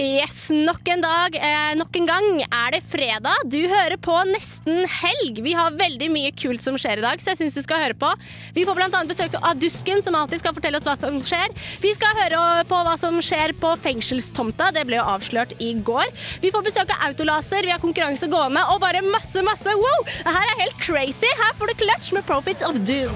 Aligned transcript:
Yes, 0.00 0.48
nok 0.50 0.88
en 0.90 1.02
dag, 1.04 1.36
eh, 1.36 1.74
nok 1.78 1.96
en 1.96 2.06
gang 2.08 2.40
er 2.42 2.70
det 2.74 2.80
fredag. 2.90 3.44
Du 3.46 3.60
hører 3.70 3.96
på 4.00 4.14
Nesten 4.26 4.82
helg. 4.90 5.38
Vi 5.44 5.52
har 5.54 5.70
veldig 5.70 6.08
mye 6.10 6.32
kult 6.34 6.64
som 6.64 6.74
skjer 6.80 6.98
i 6.98 7.04
dag, 7.04 7.22
så 7.22 7.32
jeg 7.32 7.42
syns 7.42 7.54
du 7.58 7.62
skal 7.62 7.82
høre 7.82 7.94
på. 7.98 8.10
Vi 8.56 8.64
får 8.66 8.74
bl.a. 8.78 9.02
besøk 9.06 9.36
av 9.40 9.60
Dusken, 9.60 10.02
som 10.02 10.16
alltid 10.18 10.42
skal 10.42 10.54
fortelle 10.56 10.80
oss 10.80 10.88
hva 10.88 10.96
som 10.98 11.20
skjer. 11.22 11.54
Vi 11.82 11.94
skal 11.94 12.18
høre 12.22 12.64
på 12.68 12.80
hva 12.86 12.96
som 13.00 13.20
skjer 13.22 13.54
på 13.60 13.74
fengselstomta. 13.84 14.72
Det 14.74 14.86
ble 14.88 14.98
jo 14.98 15.06
avslørt 15.14 15.54
i 15.62 15.74
går. 15.78 16.10
Vi 16.42 16.52
får 16.54 16.66
besøk 16.66 16.90
av 16.96 17.10
Autolaser, 17.10 17.62
vi 17.62 17.74
har 17.74 17.82
konkurranse 17.82 18.26
gående, 18.32 18.64
og 18.72 18.82
bare 18.82 19.04
masse, 19.06 19.44
masse 19.46 19.70
wow! 19.78 20.08
Det 20.24 20.34
her 20.34 20.48
er 20.54 20.62
helt 20.64 20.80
crazy. 20.82 21.30
Her 21.38 21.54
får 21.60 21.70
du 21.70 21.74
Clutch 21.84 22.12
med 22.16 22.26
Profits 22.26 22.66
of 22.66 22.74
Doom. 22.88 23.14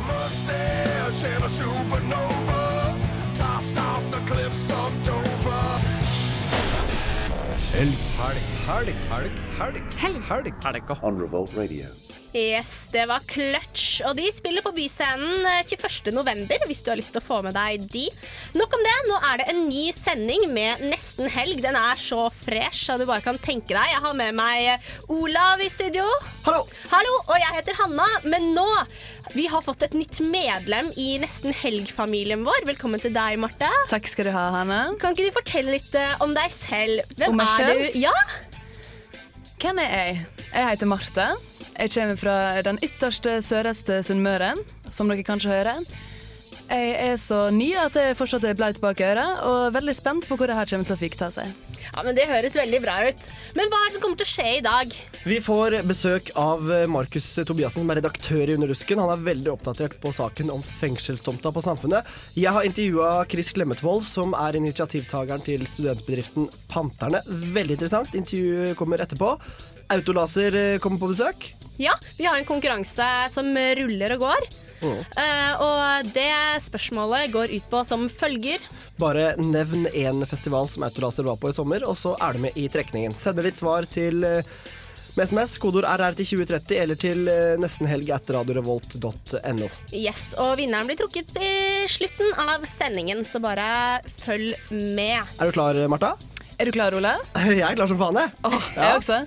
Helg, 7.79 7.99
helg, 8.67 8.95
helg, 9.09 9.33
helg, 9.59 9.83
helg. 9.99 10.23
Helg. 10.23 10.23
helg. 10.29 10.55
Helga. 10.65 10.99
On 11.03 11.19
Revolt 11.21 11.57
Radio. 11.57 11.87
Yes, 12.37 12.89
det 12.93 13.07
var 13.09 13.23
Clutch. 13.27 14.03
Og 14.05 14.13
de 14.19 14.27
spiller 14.35 14.63
på 14.63 14.71
Byscenen 14.77 15.47
eh, 15.49 15.63
21. 15.67 16.11
november, 16.13 16.61
hvis 16.69 16.83
du 16.85 16.91
har 16.93 16.99
lyst 17.01 17.15
til 17.15 17.23
å 17.23 17.25
få 17.25 17.39
med 17.47 17.57
deg 17.57 17.87
de. 17.91 18.05
Nok 18.59 18.77
om 18.77 18.83
det. 18.85 18.97
Nå 19.09 19.21
er 19.31 19.41
det 19.41 19.47
en 19.55 19.63
ny 19.71 19.87
sending 19.97 20.45
med 20.53 20.85
Nesten 20.91 21.31
helg. 21.33 21.63
Den 21.65 21.79
er 21.81 21.99
så 22.01 22.27
fresh 22.35 22.85
så 22.85 22.99
du 23.01 23.07
bare 23.09 23.25
kan 23.25 23.41
tenke 23.41 23.73
deg. 23.73 23.95
Jeg 23.95 24.03
har 24.05 24.19
med 24.19 24.37
meg 24.37 24.75
eh, 24.75 24.91
Olav 25.15 25.65
i 25.65 25.71
studio. 25.73 26.05
Hallo! 26.45 26.67
Hallo, 26.93 27.15
og 27.27 27.41
jeg 27.41 27.57
heter 27.57 27.81
Hanna. 27.81 28.09
Men 28.29 28.53
nå 28.57 28.69
vi 29.35 29.49
har 29.51 29.65
fått 29.65 29.83
et 29.89 29.97
nytt 29.97 30.21
medlem 30.29 30.89
i 31.01 31.11
Nesten 31.21 31.57
helg-familien 31.57 32.45
vår. 32.47 32.69
Velkommen 32.69 33.01
til 33.03 33.17
deg, 33.17 33.41
Marte. 33.41 33.73
Takk 33.91 34.09
skal 34.09 34.29
du 34.29 34.35
ha, 34.37 34.51
Hanna. 34.61 34.85
Kan 35.01 35.17
ikke 35.17 35.33
du 35.33 35.41
fortelle 35.41 35.75
litt 35.79 35.97
eh, 35.97 36.15
om 36.25 36.37
deg 36.37 36.53
selv? 36.53 37.09
Hvem 37.17 37.33
Om 37.35 37.43
meg 37.43 37.57
er 37.57 37.73
selv? 37.73 37.89
du? 37.97 38.01
Ja? 38.05 38.15
Hvem 39.59 39.79
er 39.83 39.91
jeg? 39.91 40.19
Jeg 40.55 40.69
heter 40.71 40.87
Marte. 40.87 41.25
Jeg 41.79 41.91
kommer 41.91 42.19
fra 42.21 42.35
den 42.63 42.79
ytterste 42.83 43.33
sørøste 43.43 43.97
Sunnmøre, 44.07 44.53
som 44.91 45.11
dere 45.11 45.25
kanskje 45.27 45.51
hører. 45.51 45.81
Jeg 46.69 46.89
er 47.01 47.15
så 47.17 47.47
ny 47.55 47.71
at 47.81 47.95
jeg 47.97 48.17
fortsatt 48.19 48.45
er 48.45 48.57
blaut 48.57 48.77
bak 48.83 49.01
øret, 49.01 49.39
og 49.49 49.71
veldig 49.73 49.95
spent 49.97 50.27
på 50.29 50.37
hvor 50.37 50.51
det 50.51 50.57
her 50.59 50.69
kommer 50.69 50.85
til 50.85 50.97
å 50.99 51.01
fikta 51.01 51.31
seg. 51.33 51.49
ja, 51.81 52.03
men 52.05 52.15
Det 52.15 52.27
høres 52.29 52.59
veldig 52.59 52.81
bra 52.85 52.97
ut. 53.09 53.29
Men 53.57 53.71
hva 53.73 53.79
er 53.81 53.87
det 53.89 53.95
som 53.95 54.03
kommer 54.03 54.21
til 54.21 54.29
å 54.29 54.33
skje 54.35 54.49
i 54.59 54.65
dag? 54.67 54.93
Vi 55.25 55.39
får 55.41 55.79
besøk 55.89 56.29
av 56.37 56.69
Markus 56.93 57.31
Tobiassen, 57.49 57.87
som 57.87 57.93
er 57.95 58.01
redaktør 58.03 58.45
i 58.45 58.59
Under 58.59 58.69
rusken. 58.69 59.01
Han 59.01 59.15
er 59.15 59.25
veldig 59.31 59.53
oppdatert 59.55 59.97
på 60.03 60.13
saken 60.13 60.53
om 60.53 60.61
fengselstomta 60.61 61.55
på 61.57 61.65
Samfunnet. 61.65 62.13
Jeg 62.37 62.53
har 62.53 62.69
intervjua 62.69 63.25
Chris 63.33 63.55
Klemmetvold, 63.57 64.05
som 64.05 64.37
er 64.37 64.61
initiativtakeren 64.61 65.41
til 65.47 65.65
studentbedriften 65.65 66.51
Panterne. 66.69 67.25
Veldig 67.57 67.79
interessant. 67.79 68.13
Intervjuet 68.13 68.77
kommer 68.77 69.01
etterpå. 69.01 69.33
Autolaser 69.97 70.53
eh, 70.53 70.79
kommer 70.85 71.01
på 71.01 71.15
besøk. 71.15 71.49
Ja, 71.79 71.93
vi 72.19 72.27
har 72.27 72.39
en 72.39 72.47
konkurranse 72.49 73.07
som 73.31 73.49
ruller 73.55 74.17
og 74.17 74.25
går. 74.27 74.49
Eh, 74.83 75.63
og 75.63 76.09
det 76.15 76.31
spørsmålet 76.63 77.33
går 77.35 77.55
ut 77.55 77.69
på 77.71 77.83
som 77.87 78.09
følger. 78.11 78.63
Bare 78.99 79.33
nevn 79.39 79.87
én 79.95 80.25
festival 80.27 80.69
som 80.71 80.87
Autolaser 80.87 81.27
var 81.27 81.39
på 81.39 81.51
i 81.51 81.55
sommer, 81.57 81.85
og 81.87 81.95
så 81.99 82.17
er 82.23 82.35
du 82.35 82.45
med 82.47 82.59
i 82.59 82.67
trekningen. 82.71 83.15
Send 83.15 83.39
ditt 83.47 83.59
svar 83.61 83.87
til 83.91 84.27
eh, 84.27 84.43
med 85.19 85.27
SMS, 85.27 85.57
kodeord 85.59 85.87
RR 85.99 86.15
til 86.19 86.29
2030, 86.39 86.75
eller 86.83 86.99
til 86.99 87.31
eh, 87.31 87.55
nestenhelg 87.63 88.11
at 88.15 88.31
radiorevolt.no. 88.37 89.69
Yes, 89.95 90.33
og 90.39 90.57
vinneren 90.61 90.87
blir 90.91 90.99
trukket 91.01 91.31
i 91.43 91.53
slutten 91.91 92.35
av 92.43 92.67
sendingen, 92.71 93.25
så 93.27 93.43
bare 93.43 94.01
følg 94.19 94.55
med. 94.71 95.23
Er 95.39 95.47
du 95.51 95.55
klar, 95.55 95.79
Marta? 95.91 96.15
Er 96.59 96.67
du 96.67 96.75
klar, 96.75 96.95
Ole? 96.99 97.15
Jeg 97.55 97.63
er 97.67 97.79
klar 97.79 97.91
som 97.91 97.99
faen, 98.03 98.19
jeg. 98.19 98.35
Åh, 98.47 98.69
Jeg 98.75 98.99
også. 98.99 99.23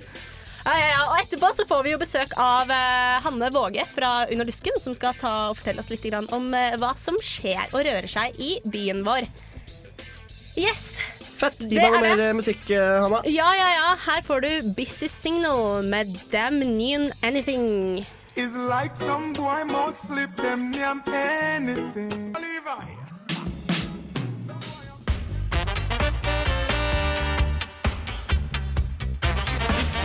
Ja, 0.64 0.74
ja, 0.78 0.88
ja. 0.92 1.00
Og 1.10 1.16
etterpå 1.18 1.50
så 1.56 1.66
får 1.68 1.82
vi 1.86 1.94
jo 1.94 2.00
besøk 2.02 2.34
av 2.40 2.70
eh, 2.70 3.16
Hanne 3.24 3.48
Våge 3.54 3.84
fra 3.90 4.12
Under 4.30 4.46
lysken, 4.46 4.78
som 4.80 4.94
skal 4.94 5.16
ta 5.18 5.32
og 5.50 5.58
fortelle 5.58 5.82
oss 5.82 5.90
litt 5.90 6.04
grann 6.06 6.28
om 6.34 6.52
eh, 6.54 6.76
hva 6.80 6.92
som 6.98 7.18
skjer 7.22 7.72
og 7.72 7.82
rører 7.82 8.10
seg 8.10 8.38
i 8.38 8.54
byen 8.70 9.02
vår. 9.06 9.26
Yes. 10.60 10.96
Fett. 11.40 11.58
Gi 11.66 11.80
meg 11.80 11.90
noe 11.90 12.06
er 12.12 12.18
mer 12.20 12.36
musikk, 12.38 12.62
eh, 12.70 12.96
Hanna. 13.02 13.22
Ja, 13.26 13.50
ja, 13.58 13.68
ja. 13.74 13.92
Her 14.06 14.22
får 14.26 14.44
du 14.46 14.72
Busy 14.78 15.10
Signal 15.10 15.82
med 15.90 16.10
Damn 16.30 16.62
Neon 16.62 17.10
Anything. 17.26 18.06
It's 18.36 18.56
like 18.56 18.96
some 18.96 19.32
boy 19.34 19.64
mouth 19.64 19.98
slip 19.98 20.36
them 20.36 20.70
damn 20.72 21.02
anything. 21.12 22.32
Levi. 22.32 23.01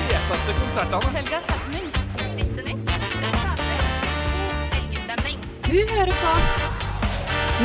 Feteste 0.08 0.54
konsertene. 0.62 1.14
Helgas 1.18 1.46
happenings. 1.52 1.94
Siste 2.40 2.62
nytt. 2.64 2.90
Helgestemning. 4.74 5.38
Du 5.68 5.78
hører 5.94 6.14
på 6.24 6.36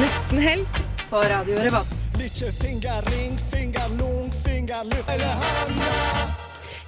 Nesten 0.01 0.39
helg 0.39 0.85
på 1.11 1.27
Radio 1.35 1.59
Revolt. 1.59 1.99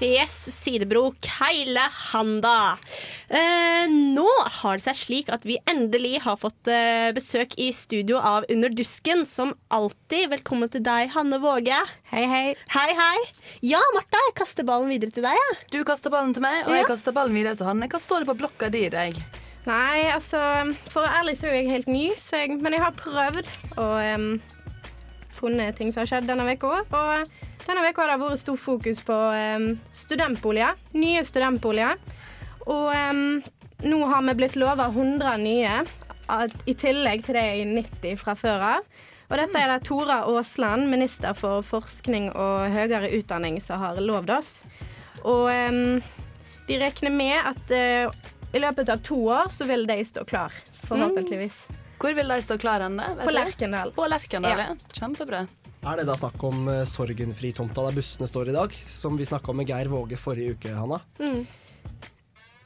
Yes, 0.03 0.35
Sidebro 0.51 1.13
Keile 1.23 1.85
Handa. 2.11 2.77
Eh, 3.31 3.87
nå 3.89 4.27
har 4.59 4.77
det 4.81 4.85
seg 4.89 4.99
slik 4.99 5.31
at 5.33 5.47
vi 5.47 5.57
endelig 5.71 6.19
har 6.25 6.37
fått 6.41 6.69
eh, 6.71 7.13
besøk 7.15 7.55
i 7.63 7.69
studio 7.75 8.19
av 8.19 8.45
Under 8.53 8.73
dusken, 8.75 9.23
som 9.29 9.55
alltid. 9.73 10.29
Velkommen 10.35 10.69
til 10.75 10.83
deg, 10.85 11.13
Hanne 11.15 11.39
Våge. 11.43 11.79
Hei, 12.11 12.25
hei. 12.31 12.45
Hei, 12.75 12.89
hei. 12.99 13.15
Ja, 13.65 13.81
Martha, 13.95 14.19
jeg 14.29 14.37
kaster 14.43 14.67
ballen 14.67 14.91
videre 14.93 15.15
til 15.15 15.25
deg. 15.29 15.39
Ja. 15.39 15.55
Du 15.73 15.79
kaster 15.87 16.13
ballen 16.13 16.35
til 16.37 16.43
meg, 16.45 16.65
og 16.67 16.75
Ja. 16.75 16.83
jeg 16.83 16.91
kaster 16.91 17.15
ballen 17.15 17.35
videre 17.39 17.55
til 17.57 17.71
Hanne. 17.71 17.89
Hva 17.89 18.03
står 18.03 18.25
det 18.27 18.33
på 18.33 18.39
blokka 18.43 18.71
di 18.75 18.85
i 18.89 18.93
dag? 18.93 19.15
Nei, 19.65 20.11
altså 20.13 20.43
For 20.91 21.01
å 21.01 21.07
være 21.07 21.23
ærlig 21.23 21.39
så 21.41 21.47
er 21.49 21.55
jeg 21.63 21.71
helt 21.71 21.87
ny, 21.89 22.05
så 22.21 22.43
jeg, 22.43 22.59
men 22.61 22.75
jeg 22.77 22.83
har 22.83 22.93
prøvd 22.99 23.47
å 23.81 23.87
em, 24.03 24.27
funnet 25.35 25.77
ting 25.79 25.93
som 25.93 26.03
har 26.03 26.11
skjedd 26.11 26.29
denne 26.31 26.47
uka. 26.55 26.83
Og 26.85 27.67
denne 27.67 27.85
uka 27.89 28.05
har 28.05 28.15
det 28.15 28.21
vært 28.23 28.43
stor 28.43 28.61
fokus 28.61 29.03
på 29.05 29.19
em, 29.35 29.69
studentboliger. 29.95 30.79
Nye 30.97 31.25
studentboliger. 31.27 32.01
Og 32.65 32.89
em, 32.95 33.43
nå 33.85 34.01
har 34.09 34.25
vi 34.29 34.37
blitt 34.39 34.57
lova 34.61 34.89
100 34.93 35.37
nye, 35.43 35.83
i 36.65 36.73
tillegg 36.81 37.27
til 37.27 37.37
det 37.37 37.49
i 37.61 37.67
90 37.69 38.17
fra 38.23 38.33
før 38.39 38.63
av. 38.71 38.87
Og 39.29 39.39
dette 39.41 39.61
er 39.61 39.71
det 39.73 39.85
Tora 39.89 40.23
Aasland, 40.29 40.89
minister 40.93 41.37
for 41.37 41.65
forskning 41.67 42.31
og 42.33 42.73
høyere 42.73 43.11
utdanning, 43.17 43.59
som 43.61 43.81
har 43.83 44.01
lovd 44.01 44.33
oss. 44.37 44.59
Og 45.25 45.49
um, 45.49 46.03
de 46.69 46.79
regner 46.81 47.13
med 47.13 47.37
at 47.53 47.73
uh, 47.75 48.33
i 48.55 48.61
løpet 48.63 48.93
av 48.93 49.01
to 49.05 49.19
år 49.35 49.49
så 49.53 49.67
vil 49.69 49.89
de 49.89 49.99
stå 50.07 50.25
klar, 50.29 50.53
forhåpentligvis. 50.85 51.65
Hvor 52.01 52.15
vil 52.17 52.29
de 52.35 52.41
stå 52.43 52.57
klar 52.61 52.85
hen? 52.85 53.01
På? 53.23 53.31
Lerkendal. 53.35 53.93
På 53.97 54.07
Lerkendal, 54.11 54.59
Ja. 54.59 54.67
ja. 54.73 54.93
Kjempebra. 54.93 55.47
Er 55.85 56.01
det 56.01 56.07
da 56.09 56.15
snakk 56.17 56.41
om 56.49 56.69
uh, 56.69 56.85
Sorgenfri-tomta 56.89 57.83
der 57.85 57.97
bussene 57.99 58.29
står 58.29 58.49
i 58.49 58.57
dag? 58.57 58.73
Som 58.89 59.19
vi 59.21 59.27
snakka 59.29 59.53
om 59.53 59.61
med 59.61 59.69
Geir 59.69 59.91
Våge 59.93 60.17
forrige 60.17 60.57
uke, 60.57 60.73
Hanna. 60.73 61.01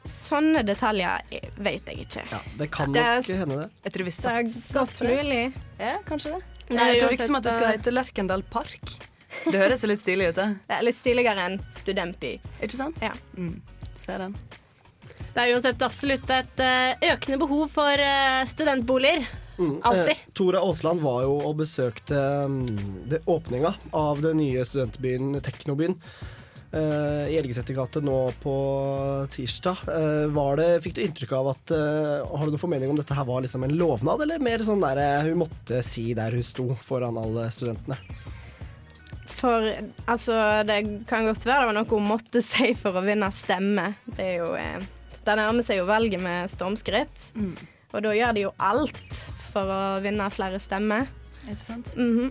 Sånne 0.09 0.63
detaljer 0.65 1.25
eh, 1.35 1.49
vet 1.61 1.91
jeg 1.91 2.07
ikke. 2.07 2.23
Ja, 2.31 2.39
Det 2.61 2.71
kan 2.73 2.95
Det 2.95 3.03
er 3.03 3.19
nok 3.19 3.41
hende, 3.43 3.59
det. 3.59 3.69
Jeg 3.85 3.95
tror 3.97 4.07
vi 4.07 4.15
Det 4.15 4.31
er 4.33 4.79
godt 4.79 5.03
mulig. 5.05 5.43
Ja, 5.81 5.97
kanskje 6.07 6.37
det. 6.37 6.41
Det 6.69 6.79
Jeg 6.79 6.95
hørte 6.95 7.11
rykte 7.13 7.29
om 7.29 7.39
at 7.41 7.49
det 7.49 7.57
skal 7.57 7.67
eh, 7.67 7.75
hete 7.77 7.95
Lerkendal 7.95 8.45
Park. 8.55 8.95
Det 9.45 9.59
høres 9.61 9.85
litt 9.85 10.01
stilig 10.01 10.31
ut, 10.31 10.39
det. 10.39 10.47
Det 10.69 10.79
er 10.79 10.87
litt 10.87 10.97
stiligere 10.97 11.45
enn 11.51 11.59
studentby. 11.73 12.33
Ikke 12.65 12.79
sant? 12.79 13.03
Ja. 13.05 13.13
Mm. 13.37 13.59
Se 13.99 14.17
den. 14.23 14.39
Det 15.35 15.43
er 15.43 15.55
uansett 15.55 15.85
absolutt 15.85 16.31
et 16.35 16.65
eh, 16.65 17.11
økende 17.13 17.39
behov 17.43 17.69
for 17.73 18.03
eh, 18.03 18.43
studentboliger. 18.49 19.27
Alltid. 19.59 20.15
Eh, 20.15 20.25
Tora 20.39 20.63
Aasland 20.63 21.03
var 21.03 21.25
jo 21.27 21.37
og 21.43 21.57
besøkte 21.59 22.19
um, 22.47 22.61
det 23.11 23.25
åpninga 23.27 23.75
av 23.97 24.23
den 24.23 24.39
nye 24.43 24.65
studentbyen 24.67 25.39
Teknobyen. 25.43 25.99
Uh, 26.69 27.25
i 27.33 27.39
Elgeseter 27.39 27.73
gate 27.73 28.03
nå 28.05 28.17
på 28.43 28.55
tirsdag. 29.33 29.87
Uh, 29.89 30.27
var 30.37 30.61
det, 30.61 30.69
fikk 30.85 30.99
du 30.99 31.03
inntrykk 31.07 31.33
av 31.39 31.49
at 31.55 31.73
uh, 31.73 32.27
Har 32.29 32.45
du 32.45 32.53
noen 32.53 32.61
formening 32.61 32.93
om 32.93 32.99
dette 32.99 33.17
her 33.17 33.25
var 33.25 33.41
liksom 33.41 33.65
en 33.65 33.73
lovnad, 33.81 34.21
eller 34.27 34.43
mer 34.45 34.63
sånn 34.67 34.85
der 34.85 35.01
hun 35.31 35.47
måtte 35.47 35.81
si 35.87 36.11
der 36.19 36.37
hun 36.37 36.45
sto 36.45 36.69
foran 36.85 37.17
alle 37.21 37.49
studentene? 37.55 37.97
For 39.39 39.65
altså, 40.11 40.37
det 40.67 40.79
kan 41.09 41.29
godt 41.29 41.47
være 41.47 41.63
det 41.63 41.71
var 41.71 41.77
noe 41.77 41.91
hun 41.91 42.09
måtte 42.11 42.43
si 42.45 42.73
for 42.79 42.99
å 42.99 43.05
vinne 43.07 43.31
stemme. 43.35 43.93
Det 44.17 44.25
er 44.25 44.41
jo 44.41 44.53
eh, 44.59 44.87
Det 45.29 45.35
nærmer 45.37 45.65
seg 45.67 45.83
jo 45.83 45.89
valget 45.89 46.23
med 46.25 46.49
stormskritt. 46.49 47.27
Og 47.93 48.03
da 48.05 48.13
gjør 48.17 48.33
de 48.37 48.47
jo 48.47 48.53
alt 48.65 49.19
for 49.51 49.69
å 49.69 49.81
vinne 50.05 50.25
flere 50.33 50.61
stemmer. 50.63 51.09
Er 51.45 51.53
det 51.53 51.61
sant? 51.61 51.93
Mhm. 51.97 52.31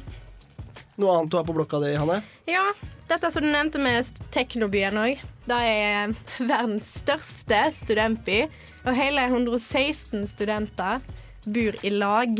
Noe 0.97 1.13
annet 1.19 1.29
du 1.29 1.35
har 1.37 1.45
på 1.45 1.53
blokka 1.53 1.77
di, 1.83 1.91
Hanne? 1.93 2.23
Ja, 2.49 2.63
dette 3.09 3.29
som 3.29 3.45
du 3.45 3.51
nevnte 3.53 3.77
med 3.77 4.07
Teknobyen 4.33 4.97
òg. 4.97 5.19
Det 5.45 5.57
er 5.61 6.15
verdens 6.51 6.89
største 7.03 7.59
studentby. 7.77 8.47
Og 8.87 8.97
hele 8.97 9.27
116 9.29 10.25
studenter 10.33 11.03
bor 11.45 11.77
i 11.85 11.91
lag. 11.93 12.33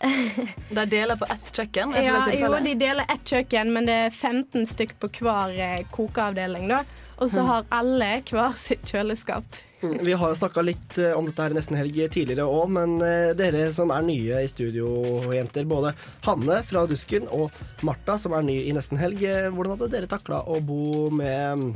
De 0.76 0.84
deler 0.86 1.18
på 1.18 1.28
ett 1.30 1.52
kjøkken? 1.54 1.94
Er 1.94 2.02
ikke 2.02 2.10
Ja, 2.10 2.24
det 2.26 2.40
jo, 2.40 2.50
de 2.64 2.74
deler 2.78 3.06
ett 3.10 3.24
kjøkken, 3.26 3.70
men 3.74 3.86
det 3.86 3.96
er 4.06 4.10
15 4.14 4.66
stykk 4.70 4.96
på 5.02 5.10
hver 5.20 5.54
eh, 5.54 5.80
kokeavdeling. 5.94 6.68
da. 6.70 6.82
Og 7.20 7.28
så 7.28 7.42
har 7.44 7.66
alle 7.76 8.06
hver 8.30 8.54
sitt 8.56 8.88
kjøleskap. 8.88 9.44
Mm, 9.82 9.98
Vi 10.04 10.12
har 10.12 10.34
snakka 10.36 10.62
litt 10.64 10.98
eh, 11.00 11.12
om 11.16 11.26
dette 11.28 11.44
her 11.44 11.54
Nesten 11.56 11.76
Helg 11.76 11.96
tidligere 12.12 12.44
òg, 12.48 12.68
men 12.72 12.94
eh, 13.04 13.32
dere 13.36 13.66
som 13.76 13.92
er 13.92 14.04
nye 14.04 14.40
i 14.44 14.48
studio, 14.48 14.88
jenter, 15.32 15.64
både 15.68 15.94
Hanne 16.26 16.58
fra 16.68 16.86
Dusken 16.88 17.28
og 17.32 17.52
Martha 17.86 18.18
som 18.20 18.36
er 18.36 18.44
ny 18.44 18.58
i 18.68 18.74
Nesten 18.76 19.00
Helg, 19.00 19.24
eh, 19.24 19.48
hvordan 19.52 19.76
hadde 19.76 19.90
dere 19.92 20.10
takla 20.10 20.42
å 20.48 20.58
bo 20.64 21.08
med 21.12 21.62
mm, 21.64 21.70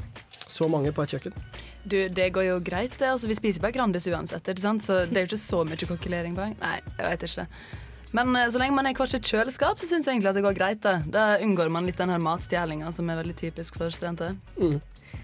så 0.48 0.68
mange 0.68 0.92
på 0.96 1.04
et 1.04 1.16
kjøkken? 1.16 1.36
Du, 1.84 1.98
det 2.08 2.30
går 2.32 2.48
jo 2.48 2.58
greit. 2.64 2.96
det. 3.00 3.08
Altså, 3.12 3.28
vi 3.28 3.36
spiser 3.36 3.64
bare 3.64 3.76
Grandis 3.76 4.08
uansett, 4.08 4.48
ikke 4.48 4.64
sant? 4.64 4.84
så 4.84 5.02
det 5.08 5.16
er 5.20 5.26
jo 5.26 5.32
ikke 5.34 5.40
så 5.44 5.64
mye 5.68 5.88
kokkelering 5.92 6.36
på 6.36 6.44
gang. 6.44 6.56
Nei, 6.60 6.78
jeg 6.96 7.08
vet 7.10 7.28
ikke. 7.28 7.48
Men 8.16 8.36
så 8.52 8.60
lenge 8.62 8.76
man 8.76 8.86
er 8.86 8.94
i 8.94 8.96
hvert 8.96 9.10
sitt 9.10 9.26
kjøleskap, 9.28 9.80
så 9.80 9.88
syns 9.90 10.06
jeg 10.06 10.14
egentlig 10.14 10.30
at 10.30 10.36
det 10.38 10.44
går 10.46 10.56
greit. 10.56 10.80
det. 10.84 10.96
Da 11.12 11.34
unngår 11.42 11.72
man 11.72 11.88
litt 11.88 11.98
den 12.00 12.12
her 12.14 12.22
matstjelinga 12.22 12.92
som 12.94 13.08
er 13.10 13.18
veldig 13.20 13.36
typisk 13.40 13.76
for 13.80 13.92
studenter. 13.92 14.36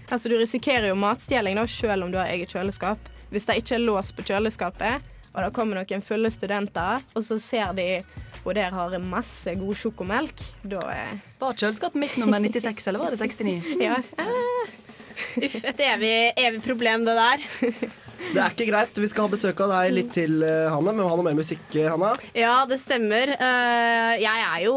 Altså, 0.09 0.29
Du 0.29 0.37
risikerer 0.37 0.89
jo 0.91 0.99
matstjeling 0.99 1.57
da, 1.59 1.65
selv 1.67 2.05
om 2.05 2.11
du 2.11 2.19
har 2.19 2.31
eget 2.31 2.51
kjøleskap. 2.51 3.09
Hvis 3.31 3.47
det 3.47 3.61
ikke 3.61 3.77
er 3.77 3.85
lås 3.85 4.11
på 4.11 4.25
kjøleskapet, 4.27 5.07
og 5.31 5.39
det 5.45 5.53
kommer 5.55 5.79
noen 5.79 6.03
fulle 6.03 6.31
studenter, 6.33 7.05
og 7.15 7.23
så 7.23 7.37
ser 7.39 7.71
de 7.77 7.87
og 8.41 8.55
der 8.57 8.73
har 8.73 8.97
masse 8.99 9.53
god 9.55 9.77
sjokomelk, 9.77 10.41
da 10.65 10.81
er 10.89 11.17
Var 11.41 11.57
kjøleskapet 11.61 12.01
mitt 12.01 12.17
nummer 12.17 12.41
96, 12.41 12.87
eller 12.89 13.03
var 13.03 13.13
det 13.13 13.21
69? 13.21 13.61
Ja. 13.87 13.99
Uff, 15.37 15.57
et 15.63 15.81
evig, 15.85 16.15
evig 16.41 16.61
problem, 16.65 17.05
det 17.05 17.13
der. 17.15 17.43
Det 18.31 18.39
er 18.39 18.53
ikke 18.53 18.67
greit. 18.69 18.97
Vi 18.97 19.09
skal 19.11 19.27
ha 19.27 19.31
besøk 19.33 19.61
av 19.65 19.71
deg 19.73 19.93
litt 19.93 20.11
til, 20.15 20.41
eh, 20.45 20.69
Hanne. 20.71 20.91
Men 20.93 21.01
vi 21.01 21.05
må 21.05 21.09
ha 21.11 21.17
noe 21.19 21.27
mer 21.27 21.37
musikk, 21.37 21.63
eh, 21.75 21.89
Hanna. 21.89 22.11
Ja, 22.37 22.63
det 22.69 22.79
stemmer. 22.81 23.33
Eh, 23.35 24.13
jeg 24.21 24.45
er 24.47 24.63
jo 24.65 24.75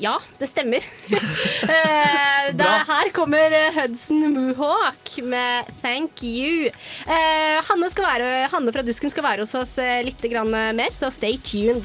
Ja, 0.00 0.16
det 0.40 0.48
stemmer. 0.50 0.86
Eh, 1.70 2.46
det, 2.56 2.66
her 2.88 3.10
kommer 3.14 3.52
Hudson 3.76 4.32
Mohawk 4.32 5.12
med 5.22 5.68
'Thank 5.82 6.22
You'. 6.24 6.72
Eh, 7.06 7.60
Hanne, 7.68 7.90
skal 7.92 8.06
være, 8.08 8.48
Hanne 8.50 8.72
fra 8.72 8.82
Dusken 8.82 9.12
skal 9.12 9.26
være 9.26 9.44
hos 9.44 9.54
oss 9.54 9.76
eh, 9.78 10.00
litt 10.02 10.24
mer, 10.50 10.90
så 10.90 11.12
stay 11.12 11.36
tuned. 11.38 11.84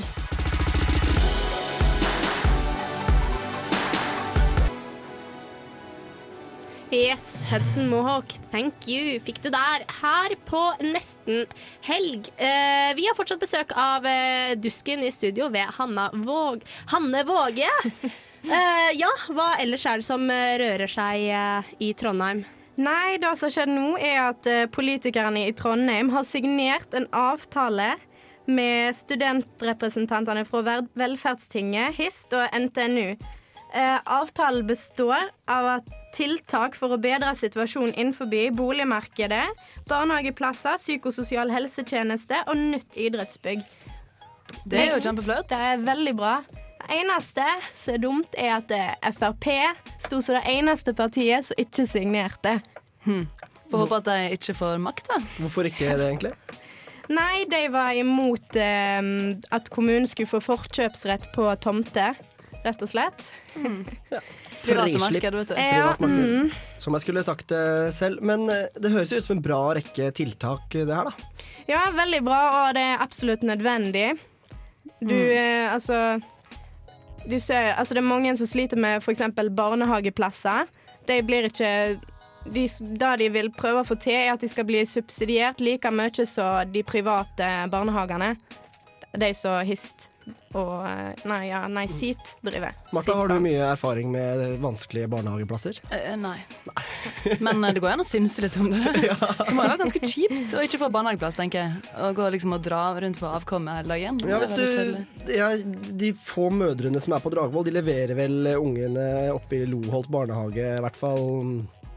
Yes, 6.96 7.44
Hudson 7.52 7.90
Mohawk, 7.90 8.38
thank 8.52 8.86
you, 8.88 9.18
fikk 9.20 9.42
du 9.44 9.50
der. 9.52 9.82
Her 9.98 10.32
på 10.48 10.62
Nesten 10.80 11.42
helg. 11.84 12.30
Eh, 12.40 12.94
vi 12.96 13.04
har 13.04 13.18
fortsatt 13.18 13.42
besøk 13.42 13.74
av 13.76 14.06
eh, 14.08 14.54
Dusken 14.56 15.04
i 15.04 15.10
studio 15.12 15.50
ved 15.52 15.74
Hanna 15.76 16.06
Våg. 16.14 16.64
Hanne 16.94 17.26
Våge. 17.28 17.72
Eh, 18.46 18.92
ja, 18.94 19.08
hva 19.34 19.56
ellers 19.58 19.88
er 19.90 19.98
det 19.98 20.06
som 20.06 20.22
eh, 20.30 20.52
rører 20.62 20.86
seg 20.86 21.24
eh, 21.34 21.70
i 21.82 21.88
Trondheim? 21.98 22.44
Nei, 22.78 23.16
det 23.18 23.32
som 23.40 23.48
har 23.48 23.56
skjedd 23.56 23.72
nå, 23.74 23.96
er 23.98 24.20
at 24.28 24.46
eh, 24.46 24.68
politikerne 24.70 25.48
i 25.48 25.56
Trondheim 25.58 26.12
har 26.14 26.28
signert 26.30 26.94
en 26.94 27.08
avtale 27.10 27.96
med 28.46 28.94
studentrepresentantene 28.94 30.46
fra 30.46 30.78
Velferdstinget, 30.94 31.98
HIST 31.98 32.38
og 32.38 32.62
NTNU. 32.68 33.18
Avtalen 33.74 34.70
består 34.70 35.34
av 35.50 35.72
at 35.80 35.90
tiltak 36.16 36.78
for 36.80 36.96
å 36.96 37.00
bedre 37.02 37.34
situasjonen 37.38 37.96
innenfor 37.96 38.30
boligmarkedet, 38.56 39.46
barnehageplasser, 39.90 40.80
psykososial 40.82 41.52
helsetjeneste 41.54 42.42
og 42.48 42.60
nytt 42.76 42.98
idrettsbygg. 42.98 43.66
Det 44.66 44.80
er 44.80 44.94
jo 44.94 45.02
kjempeflott. 45.04 45.50
Det 45.52 45.60
er 45.72 45.82
veldig 45.84 46.14
bra. 46.18 46.36
Det 46.86 47.00
eneste 47.00 47.46
som 47.74 47.96
er 47.96 48.02
dumt, 48.04 48.38
er 48.38 48.52
at 48.60 48.72
eh, 48.74 49.12
Frp 49.18 49.48
sto 50.04 50.22
som 50.22 50.38
det 50.38 50.46
eneste 50.54 50.94
partiet 50.98 51.48
som 51.48 51.62
ikke 51.62 51.88
signerte. 51.90 52.60
Får 53.72 53.82
håpe 53.82 54.00
at 54.04 54.08
de 54.12 54.36
ikke 54.38 54.54
får 54.58 54.78
makt, 54.84 55.10
da. 55.10 55.20
Hvorfor 55.40 55.68
ikke 55.70 55.96
det, 55.98 56.12
egentlig? 56.12 56.36
Nei, 57.10 57.46
de 57.50 57.62
var 57.74 57.98
imot 57.98 58.58
eh, 58.58 59.10
at 59.54 59.70
kommunen 59.74 60.08
skulle 60.10 60.30
få 60.30 60.42
forkjøpsrett 60.46 61.32
på 61.36 61.50
tomter, 61.62 62.18
rett 62.66 62.84
og 62.86 62.92
slett. 62.92 63.24
Private 63.54 63.86
Frislipp. 64.66 64.66
Privatmarked, 64.66 65.36
vet 65.40 65.48
du. 65.48 65.56
Ja, 65.62 65.96
mm. 66.00 66.52
Som 66.82 66.98
jeg 66.98 67.06
skulle 67.06 67.24
sagt 67.26 67.50
det 67.54 67.94
selv. 67.96 68.24
Men 68.26 68.48
eh, 68.50 68.68
det 68.82 68.94
høres 68.94 69.14
ut 69.14 69.26
som 69.26 69.38
en 69.38 69.44
bra 69.46 69.62
rekke 69.78 70.12
tiltak, 70.18 70.70
det 70.74 70.90
her, 70.90 71.12
da. 71.12 71.44
ja, 71.70 71.84
veldig 71.96 72.22
bra, 72.26 72.42
og 72.62 72.78
det 72.78 72.86
er 72.94 73.04
absolutt 73.06 73.46
nødvendig. 73.46 74.16
Du, 75.00 75.14
mm. 75.14 75.74
altså 75.74 76.18
du 77.26 77.40
ser, 77.40 77.74
altså 77.74 77.94
Det 77.94 78.02
er 78.02 78.08
mange 78.08 78.38
som 78.38 78.48
sliter 78.48 78.78
med 78.78 79.02
f.eks. 79.02 79.22
barnehageplasser. 79.58 80.70
De 81.08 81.22
blir 81.26 81.50
ikke 81.50 82.00
de, 82.46 82.68
Det 83.02 83.14
de 83.20 83.30
vil 83.34 83.52
prøve 83.54 83.82
å 83.82 83.88
få 83.88 83.98
til, 83.98 84.14
er 84.14 84.34
at 84.34 84.42
de 84.42 84.50
skal 84.50 84.68
bli 84.68 84.84
subsidiert 84.86 85.62
like 85.62 85.92
mye 85.92 86.26
som 86.30 86.72
de 86.72 86.84
private 86.86 87.50
barnehagene. 87.74 88.36
De 89.16 89.34
som 89.34 89.66
HIST 89.66 90.10
og 90.56 90.86
eh, 90.88 91.24
Nei, 91.28 91.40
ja, 91.50 91.62
nei 91.72 91.86
SIT 91.92 92.36
driver. 92.46 92.76
Martha, 92.96 93.16
har 93.18 93.30
du 93.30 93.36
mye 93.44 93.62
erfaring 93.74 94.12
med 94.14 94.58
vanskelige 94.64 95.10
barnehageplasser? 95.12 95.80
Eh, 95.94 96.16
nei. 96.20 96.38
Men 97.46 97.64
eh, 97.64 97.76
det 97.76 97.84
går 97.84 97.96
an 97.96 98.04
å 98.04 98.08
synse 98.08 98.44
litt 98.46 98.58
om 98.62 98.72
det. 98.74 98.82
Det 99.46 99.54
må 99.54 99.66
jo 99.66 99.70
være 99.70 99.82
ganske 99.84 100.02
kjipt 100.06 100.54
å 100.58 100.64
ikke 100.66 100.80
få 100.82 100.90
barnehageplass, 100.94 101.38
tenker 101.40 101.62
jeg. 101.62 101.94
Å 102.02 102.12
gå 102.18 102.28
liksom 102.36 102.56
og 102.58 102.64
dra 102.66 102.84
rundt 103.02 103.20
på 103.22 103.30
avkommet 103.30 103.82
hele 103.82 103.96
dagen. 103.96 104.20
Ja, 104.30 104.40
du, 104.50 105.32
ja, 105.34 105.50
De 106.04 106.12
få 106.18 106.50
mødrene 106.54 107.02
som 107.04 107.16
er 107.18 107.24
på 107.24 107.34
Dragvoll, 107.34 107.68
de 107.68 107.76
leverer 107.76 108.16
vel 108.18 108.54
ungene 108.56 109.32
opp 109.34 109.54
i 109.56 109.66
Loholt 109.70 110.10
barnehage, 110.14 110.70
i 110.78 110.84
hvert 110.86 111.00
fall 111.00 111.26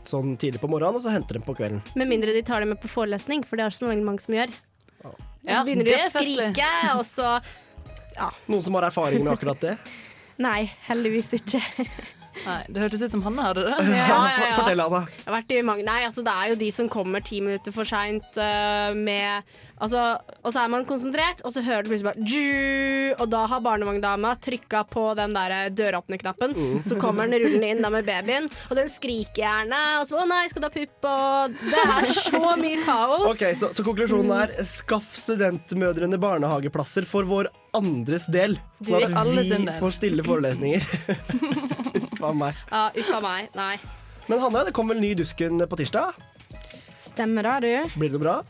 sånn 0.09 0.37
tidlig 0.41 0.61
på 0.63 0.71
morgenen, 0.73 0.99
og 0.99 1.05
så 1.05 1.13
henter 1.13 1.39
de 1.39 1.45
på 1.45 1.55
kvelden. 1.59 1.83
Med 1.99 2.11
mindre 2.11 2.35
de 2.37 2.43
tar 2.47 2.65
dem 2.65 2.73
med 2.73 2.81
på 2.83 2.91
forelesning, 2.91 3.45
for 3.47 3.61
det 3.61 3.67
er 3.67 3.75
det 3.75 3.79
så 3.79 3.93
mange 3.93 4.25
som 4.25 4.37
gjør. 4.37 4.53
Ja, 5.49 5.61
så 5.61 5.65
begynner 5.65 5.87
de 5.89 5.95
det 5.95 6.05
å 6.07 6.13
skrike, 6.13 6.71
og 6.97 7.05
så 7.07 7.39
Noen 8.47 8.63
som 8.63 8.75
har 8.79 8.89
erfaring 8.89 9.25
med 9.25 9.33
akkurat 9.33 9.61
det? 9.61 9.77
Nei, 10.47 10.71
heldigvis 10.87 11.33
ikke. 11.41 11.61
Nei, 12.47 12.59
det 12.69 12.83
hørtes 12.85 13.05
ut 13.05 13.15
som 13.15 13.25
Hanne 13.27 13.47
hadde 13.49 13.65
det. 13.69 13.79
Ja, 13.99 14.05
ja, 14.09 14.43
ja. 14.49 14.53
Fortell, 14.59 14.83
Anna. 14.85 15.05
Jeg 15.11 15.27
har 15.27 15.37
vært 15.39 15.55
i 15.55 15.63
mange 15.67 15.87
Nei, 15.87 16.03
altså 16.09 16.25
det 16.27 16.35
er 16.35 16.53
jo 16.53 16.61
de 16.61 16.69
som 16.75 16.91
kommer 16.93 17.25
ti 17.25 17.41
minutter 17.45 17.75
for 17.75 17.89
seint 17.89 18.39
uh, 18.41 18.95
med 18.97 19.57
Altså, 19.79 20.01
og 20.43 20.51
så 20.51 20.65
er 20.65 20.71
man 20.73 20.87
konsentrert, 20.89 21.43
og 21.47 21.53
så 21.55 21.63
hører 21.63 21.87
du 21.87 21.93
plutselig 21.93 22.11
bare 22.11 22.25
Ju! 22.27 23.13
Og 23.19 23.29
da 23.31 23.45
har 23.51 23.63
barnevogndama 23.63 24.35
trykka 24.43 24.83
på 24.91 25.05
den 25.19 25.35
der 25.37 25.71
døråpnerknappen. 25.71 26.55
Så 26.87 26.99
kommer 27.01 27.29
den 27.31 27.45
rullende 27.45 27.71
inn 27.73 27.85
da 27.85 27.93
med 27.95 28.09
babyen, 28.09 28.49
og 28.69 28.75
den 28.79 28.91
skriker 28.91 29.45
gjerne. 29.45 29.83
Og 30.01 30.09
så 30.09 30.19
'Å 30.19 30.27
nei, 30.27 30.43
skal 30.51 30.65
du 30.65 30.69
ha 30.69 30.75
pupp?' 30.75 31.09
Og 31.09 31.55
det 31.63 31.85
er 31.85 32.11
så 32.11 32.57
mye 32.59 32.83
kaos. 32.83 33.31
Ok, 33.31 33.45
så, 33.55 33.71
så 33.75 33.87
konklusjonen 33.87 34.35
er 34.35 34.57
skaff 34.67 35.15
studentmødrene 35.15 36.19
barnehageplasser 36.19 37.07
for 37.07 37.29
vår 37.29 37.53
andres 37.79 38.27
del. 38.27 38.59
Sånn 38.83 39.15
at 39.15 39.31
vi 39.31 39.79
får 39.79 39.95
stille 39.95 40.27
forelesninger. 40.27 40.83
Uff 42.19 42.25
a 42.27 42.33
meg. 42.35 42.55
Ja, 42.71 42.89
Uff 42.99 43.11
a 43.15 43.21
meg. 43.23 43.51
Nei. 43.55 43.77
Men 44.29 44.41
Hanne, 44.43 44.65
det 44.67 44.73
kom 44.75 44.91
vel 44.91 44.99
ny 44.99 45.13
Dusken 45.15 45.63
på 45.71 45.77
tirsdag? 45.79 46.17
Stemmer 46.99 47.47
det, 47.47 47.61
du? 47.63 47.95
Blir 48.01 48.11
det 48.11 48.19
bra? 48.21 48.41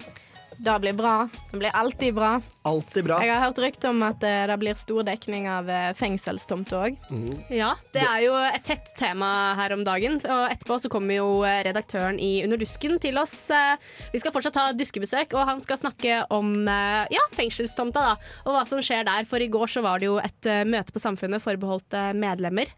Det 0.58 0.78
blir 0.82 0.92
bra. 0.98 1.28
Det 1.52 1.58
blir 1.60 1.70
alltid 1.70 2.14
bra. 2.14 2.40
Alltid 2.68 3.04
bra. 3.06 3.20
Jeg 3.24 3.30
har 3.32 3.44
hørt 3.46 3.60
rykte 3.62 3.88
om 3.88 4.02
at 4.04 4.22
eh, 4.26 4.42
det 4.50 4.56
blir 4.60 4.76
stor 4.76 5.06
dekning 5.06 5.46
av 5.48 5.68
fengselstomter 5.96 5.98
fengselstomte 5.98 6.78
Mm. 7.08 7.38
Ja, 7.54 7.70
det 7.94 8.02
er 8.02 8.22
jo 8.24 8.34
et 8.36 8.64
tett 8.66 8.90
tema 8.98 9.54
her 9.58 9.72
om 9.72 9.84
dagen. 9.86 10.18
Og 10.20 10.50
etterpå 10.52 10.78
så 10.82 10.90
kommer 10.92 11.16
jo 11.16 11.42
eh, 11.46 11.62
redaktøren 11.66 12.18
i 12.20 12.42
Under 12.44 12.58
dusken 12.60 12.98
til 13.00 13.18
oss. 13.20 13.50
Eh, 13.54 13.76
Vi 14.12 14.20
skal 14.20 14.34
fortsatt 14.34 14.58
ha 14.58 14.66
duskebesøk, 14.76 15.32
og 15.38 15.46
han 15.48 15.62
skal 15.64 15.78
snakke 15.80 16.20
om 16.34 16.52
eh, 16.68 17.06
ja, 17.14 17.24
fengselstomta 17.36 18.04
da, 18.10 18.16
og 18.44 18.56
hva 18.56 18.64
som 18.68 18.82
skjer 18.84 19.06
der. 19.08 19.28
For 19.30 19.40
i 19.40 19.48
går 19.52 19.70
så 19.70 19.84
var 19.84 20.02
det 20.02 20.10
jo 20.10 20.18
et 20.22 20.50
eh, 20.50 20.64
møte 20.68 20.92
på 20.94 21.02
Samfunnet 21.02 21.44
forbeholdt 21.44 21.96
eh, 21.96 22.12
medlemmer. 22.18 22.70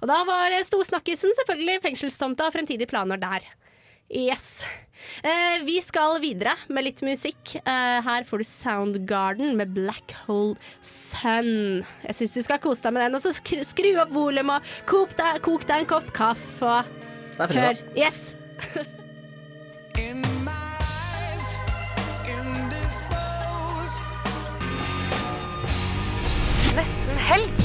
Og 0.00 0.10
da 0.10 0.22
var 0.28 0.56
eh, 0.56 0.64
storsnakkisen 0.66 1.36
selvfølgelig 1.42 1.82
fengselstomta 1.86 2.48
og 2.48 2.56
fremtidige 2.56 2.90
planer 2.90 3.20
der. 3.20 3.46
Yes. 4.10 4.64
Eh, 5.22 5.64
vi 5.66 5.80
skal 5.82 6.20
videre 6.22 6.54
med 6.68 6.86
litt 6.86 7.02
musikk. 7.02 7.56
Eh, 7.58 7.98
her 8.06 8.26
får 8.28 8.42
du 8.42 8.46
Soundgarden 8.46 9.56
med 9.58 9.74
Black 9.74 10.14
Hole 10.26 10.54
Sun. 10.80 11.82
Jeg 12.06 12.18
syns 12.20 12.36
du 12.36 12.42
skal 12.46 12.62
kose 12.62 12.86
deg 12.86 12.94
med 12.94 13.06
den. 13.06 13.18
Og 13.18 13.24
så 13.24 13.34
skru, 13.34 13.62
skru 13.66 13.90
opp 14.02 14.14
volumet 14.14 14.62
og 14.62 14.86
kok 14.88 15.16
deg, 15.18 15.42
kok 15.42 15.66
deg 15.66 15.82
en 15.82 15.90
kopp 15.90 16.12
kaffe. 16.16 16.78
Og 17.36 17.56
hør. 17.58 17.82
Yes. 17.98 18.34
Nesten 26.76 27.24
helg. 27.30 27.55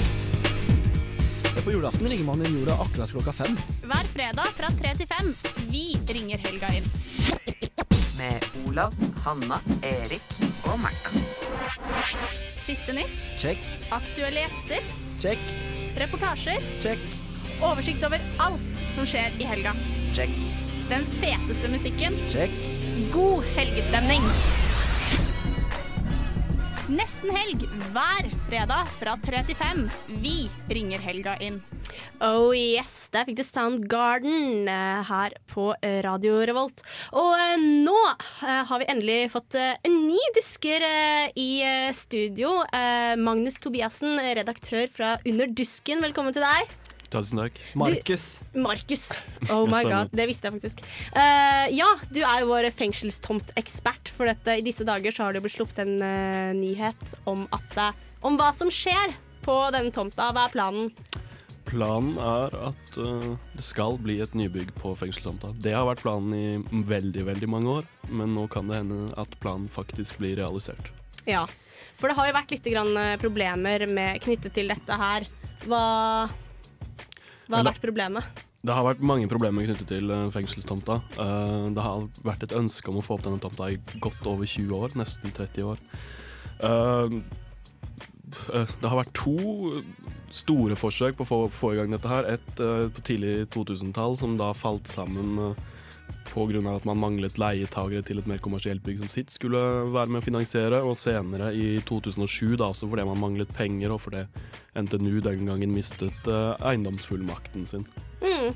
På 1.63 1.71
julaften 1.71 2.07
ringer 2.07 2.25
man 2.25 2.45
inn 2.45 2.59
jorda 2.59 2.73
akkurat 2.81 3.09
klokka 3.11 3.31
fem. 3.31 3.57
Hver 3.83 4.07
fredag 4.13 4.47
fra 4.57 4.69
tre 4.81 4.93
til 4.97 5.07
fem. 5.09 5.27
Vi 5.69 5.83
ringer 6.09 6.41
helga 6.47 6.69
inn. 6.77 6.87
Med 8.17 8.47
Olav, 8.67 8.93
Hanna, 9.25 9.59
Erik 9.85 10.25
og 10.65 10.79
Märtha. 10.81 11.11
Siste 12.65 12.93
nytt, 12.93 13.27
Check, 13.41 13.61
aktuelle 13.93 14.45
gjester, 14.45 14.85
Check, 15.21 15.53
reportasjer, 15.97 16.61
check. 16.81 17.01
oversikt 17.61 18.03
over 18.07 18.21
alt 18.41 18.81
som 18.95 19.05
skjer 19.05 19.33
i 19.41 19.45
helga. 19.49 19.73
check, 20.13 20.29
Den 20.89 21.05
feteste 21.21 21.69
musikken, 21.69 22.17
check. 22.29 22.51
god 23.13 23.43
helgestemning. 23.55 24.21
Nesten 26.91 27.31
helg 27.31 27.61
hver 27.93 28.25
fredag 28.49 28.89
fra 28.97 29.13
3 29.23 29.41
til 29.47 29.55
5. 29.55 29.83
Vi 30.19 30.49
ringer 30.75 30.99
helga 30.99 31.37
inn. 31.39 31.61
Oh 32.19 32.51
yes, 32.51 33.05
der 33.13 33.23
fikk 33.29 33.37
du 33.39 33.43
Soundgarden 33.47 34.67
eh, 34.67 34.99
her 35.07 35.37
på 35.53 35.69
eh, 35.79 36.01
Radio 36.03 36.41
Revolt. 36.49 36.83
Og 37.15 37.31
eh, 37.37 37.63
nå 37.85 37.95
har 38.41 38.81
vi 38.81 38.89
endelig 38.91 39.31
fått 39.31 39.55
en 39.61 39.97
ny 40.03 40.19
dusker 40.35 40.83
i 41.39 41.49
studio. 41.95 42.59
Magnus 43.21 43.61
Tobiassen, 43.63 44.19
redaktør 44.35 44.91
fra 44.91 45.15
Under 45.23 45.47
dusken, 45.47 46.03
velkommen 46.03 46.35
til 46.35 46.43
deg. 46.43 46.80
Tusen 47.11 47.41
takk. 47.41 47.59
Markus. 47.75 48.25
Markus. 48.55 49.11
Oh 49.51 49.65
my 49.67 49.81
god, 49.83 50.11
det 50.15 50.27
visste 50.29 50.47
jeg 50.47 50.59
faktisk. 50.59 50.83
Uh, 51.15 51.65
ja, 51.73 51.87
du 52.13 52.21
er 52.21 52.43
jo 52.43 52.51
vår 52.51 52.69
fengselstomtekspert, 52.77 54.11
for 54.15 54.29
dette, 54.29 54.59
i 54.59 54.63
disse 54.63 54.85
dager 54.87 55.13
så 55.15 55.25
har 55.25 55.35
det 55.35 55.41
blitt 55.43 55.57
sluppet 55.57 55.81
en 55.83 55.97
uh, 55.99 56.51
nyhet 56.55 57.15
om, 57.27 57.47
at, 57.51 57.73
eh, 57.81 58.03
om 58.27 58.37
hva 58.39 58.51
som 58.55 58.71
skjer 58.71 59.15
på 59.43 59.55
denne 59.73 59.91
tomta. 59.95 60.29
Hva 60.31 60.45
er 60.47 60.53
planen? 60.53 60.91
Planen 61.67 62.15
er 62.21 62.55
at 62.69 63.01
uh, 63.01 63.33
det 63.57 63.65
skal 63.65 63.97
bli 64.01 64.19
et 64.23 64.37
nybygg 64.37 64.71
på 64.77 64.93
fengselstomta. 64.99 65.51
Det 65.63 65.73
har 65.75 65.89
vært 65.89 66.05
planen 66.05 66.37
i 66.37 66.85
veldig, 66.87 67.25
veldig 67.33 67.51
mange 67.51 67.75
år, 67.81 67.91
men 68.13 68.37
nå 68.37 68.47
kan 68.53 68.71
det 68.71 68.83
hende 68.83 69.09
at 69.19 69.35
planen 69.43 69.67
faktisk 69.71 70.21
blir 70.21 70.37
realisert. 70.39 70.93
Ja, 71.25 71.45
for 72.01 72.09
det 72.09 72.17
har 72.17 72.29
jo 72.29 72.37
vært 72.37 72.53
litt 72.55 72.71
grann 72.73 72.95
eh, 72.97 73.17
problemer 73.21 73.85
med, 73.89 74.21
knyttet 74.25 74.55
til 74.57 74.71
dette 74.73 74.97
her. 74.97 75.27
Hva, 75.69 75.83
hva 77.51 77.59
har 77.59 77.67
vært 77.67 77.83
problemet? 77.83 78.41
Det 78.61 78.73
har 78.77 78.85
vært 78.85 79.01
mange 79.03 79.27
problemer 79.29 79.65
knyttet 79.65 79.89
til 79.89 80.11
eh, 80.13 80.27
fengselstomta. 80.33 80.99
Eh, 81.19 81.69
det 81.75 81.83
har 81.83 82.05
vært 82.25 82.45
et 82.45 82.55
ønske 82.57 82.91
om 82.91 82.99
å 82.99 83.05
få 83.05 83.17
opp 83.17 83.25
denne 83.25 83.41
tomta 83.41 83.71
i 83.73 83.79
godt 84.03 84.27
over 84.29 84.45
20 84.45 84.75
år, 84.77 84.93
nesten 85.01 85.33
30 85.33 85.65
år. 85.73 85.81
Eh, 86.69 87.17
det 88.31 88.87
har 88.87 88.95
vært 89.01 89.15
to 89.17 89.81
store 90.31 90.77
forsøk 90.79 91.17
på 91.19 91.25
å 91.25 91.49
få, 91.51 91.73
i 91.73 91.81
gang 91.81 91.91
dette 91.91 92.07
her. 92.07 92.29
Et 92.37 92.61
på 92.95 93.03
tidlig 93.03 93.49
2000-tall 93.51 94.15
som 94.21 94.37
da 94.39 94.53
falt 94.55 94.87
sammen 94.87 95.57
pga. 96.31 96.75
at 96.75 96.85
man 96.85 96.99
manglet 96.99 97.37
leietagere 97.37 98.03
til 98.05 98.19
et 98.19 98.27
mer 98.27 98.39
kommersielt 98.39 98.83
bygg 98.83 98.99
som 98.99 99.09
sitt 99.09 99.29
skulle 99.33 99.59
være 99.91 100.09
med 100.09 100.21
å 100.21 100.25
finansiere, 100.25 100.81
og 100.81 100.97
senere 100.97 101.51
i 101.53 101.81
2007 101.87 102.57
da 102.57 102.71
også 102.71 102.89
fordi 102.89 103.05
man 103.07 103.19
manglet 103.19 103.51
penger, 103.53 103.91
og 103.91 104.01
fordi 104.07 104.25
NTNU 104.75 105.21
den 105.21 105.45
gangen 105.45 105.75
mistet 105.75 106.27
eh, 106.27 106.55
eiendomsfullmakten 106.71 107.67
sin. 107.67 107.85
Mm. 108.21 108.55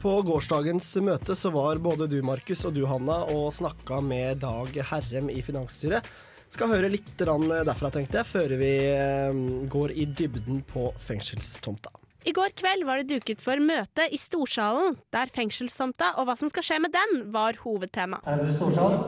På 0.00 0.14
gårsdagens 0.24 0.94
møte 1.04 1.36
så 1.36 1.50
var 1.52 1.80
både 1.82 2.08
du, 2.08 2.22
Markus, 2.24 2.64
og 2.64 2.72
du, 2.76 2.86
Hanna, 2.88 3.20
og 3.28 3.52
snakka 3.52 4.00
med 4.00 4.40
Dag 4.40 4.72
Herrem 4.92 5.28
i 5.28 5.42
finansstyret. 5.44 6.06
Skal 6.50 6.72
høre 6.72 6.90
litt 6.90 7.12
derfra, 7.20 7.92
tenkte 7.94 8.22
jeg, 8.22 8.26
før 8.26 8.56
vi 8.58 8.74
eh, 8.90 9.42
går 9.70 9.92
i 9.92 10.08
dybden 10.08 10.64
på 10.66 10.88
fengselstomta. 11.04 11.99
I 12.20 12.32
går 12.36 12.52
kveld 12.52 12.84
var 12.84 13.00
det 13.00 13.08
duket 13.08 13.40
for 13.40 13.56
møte 13.64 14.04
i 14.12 14.18
Storsalen, 14.20 14.98
der 15.14 15.30
fengselstomta 15.32 16.10
og 16.20 16.26
hva 16.28 16.34
som 16.36 16.50
skal 16.52 16.66
skje 16.66 16.76
med 16.84 16.92
den, 16.92 17.22
var 17.32 17.56
hovedtema. 17.62 18.18
Ærede 18.28 18.52
Storsal, 18.52 18.98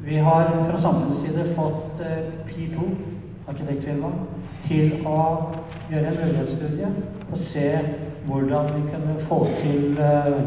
vi 0.00 0.16
har 0.16 0.48
fra 0.70 0.80
samfunnets 0.80 1.20
side 1.26 1.44
fått 1.58 2.00
eh, 2.00 2.30
PIR 2.48 2.72
2, 2.78 2.86
arkitektfirma, 3.52 4.10
til 4.64 4.94
å 5.04 5.18
gjøre 5.90 6.08
en 6.08 6.18
mulighetsstudie 6.22 6.88
og 7.28 7.36
se 7.42 7.68
hvordan 8.24 8.72
vi 8.72 8.82
kunne 8.94 9.18
få 9.28 9.42
til, 9.60 10.00
eh, 10.00 10.40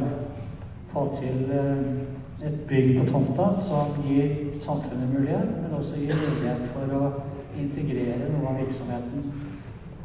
få 0.95 1.05
til 1.19 1.53
eh, 1.53 2.49
et 2.49 2.57
bygg 2.69 2.91
på 2.97 3.05
tomta 3.11 3.51
som 3.61 3.93
gir 4.09 4.57
samfunnet 4.57 5.13
mulighet, 5.13 5.53
men 5.61 5.77
også 5.77 6.01
gir 6.01 6.17
mulighet 6.17 6.65
for 6.73 6.97
å 6.97 7.13
integrere 7.61 8.33
noe 8.33 8.55
av 8.55 8.61
virksomheten. 8.63 9.31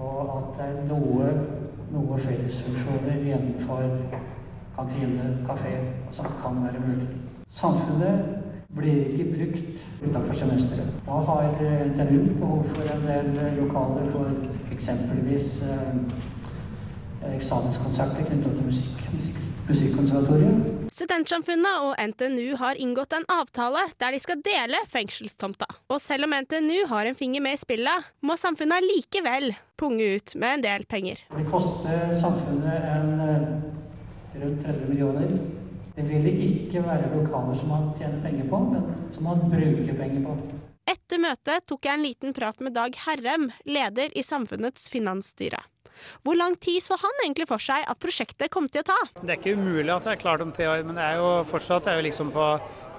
Og 0.02 0.32
at 0.36 0.54
det 0.58 0.68
er 0.68 0.88
noe, 0.92 1.32
noe 1.92 2.18
fellesfunksjoner 2.18 3.18
innenfor 3.20 3.82
kantine, 4.76 5.38
kafé, 5.48 5.74
og 6.08 6.14
som 6.14 6.26
kan 6.42 6.62
være 6.64 6.80
mulig. 6.86 7.08
Samfunnet 7.50 8.24
blir 8.74 9.04
ikke 9.12 9.24
brukt 9.36 9.64
utenfor 10.02 10.34
semesteret. 10.34 10.92
Nå 11.06 11.12
har 11.12 11.50
NTNU 11.86 12.40
behov 12.40 12.64
for 12.74 12.82
en 12.94 13.02
del 13.06 13.44
eh, 13.44 13.56
lokaler 13.60 14.10
for 14.12 14.30
eksempelvis 14.72 15.62
eh, 15.62 17.34
eksamenskonserter 17.36 18.24
knyttet 18.24 18.56
til 18.56 18.64
musikk, 18.66 19.10
musikk, 19.12 19.42
Musikkonservatoriet. 19.68 20.81
Studentsamfunnet 21.02 21.82
og 21.82 21.96
NTNU 21.98 22.52
har 22.60 22.78
inngått 22.78 23.16
en 23.16 23.24
avtale 23.34 23.80
der 23.98 24.14
de 24.14 24.20
skal 24.22 24.38
dele 24.46 24.78
fengselstomta. 24.92 25.66
Og 25.90 25.98
selv 25.98 26.28
om 26.28 26.34
NTNU 26.44 26.84
har 26.92 27.08
en 27.10 27.18
finger 27.18 27.42
med 27.42 27.56
i 27.56 27.58
spillet, 27.58 28.06
må 28.22 28.36
samfunnet 28.38 28.86
likevel 28.86 29.48
punge 29.82 30.12
ut 30.14 30.36
med 30.38 30.60
en 30.60 30.62
del 30.62 30.84
penger. 30.86 31.24
Det 31.34 31.42
koster 31.50 32.14
samfunnet 32.22 32.86
en, 32.92 33.10
eh, 33.18 34.38
rundt 34.44 34.62
30 34.62 34.86
millioner. 34.92 35.26
Det 35.96 36.06
vil 36.06 36.30
ikke 36.30 36.86
være 36.86 37.10
lokaler 37.16 37.58
som 37.58 37.74
man 37.74 37.90
tjener 37.98 38.22
penger 38.22 38.46
på, 38.46 38.62
men 38.70 39.12
som 39.12 39.24
man 39.24 39.42
bruker 39.50 39.98
penger 39.98 40.22
på. 40.22 40.38
Etter 40.86 41.18
møtet 41.18 41.66
tok 41.66 41.82
jeg 41.82 41.98
en 41.98 42.06
liten 42.06 42.32
prat 42.32 42.60
med 42.60 42.74
Dag 42.74 42.94
Herrem, 43.08 43.50
leder 43.66 44.14
i 44.14 44.22
Samfunnets 44.22 44.88
finansstyre. 44.88 45.64
Hvor 46.22 46.38
lang 46.38 46.56
tid 46.60 46.82
så 46.84 46.98
han 47.00 47.24
egentlig 47.24 47.48
for 47.50 47.62
seg 47.62 47.84
at 47.88 48.00
prosjektet 48.02 48.52
kom 48.52 48.68
til 48.68 48.84
å 48.84 48.90
ta? 48.92 49.00
Det 49.20 49.28
er 49.30 49.40
ikke 49.40 49.58
umulig 49.58 49.92
at 49.94 50.08
det 50.08 50.16
er 50.16 50.24
klart 50.24 50.44
om 50.44 50.54
tre 50.54 50.70
år, 50.70 50.86
men 50.86 50.98
det 50.98 51.04
er 51.04 51.20
jo 51.22 51.34
fortsatt 51.50 51.90
er 51.90 52.00
jo 52.00 52.08
liksom 52.08 52.32
på 52.34 52.46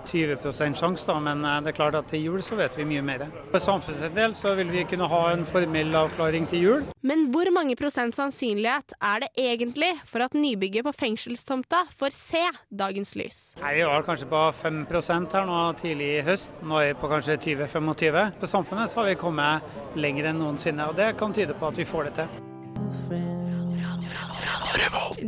20 0.05 0.75
sjanse. 0.75 1.05
da, 1.07 1.19
Men 1.19 1.45
eh, 1.45 1.62
det 1.63 1.74
er 1.74 1.77
klart 1.77 1.95
at 1.95 2.07
til 2.12 2.24
jul 2.27 2.41
så 2.43 2.57
vet 2.60 2.75
vi 2.77 2.86
mye 2.88 3.03
mer. 3.05 3.25
For 3.51 3.63
samfunnets 3.63 4.13
del 4.15 4.36
så 4.38 4.55
vil 4.60 4.72
vi 4.72 4.83
kunne 4.89 5.07
ha 5.10 5.22
en 5.31 5.45
formell 5.45 5.95
avklaring 5.95 6.48
til 6.50 6.63
jul. 6.63 6.86
Men 7.01 7.29
hvor 7.33 7.50
mange 7.53 7.75
prosent 7.79 8.15
sannsynlighet 8.15 8.95
er 9.01 9.25
det 9.25 9.31
egentlig 9.39 9.93
for 10.10 10.25
at 10.25 10.36
nybygget 10.38 10.86
på 10.88 10.95
fengselstomta 10.95 11.86
får 11.98 12.15
se 12.15 12.43
dagens 12.69 13.15
lys? 13.19 13.41
Nei, 13.62 13.75
Vi 13.79 13.88
var 13.89 14.05
kanskje 14.05 14.29
på 14.29 14.43
5 14.62 14.86
her 15.33 15.45
nå 15.45 15.74
tidlig 15.79 16.10
i 16.19 16.24
høst. 16.24 16.62
Nå 16.62 16.79
er 16.79 16.93
vi 16.93 17.00
på 17.01 17.10
kanskje 17.12 17.38
20-25. 17.38 18.39
For 18.39 18.48
samfunnet 18.48 18.91
så 18.91 19.01
har 19.01 19.12
vi 19.12 19.19
kommet 19.19 19.62
lenger 19.95 20.31
enn 20.31 20.39
noensinne, 20.39 20.89
og 20.89 20.95
det 20.95 21.15
kan 21.17 21.33
tyde 21.33 21.53
på 21.53 21.67
at 21.67 21.77
vi 21.77 21.86
får 21.86 22.10
det 22.10 22.13
til. 22.24 22.52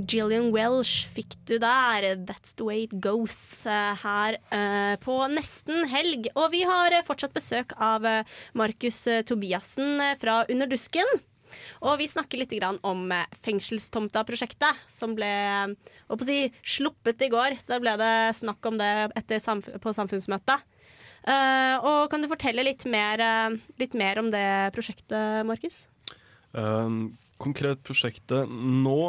Gillian 0.05 0.51
Welsh 0.53 1.05
fikk 1.15 1.35
du 1.47 1.57
der. 1.61 2.05
That's 2.27 2.55
the 2.57 2.65
way 2.67 2.83
it 2.85 2.95
goes 3.01 3.65
eh, 3.65 3.93
her 4.01 4.37
uh, 4.51 4.95
på 5.01 5.15
nesten 5.31 5.85
helg. 5.91 6.29
Og 6.35 6.51
vi 6.53 6.63
har 6.67 6.93
eh, 6.93 7.05
fortsatt 7.05 7.35
besøk 7.35 7.75
av 7.81 8.05
Markus 8.57 9.05
Tobiassen 9.27 10.01
fra 10.21 10.43
Under 10.51 10.69
dusken. 10.69 11.09
Og 11.85 11.99
vi 12.01 12.09
snakker 12.09 12.41
litt 12.41 12.53
om 12.83 13.07
fengselstomta-prosjektet, 13.45 14.81
som 14.91 15.13
ble 15.15 15.29
si, 16.25 16.39
sluppet 16.75 17.21
i 17.21 17.31
går. 17.31 17.59
Da 17.69 17.79
ble 17.79 17.95
det 18.01 18.15
snakk 18.41 18.65
om 18.67 18.79
det 18.81 19.41
samf 19.43 19.69
på 19.81 19.95
samfunnsmøtet. 19.95 20.65
Uh, 21.25 21.81
og 21.81 22.11
kan 22.11 22.21
du 22.21 22.29
fortelle 22.29 22.65
litt 22.67 22.83
mer, 22.85 23.21
litt 23.81 23.95
mer 23.97 24.21
om 24.21 24.29
det 24.33 24.47
prosjektet, 24.75 25.45
Markus? 25.47 25.85
Um, 26.55 26.99
konkret 27.41 27.81
prosjektet 27.83 28.49
nå, 28.49 28.99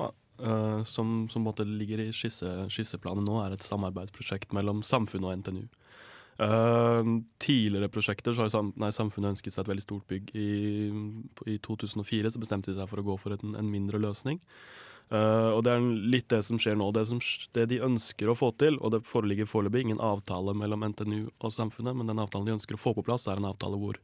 uh, 0.43 0.83
som, 0.85 1.29
som 1.31 1.47
ligger 1.79 2.03
i 2.03 2.13
skisse, 2.15 2.49
skisseplanen 2.73 3.27
nå, 3.27 3.39
er 3.45 3.55
et 3.55 3.67
samarbeidsprosjekt 3.67 4.55
mellom 4.57 4.83
samfunnet 4.87 5.31
og 5.31 5.43
NTNU. 5.43 5.67
Uh, 6.37 7.23
tidligere 7.41 7.89
prosjekter 7.89 8.35
så 8.35 8.45
har 8.45 8.51
sam, 8.53 8.73
nei, 8.77 8.91
samfunnet 8.93 9.37
ønsket 9.37 9.55
seg 9.55 9.65
et 9.65 9.71
veldig 9.73 9.87
stort 9.87 10.11
bygg. 10.11 10.35
I, 10.35 10.51
I 11.55 11.61
2004 11.65 12.35
så 12.35 12.43
bestemte 12.43 12.73
de 12.73 12.81
seg 12.81 12.91
for 12.91 13.01
å 13.01 13.07
gå 13.07 13.17
for 13.23 13.37
en, 13.37 13.55
en 13.57 13.71
mindre 13.71 14.03
løsning. 14.03 14.43
Uh, 15.07 15.55
og 15.55 15.63
det 15.63 15.71
er 15.71 15.85
litt 16.11 16.27
det 16.33 16.43
som 16.43 16.59
skjer 16.59 16.75
nå. 16.81 16.91
Det, 16.97 17.07
som, 17.07 17.23
det 17.55 17.69
de 17.71 17.79
ønsker 17.87 18.29
å 18.29 18.35
få 18.35 18.51
til, 18.59 18.81
og 18.83 18.97
det 18.97 19.05
foreligger 19.07 19.47
foreløpig 19.47 19.87
ingen 19.87 20.03
avtale 20.03 20.55
mellom 20.59 20.83
NTNU 20.91 21.29
og 21.31 21.55
samfunnet, 21.55 21.95
men 21.95 22.11
den 22.11 22.21
avtalen 22.21 22.49
de 22.49 22.57
ønsker 22.59 22.75
å 22.75 22.83
få 22.83 22.97
på 22.97 23.07
plass, 23.07 23.29
er 23.31 23.39
en 23.39 23.53
avtale 23.53 23.79
hvor 23.79 24.03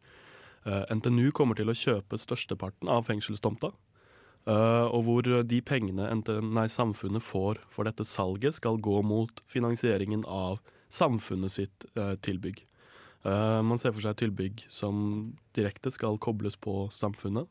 NTNU 0.64 1.32
kommer 1.34 1.58
til 1.58 1.70
å 1.70 1.76
kjøpe 1.76 2.18
størsteparten 2.20 2.90
av 2.92 3.08
fengselstomta. 3.08 3.72
Uh, 4.42 4.90
og 4.90 5.04
hvor 5.06 5.26
de 5.46 5.60
pengene 5.62 6.08
nei, 6.42 6.66
samfunnet 6.70 7.22
får 7.22 7.60
for 7.70 7.86
dette 7.86 8.06
salget, 8.06 8.56
skal 8.58 8.80
gå 8.82 8.98
mot 9.06 9.42
finansieringen 9.50 10.24
av 10.26 10.58
samfunnet 10.92 11.54
sitt 11.54 11.86
uh, 11.98 12.14
tilbygg. 12.20 12.64
man 13.22 13.78
ser 13.78 13.92
for 13.94 14.02
seg 14.02 14.16
tilbygg 14.18 14.64
som 14.66 14.96
direkte 15.54 15.92
skal 15.94 16.16
kobles 16.18 16.56
på 16.58 16.88
samfunnet. 16.90 17.46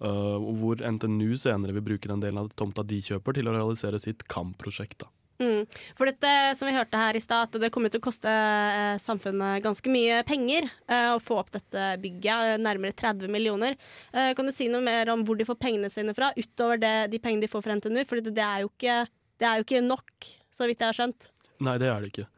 hvor 0.00 0.80
NTNU 0.80 1.36
senere 1.36 1.74
vil 1.76 1.84
bruke 1.84 2.08
den 2.08 2.20
delen 2.20 2.38
av 2.40 2.48
tomta 2.56 2.82
de 2.82 2.96
kjøper, 2.96 3.34
til 3.36 3.48
å 3.48 3.52
realisere 3.52 4.00
sitt 4.00 4.24
KAM-prosjekt. 4.24 5.04
da. 5.04 5.21
Mm. 5.42 5.66
For 5.98 6.06
dette 6.06 6.30
som 6.58 6.68
vi 6.68 6.74
hørte 6.76 6.98
her 7.00 7.16
i 7.18 7.22
stad, 7.22 7.48
at 7.50 7.62
det 7.64 7.72
kommer 7.74 7.90
til 7.90 8.02
å 8.02 8.04
koste 8.04 8.30
eh, 8.30 8.94
samfunnet 9.02 9.62
ganske 9.64 9.92
mye 9.92 10.20
penger 10.28 10.68
eh, 10.68 11.08
å 11.14 11.20
få 11.22 11.40
opp 11.40 11.50
dette 11.56 11.96
bygget, 12.02 12.60
nærmere 12.62 12.94
30 12.94 13.32
millioner. 13.32 13.78
Eh, 14.12 14.32
kan 14.38 14.46
du 14.46 14.54
si 14.54 14.68
noe 14.70 14.84
mer 14.84 15.10
om 15.12 15.24
hvor 15.26 15.38
de 15.38 15.48
får 15.48 15.58
pengene 15.62 15.90
sine 15.92 16.14
fra, 16.16 16.30
utover 16.38 16.78
det, 16.82 16.94
de 17.12 17.22
pengene 17.22 17.46
de 17.46 17.50
får 17.50 17.66
fra 17.66 17.78
NTNU? 17.80 18.04
For 18.06 18.22
det, 18.22 18.36
er 18.38 18.68
ikke, 18.68 19.00
det, 19.42 19.48
er 19.48 19.58
jo 19.58 19.66
ikke, 19.66 19.82
nok, 19.88 20.30
så 20.54 20.70
vidt 20.70 20.84
jeg 20.84 20.92
har 20.92 21.00
skjønt. 21.00 21.28
Nei, 21.62 21.78
det 21.82 21.90
er 21.90 22.04
det 22.04 22.12
ikke. 22.12 22.28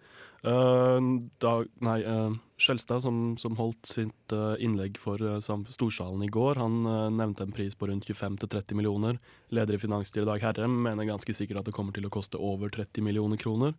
Uh, 0.45 1.01
da, 1.41 1.53
nei, 1.81 2.03
uh, 2.05 2.35
Skjelstad, 2.61 3.01
som, 3.01 3.33
som, 3.41 3.55
holdt 3.57 3.89
sitt 3.89 4.33
uh, 4.37 4.53
innlegg 4.61 4.99
for 5.01 5.21
Storsalen 5.41 6.21
i 6.27 6.29
går, 6.33 6.61
han 6.61 6.85
nevnte 7.17 7.47
en 7.47 7.55
pris 7.57 7.75
på 7.75 7.89
rundt 7.89 8.07
25-30 8.07 8.77
millioner. 8.77 9.19
Leder 9.49 9.79
i 9.79 9.81
finansstyret 9.81 10.29
Dag 10.29 10.45
Herrem 10.45 10.77
mener 10.85 11.09
ganske 11.09 11.35
sikkert 11.35 11.63
at 11.63 11.71
det 11.71 11.77
kommer 11.77 11.97
til 11.97 12.07
å 12.07 12.13
koste 12.13 12.41
over 12.41 12.73
30 12.73 13.07
millioner 13.07 13.41
kroner. 13.41 13.75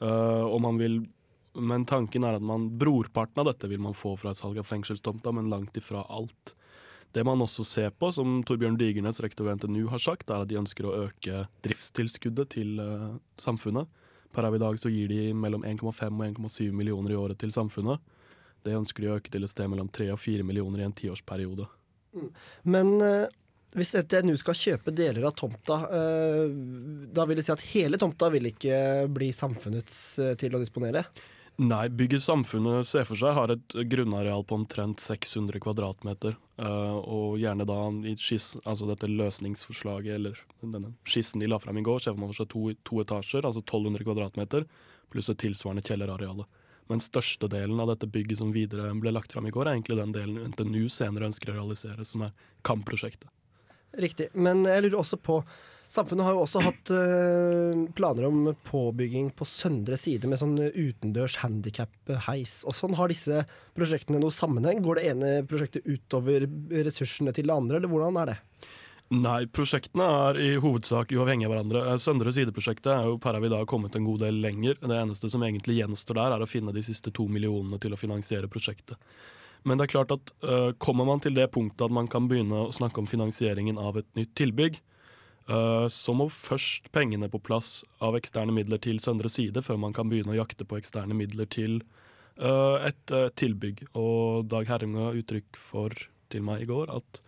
og 0.00 0.60
man 0.60 0.78
vil 0.78 1.04
men 1.54 1.84
tanken 1.86 2.24
er 2.26 2.34
at 2.34 2.42
man, 2.42 2.66
brorparten 2.78 3.38
av 3.38 3.46
dette 3.46 3.68
vil 3.70 3.78
man 3.78 3.94
få 3.94 4.16
fra 4.18 4.32
salg 4.34 4.58
av 4.58 4.66
fengselstomta, 4.66 5.30
men 5.30 5.52
langt 5.52 5.76
ifra 5.78 6.02
alt. 6.10 6.56
Det 7.14 7.22
man 7.22 7.38
også 7.38 7.62
ser 7.62 7.92
på, 7.94 8.10
som 8.10 8.40
Torbjørn 8.42 8.74
Digernes, 8.74 9.20
rektor 9.22 9.46
ved 9.46 9.60
NTNU, 9.60 9.86
har 9.92 10.02
sagt, 10.02 10.32
er 10.34 10.42
at 10.42 10.50
de 10.50 10.58
ønsker 10.58 10.88
å 10.88 10.96
øke 11.04 11.44
driftstilskuddet 11.62 12.56
til 12.56 12.82
samfunnet. 13.38 13.86
Per 14.34 14.46
av 14.48 14.56
i 14.56 14.60
dag 14.62 14.78
så 14.80 14.90
gir 14.90 15.08
de 15.08 15.30
mellom 15.38 15.64
1,5 15.66 15.86
og 15.86 16.26
1,7 16.26 16.72
millioner 16.74 17.14
i 17.14 17.18
året 17.18 17.38
til 17.38 17.54
samfunnet. 17.54 18.02
Det 18.64 18.74
ønsker 18.74 19.04
de 19.04 19.10
å 19.10 19.16
øke 19.18 19.30
til 19.30 19.44
et 19.44 19.52
sted 19.52 19.68
mellom 19.70 19.90
3 19.92 20.08
og 20.14 20.20
4 20.20 20.46
millioner 20.46 20.82
i 20.82 20.86
en 20.88 20.96
tiårsperiode. 20.96 21.68
Men 22.70 22.92
uh, 23.02 23.26
hvis 23.74 23.94
NTNU 23.98 24.34
skal 24.40 24.58
kjøpe 24.58 24.94
deler 24.94 25.28
av 25.28 25.36
tomta, 25.38 25.78
uh, 25.90 26.46
da 27.14 27.26
vil 27.28 27.38
det 27.38 27.46
si 27.46 27.54
at 27.54 27.66
hele 27.74 28.00
tomta 28.00 28.30
vil 28.34 28.50
ikke 28.50 28.78
bli 29.12 29.30
samfunnets 29.34 29.98
uh, 30.22 30.32
til 30.40 30.56
å 30.56 30.62
disponere? 30.62 31.04
Nei, 31.56 31.86
bygget 31.88 32.22
samfunnet 32.24 32.86
ser 32.88 33.04
for 33.06 33.18
seg 33.18 33.36
har 33.36 33.52
et 33.54 33.74
grunnareal 33.86 34.42
på 34.42 34.56
omtrent 34.58 34.98
600 34.98 35.60
kvadratmeter. 35.62 36.34
Uh, 36.58 36.98
og 36.98 37.36
gjerne 37.38 37.66
da 37.68 37.76
i 38.10 38.16
skiss, 38.18 38.56
altså 38.66 38.88
dette 38.88 39.06
løsningsforslaget, 39.10 40.16
eller 40.16 40.40
denne 40.62 40.90
skissen 41.06 41.42
de 41.42 41.50
la 41.50 41.60
frem 41.62 41.78
i 41.78 41.84
går, 41.86 42.02
ser 42.02 42.18
man 42.18 42.32
for 42.32 42.40
seg 42.40 42.50
to, 42.50 42.64
to, 42.82 42.98
etasjer, 43.04 43.46
altså 43.46 43.62
1200 43.62 44.02
kvadratmeter, 44.02 44.66
pluss 45.14 45.30
et 45.30 45.38
tilsvarende 45.44 45.86
kjellerareale. 45.86 46.48
Men 46.90 47.00
størstedelen 47.00 47.78
av 47.80 47.92
dette 47.92 48.10
bygget 48.10 48.42
som 48.42 48.50
videre 48.52 48.90
ble 48.98 49.14
lagt 49.14 49.32
frem 49.32 49.46
i 49.46 49.54
går, 49.54 49.70
er 49.70 49.78
egentlig 49.78 50.00
den 50.00 50.16
delen 50.16 50.50
NTNU 50.50 50.88
senere 50.92 51.30
ønsker 51.30 51.54
å 51.54 51.58
realisere, 51.60 52.02
som 52.08 52.26
er 52.26 52.34
KAM-prosjektet. 52.66 53.30
Riktig. 54.02 54.32
Men 54.34 54.66
jeg 54.66 54.88
lurer 54.88 54.98
også 55.04 55.22
på 55.22 55.38
Samfunnet 55.92 56.26
har 56.26 56.34
jo 56.34 56.44
også 56.44 56.62
hatt 56.64 56.92
uh, 56.94 57.84
planer 57.96 58.28
om 58.28 58.48
påbygging 58.66 59.28
på 59.36 59.46
søndre 59.48 59.98
side 60.00 60.30
med 60.30 60.40
sånn 60.40 60.56
utendørs 60.58 61.38
handikap-heis. 61.42 62.62
Og 62.68 62.76
sånn 62.76 62.96
Har 62.98 63.12
disse 63.12 63.44
prosjektene 63.76 64.22
noe 64.22 64.34
sammenheng? 64.34 64.82
Går 64.84 65.00
det 65.00 65.10
ene 65.12 65.34
prosjektet 65.48 65.86
utover 65.86 66.48
ressursene 66.86 67.34
til 67.36 67.50
det 67.50 67.56
andre, 67.56 67.78
eller 67.78 67.92
hvordan 67.92 68.22
er 68.22 68.32
det? 68.32 68.40
Nei, 69.12 69.44
prosjektene 69.52 70.04
er 70.28 70.38
i 70.40 70.50
hovedsak 70.62 71.12
uavhengige 71.12 71.50
av 71.50 71.52
hverandre. 71.52 71.82
Eh, 71.90 72.00
søndre 72.00 72.32
side-prosjektet 72.32 72.88
er 72.94 73.10
jo 73.10 73.18
per 73.20 73.36
av 73.36 73.44
i 73.44 73.50
dag 73.52 73.66
kommet 73.68 73.96
en 73.98 74.06
god 74.06 74.24
del 74.24 74.40
lenger. 74.40 74.78
Det 74.80 74.96
eneste 74.96 75.28
som 75.30 75.44
egentlig 75.44 75.76
gjenstår 75.82 76.18
der, 76.18 76.34
er 76.34 76.44
å 76.44 76.48
finne 76.48 76.72
de 76.74 76.82
siste 76.82 77.12
to 77.14 77.28
millionene 77.28 77.78
til 77.82 77.92
å 77.92 78.00
finansiere 78.00 78.48
prosjektet. 78.50 78.96
Men 79.64 79.78
det 79.78 79.86
er 79.86 79.92
klart 79.94 80.12
at 80.12 80.32
uh, 80.44 80.72
kommer 80.80 81.06
man 81.08 81.22
til 81.24 81.36
det 81.36 81.46
punktet 81.52 81.86
at 81.86 81.92
man 81.94 82.08
kan 82.10 82.26
begynne 82.28 82.66
å 82.66 82.72
snakke 82.74 83.00
om 83.00 83.08
finansieringen 83.08 83.78
av 83.80 83.96
et 84.00 84.08
nytt 84.16 84.34
tilbygg, 84.36 84.80
så 85.44 86.14
må 86.16 86.30
først 86.32 86.86
pengene 86.94 87.28
på 87.28 87.40
plass 87.44 87.82
av 88.00 88.16
eksterne 88.16 88.54
midler 88.56 88.80
til 88.80 88.96
Søndre 89.02 89.28
Side, 89.28 89.60
før 89.60 89.76
man 89.82 89.92
kan 89.92 90.08
begynne 90.08 90.32
å 90.32 90.38
jakte 90.38 90.64
på 90.64 90.78
eksterne 90.78 91.12
midler 91.12 91.44
til 91.52 91.82
uh, 92.40 92.80
et 92.80 93.12
uh, 93.12 93.26
tilbygg. 93.36 93.82
Og 93.92 94.48
Dag 94.48 94.70
Herring 94.70 94.96
ga 94.96 95.10
uttrykk 95.12 95.60
for 95.60 95.92
til 96.32 96.46
meg 96.46 96.64
i 96.64 96.70
går 96.70 96.94
at 96.94 97.20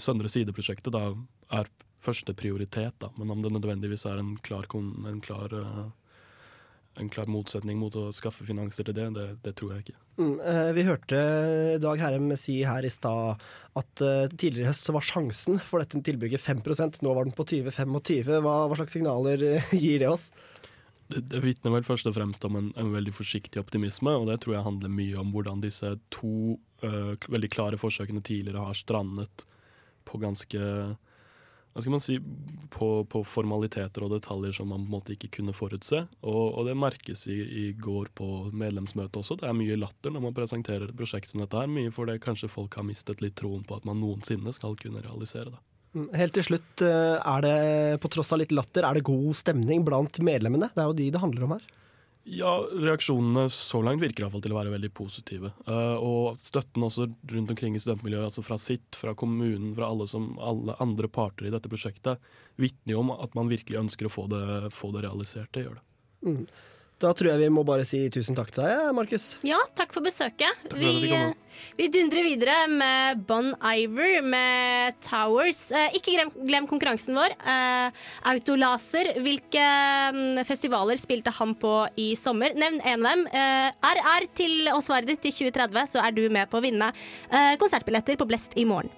Søndre 0.00 0.30
Side-prosjektet 0.32 0.94
da 0.94 1.10
er 1.52 1.68
første 2.00 2.32
prioritet, 2.32 2.94
da. 3.02 3.10
men 3.20 3.28
om 3.34 3.42
det 3.44 3.50
nødvendigvis 3.52 4.06
er 4.08 4.22
en 4.22 4.30
klar, 4.40 4.64
en 4.72 5.20
klar 5.20 5.52
en 7.00 7.10
klar 7.12 7.28
motsetning 7.30 7.78
mot 7.80 7.94
å 7.98 8.08
skaffe 8.14 8.46
finanser 8.46 8.86
til 8.86 8.96
det, 8.96 9.06
det, 9.16 9.26
det 9.44 9.52
tror 9.58 9.74
jeg 9.74 9.84
ikke. 9.84 9.96
Mm, 10.16 10.34
eh, 10.40 10.70
vi 10.76 10.84
hørte 10.86 11.20
Dag 11.82 12.00
Herrem 12.00 12.30
si 12.40 12.58
her 12.64 12.86
i 12.86 12.92
stad 12.92 13.42
at 13.76 14.04
eh, 14.04 14.28
tidligere 14.32 14.66
i 14.66 14.70
høst 14.70 14.88
så 14.88 14.94
var 14.96 15.04
sjansen 15.04 15.60
for 15.62 15.82
dette 15.82 16.00
tilbygget 16.06 16.40
5% 16.40 17.02
Nå 17.04 17.14
var 17.16 17.28
den 17.28 17.36
på 17.36 17.44
20-25. 17.44 18.30
Hva, 18.40 18.56
hva, 18.66 18.78
slags 18.78 18.96
signaler 18.96 19.44
eh, 19.44 19.72
gir 19.76 20.00
det 20.02 20.10
oss? 20.10 20.30
Det, 21.06 21.22
det 21.30 21.42
vitner 21.44 21.76
vel 21.76 21.86
først 21.86 22.08
og 22.10 22.16
fremst 22.16 22.46
om 22.48 22.56
en, 22.58 22.70
en, 22.80 22.94
veldig 22.94 23.14
forsiktig 23.14 23.60
optimisme, 23.62 24.16
og 24.16 24.30
det 24.30 24.40
tror 24.42 24.56
jeg 24.56 24.66
handler 24.66 24.96
mye 24.96 25.20
om 25.20 25.34
hvordan 25.34 25.60
disse 25.62 25.92
to 26.10 26.56
uh, 26.82 27.12
veldig 27.30 27.50
klare 27.52 27.78
forsøkene 27.78 28.24
tidligere 28.26 28.64
har 28.66 28.74
strandet 28.74 29.44
på 30.06 30.18
ganske 30.18 30.58
hva 31.76 31.82
skal 31.84 31.92
man 31.92 32.00
si, 32.00 32.14
på, 32.72 32.86
på, 33.12 33.20
formaliteter 33.28 34.06
og 34.06 34.14
detaljer 34.14 34.54
som 34.56 34.70
man 34.72 34.80
på 34.80 34.88
en 34.88 34.94
måte 34.94 35.12
ikke 35.12 35.28
kunne 35.34 35.52
forutse. 35.52 35.98
Og, 36.24 36.44
og 36.56 36.64
det 36.64 36.76
merkes 36.80 37.26
i, 37.28 37.36
i, 37.36 37.64
går 37.76 38.08
på 38.16 38.28
medlemsmøtet 38.56 39.18
også. 39.20 39.36
Det 39.42 39.50
er 39.50 39.58
mye 39.58 39.76
latter 39.76 40.14
når 40.14 40.24
man 40.24 40.36
presenterer 40.38 40.88
et 40.88 40.96
prosjekt 40.96 41.28
som 41.28 41.42
dette 41.42 41.60
her. 41.60 41.68
Mye 41.68 41.92
fordi 41.92 42.16
kanskje 42.24 42.48
folk 42.48 42.78
har 42.80 42.86
mistet 42.88 43.20
litt 43.20 43.36
troen 43.36 43.66
på 43.68 43.76
at 43.76 43.84
man 43.84 44.00
noensinne 44.00 44.56
skal 44.56 44.78
kunne 44.80 45.04
realisere 45.04 45.52
det. 45.52 45.60
Mm, 45.96 46.08
helt 46.16 46.36
til 46.38 46.48
slutt, 46.48 46.86
eh, 46.86 47.16
er 47.20 47.44
det 47.44 48.00
på 48.00 48.12
tross 48.16 48.32
av 48.32 48.40
litt 48.40 48.56
latter, 48.56 48.88
er 48.88 48.96
det 48.96 49.04
god 49.04 49.36
stemning 49.36 49.84
blant 49.84 50.16
medlemmene? 50.24 50.72
Det 50.72 50.80
er 50.80 50.88
jo 50.88 50.96
de 50.96 51.10
det 51.12 51.22
handler 51.26 51.44
om 51.44 51.54
her. 51.58 51.68
Ja, 52.28 52.56
reaksjonene 52.72 53.44
så 53.54 53.78
langt 53.86 54.02
virker 54.02 54.24
iallfall 54.24 54.42
til 54.42 54.50
å 54.50 54.58
være 54.58 54.72
veldig 54.72 54.88
positive. 54.98 55.52
Uh, 55.68 55.94
og 56.02 56.40
støtten 56.42 56.82
også 56.82 57.06
rundt 57.30 57.52
omkring 57.54 57.76
i 57.78 57.82
studentmiljøet, 57.82 58.26
altså 58.26 58.42
fra 58.42 58.58
sitt, 58.58 58.98
fra 58.98 59.14
kommunen, 59.14 59.76
fra 59.76 59.92
alle, 59.92 60.08
som, 60.10 60.32
alle 60.42 60.74
andre 60.82 61.06
parter 61.06 61.46
i 61.46 61.52
dette 61.54 61.70
prosjektet, 61.70 62.22
vitner 62.58 62.96
jo 62.96 63.04
om 63.04 63.12
at 63.14 63.36
man 63.38 63.52
virkelig 63.52 63.78
ønsker 63.84 64.08
å 64.08 64.12
få 64.12 64.26
det, 64.32 64.42
få 64.74 64.90
det 64.96 65.04
realisert. 65.06 65.52
Det 65.54 65.68
gjør 65.68 65.78
det. 65.78 65.86
Mm. 66.26 66.42
Da 66.96 67.10
tror 67.12 67.28
jeg 67.28 67.42
vi 67.42 67.48
må 67.52 67.60
bare 67.66 67.84
si 67.84 67.98
tusen 68.08 68.36
takk 68.36 68.48
til 68.54 68.64
deg, 68.64 68.86
Markus. 68.96 69.24
Ja, 69.44 69.58
takk 69.76 69.92
for 69.92 70.04
besøket. 70.04 70.48
Takk 70.64 70.72
for 70.72 70.80
vi, 70.80 71.10
vi, 71.76 71.88
dundrer 71.92 72.24
videre 72.24 72.54
med 72.72 73.20
Bon 73.28 73.50
Iver 73.60 74.22
med 74.24 74.96
Towers. 75.04 75.60
Eh, 75.76 75.98
ikke 76.00 76.14
glem, 76.14 76.32
glem, 76.48 76.68
konkurransen 76.70 77.18
vår. 77.20 77.36
Eh, 77.36 78.02
Autolaser. 78.32 79.12
Hvilke 79.20 79.66
mm, 80.16 80.40
festivaler 80.48 80.96
spilte 80.96 81.34
han 81.36 81.52
på 81.60 81.74
i 82.00 82.14
sommer? 82.16 82.56
Nevn 82.56 82.80
en 82.80 83.04
av 83.04 83.12
dem. 83.12 83.28
Eh, 83.28 83.92
RR 83.92 84.30
til 84.40 84.72
og 84.72 84.80
svaret 84.88 85.12
ditt 85.12 85.26
til 85.28 85.36
2030, 85.44 85.98
så 85.98 86.06
er 86.06 86.16
du 86.16 86.24
med 86.32 86.48
på 86.48 86.62
å 86.62 86.64
vinne 86.64 86.94
eh, 87.28 87.58
konsertbilletter 87.60 88.16
på 88.16 88.30
Blest 88.32 88.56
i 88.56 88.64
morgen. 88.64 88.88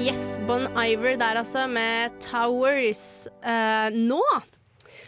Yes, 0.00 0.38
Bon 0.48 0.62
Iver 0.80 1.18
der 1.20 1.36
altså, 1.36 1.66
med 1.68 2.14
Towers. 2.24 3.28
Uh, 3.44 3.92
nå 3.92 4.22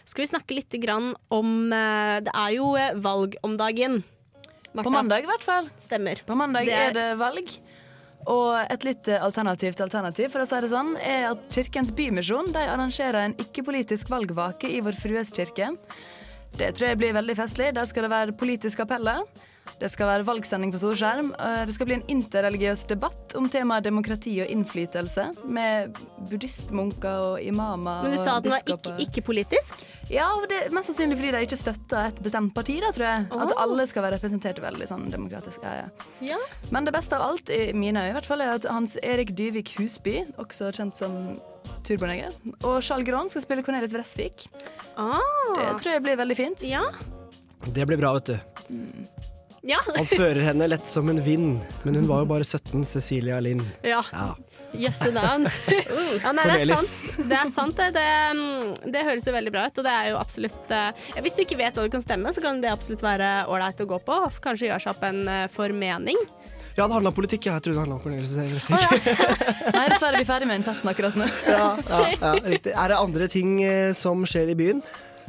skal 0.05 0.21
vi 0.21 0.27
snakke 0.29 0.57
litt 0.59 0.75
grann 0.83 1.15
om 1.33 1.71
uh, 1.73 2.19
Det 2.21 2.33
er 2.37 2.51
jo 2.59 2.67
eh, 2.77 2.93
valg 3.01 3.39
om 3.41 3.55
dagen. 3.57 4.03
Martha. 4.73 4.85
På 4.85 4.93
mandag, 4.93 5.25
i 5.25 5.31
hvert 5.31 5.47
fall. 5.47 5.71
Stemmer. 5.81 6.21
På 6.29 6.37
mandag 6.37 6.69
det 6.69 6.75
er, 6.77 6.91
er, 6.91 6.97
det 6.99 7.07
valg. 7.23 7.49
Og 8.33 8.51
et 8.61 8.85
litt 8.85 9.09
eh, 9.09 9.25
alternativt 9.25 9.81
alternativ 9.81 10.29
for 10.35 10.45
å 10.45 10.49
si 10.51 10.61
det 10.61 10.71
sånn, 10.75 10.93
er 11.01 11.31
at 11.31 11.47
Kirkens 11.57 11.95
Bymisjon 11.97 12.53
de 12.53 12.67
arrangerer 12.75 13.23
en 13.31 13.37
ikke-politisk 13.41 14.13
valgvake 14.13 14.69
i 14.77 14.83
Vår 14.85 15.01
Frues 15.01 15.33
kirke. 15.33 15.73
Det 16.53 16.69
tror 16.77 16.91
jeg 16.91 17.01
blir 17.01 17.17
veldig 17.17 17.39
festlig. 17.41 17.73
Der 17.79 17.89
skal 17.89 18.05
det 18.05 18.13
være 18.13 18.37
politiske 18.37 18.85
appeller. 18.85 19.25
Det 19.83 19.89
skal 19.91 20.07
være 20.07 20.25
valgsending 20.27 20.71
på 20.75 20.79
storskjerm. 20.79 21.33
Eh, 21.39 21.65
Det 21.67 21.75
skal 21.75 21.87
bli 21.89 21.95
en 21.97 22.05
interreligiøs 22.11 22.85
debatt 22.91 23.35
om 23.39 23.49
temaet 23.51 23.85
demokrati 23.85 24.37
og 24.45 24.51
innflytelse, 24.53 25.25
med 25.47 25.97
buddhistmunker 26.31 27.25
og 27.33 27.41
imamer. 27.43 28.03
Men 28.05 28.13
du 28.15 28.19
sa 28.19 28.37
at 28.39 28.45
den 28.47 28.53
var 28.53 28.63
ikke, 28.67 28.95
ikke 29.07 29.25
politisk? 29.27 29.83
Ja, 30.11 30.29
og 30.37 30.49
det 30.51 30.59
er 30.67 30.75
mest 30.75 30.91
sannsynlig 30.91 31.17
fordi 31.19 31.31
de 31.35 31.41
ikke 31.47 31.59
støtter 31.59 32.11
et 32.11 32.21
bestemt 32.23 32.55
parti, 32.55 32.79
da, 32.83 32.91
tror 32.93 33.07
jeg. 33.09 33.27
At 33.47 33.55
alle 33.65 33.87
skal 33.91 34.03
være 34.07 34.19
representert 34.19 34.61
veldig 34.63 34.89
sånn 34.91 35.09
demokratisk. 35.11 35.63
Ja, 35.65 35.87
ja. 35.87 36.09
Ja. 36.35 36.39
Men 36.71 36.85
det 36.87 36.93
beste 36.95 37.17
av 37.17 37.23
alt, 37.31 37.51
i 37.51 37.73
mine 37.73 38.03
øyne 38.03 38.11
i 38.13 38.17
hvert 38.19 38.29
fall, 38.29 38.41
er 38.45 38.55
at 38.59 38.67
Hans 38.71 38.99
Erik 39.03 39.35
Dyvik 39.39 39.75
Husby, 39.79 40.21
også 40.43 40.71
kjent 40.75 40.95
som 40.99 41.17
Turboneger, 41.87 42.35
og 42.63 42.83
Charles 42.83 43.07
Gron 43.09 43.31
skal 43.33 43.43
spille 43.47 43.63
Cornelis 43.67 43.95
Vresvik. 43.95 44.47
Det 45.57 45.69
tror 45.81 45.93
jeg 45.95 46.03
blir 46.05 46.19
veldig 46.21 46.37
fint. 46.39 46.63
Ja. 46.69 46.85
Det 47.73 47.87
blir 47.87 47.97
bra, 47.99 48.13
vet 48.19 48.35
du. 48.35 49.32
Ja. 49.63 49.79
Han 49.97 50.07
fører 50.11 50.43
henne 50.49 50.67
lett 50.67 50.89
som 50.91 51.09
en 51.13 51.21
vind, 51.23 51.61
men 51.87 51.95
hun 51.95 52.09
var 52.11 52.25
jo 52.25 52.31
bare 52.33 52.45
17, 52.47 52.85
Cecilia 52.89 53.39
Lind. 53.41 53.63
Ja. 53.87 54.03
Ja. 54.13 54.33
Jøsse 54.73 55.13
navn. 55.15 55.49
Ja, 56.23 56.31
nei, 56.37 56.45
det 56.45 56.57
er 56.61 56.71
sant. 56.77 57.29
Det, 57.29 57.37
er 57.39 57.51
sant 57.53 57.79
det. 57.79 57.87
Det, 57.97 58.05
mm, 58.37 58.91
det 58.93 59.05
høres 59.07 59.25
jo 59.27 59.33
veldig 59.35 59.53
bra 59.55 59.65
ut, 59.69 59.79
og 59.81 59.87
det 59.87 59.93
er 59.93 60.09
jo 60.11 60.19
absolutt 60.21 60.73
eh, 60.75 61.07
Hvis 61.25 61.39
du 61.39 61.43
ikke 61.47 61.57
vet 61.61 61.79
hva 61.79 61.87
du 61.87 61.93
kan 61.95 62.05
stemme, 62.05 62.33
så 62.35 62.43
kan 62.45 62.61
det 62.63 62.71
absolutt 62.73 63.05
være 63.05 63.31
ålreit 63.51 63.81
å 63.81 63.89
gå 63.89 63.99
på. 64.05 64.19
Kanskje 64.45 64.69
gjøre 64.69 64.85
seg 64.85 64.93
opp 64.93 65.07
en 65.09 65.23
eh, 65.31 65.47
formening. 65.53 66.21
Ja, 66.77 66.87
det 66.87 66.95
handla 66.95 67.13
om 67.13 67.17
politikk. 67.17 67.47
Jeg 67.49 67.65
trodde 67.65 67.77
det 67.77 67.83
handla 67.85 67.97
om 67.99 68.03
Cornelis 68.05 68.69
ja. 68.73 68.77
Nei, 69.77 69.87
dessverre, 69.93 70.15
er 70.15 70.21
vi 70.21 70.25
er 70.25 70.29
ferdig 70.29 70.49
med 70.49 70.61
incesten 70.61 70.93
akkurat 70.93 71.17
nå. 71.21 71.29
Ja, 71.49 71.67
ja, 71.89 72.03
ja, 72.13 72.35
riktig. 72.47 72.73
Er 72.73 72.93
det 72.95 73.01
andre 73.01 73.29
ting 73.33 73.57
eh, 73.65 73.91
som 73.97 74.25
skjer 74.29 74.53
i 74.53 74.59
byen? 74.59 74.85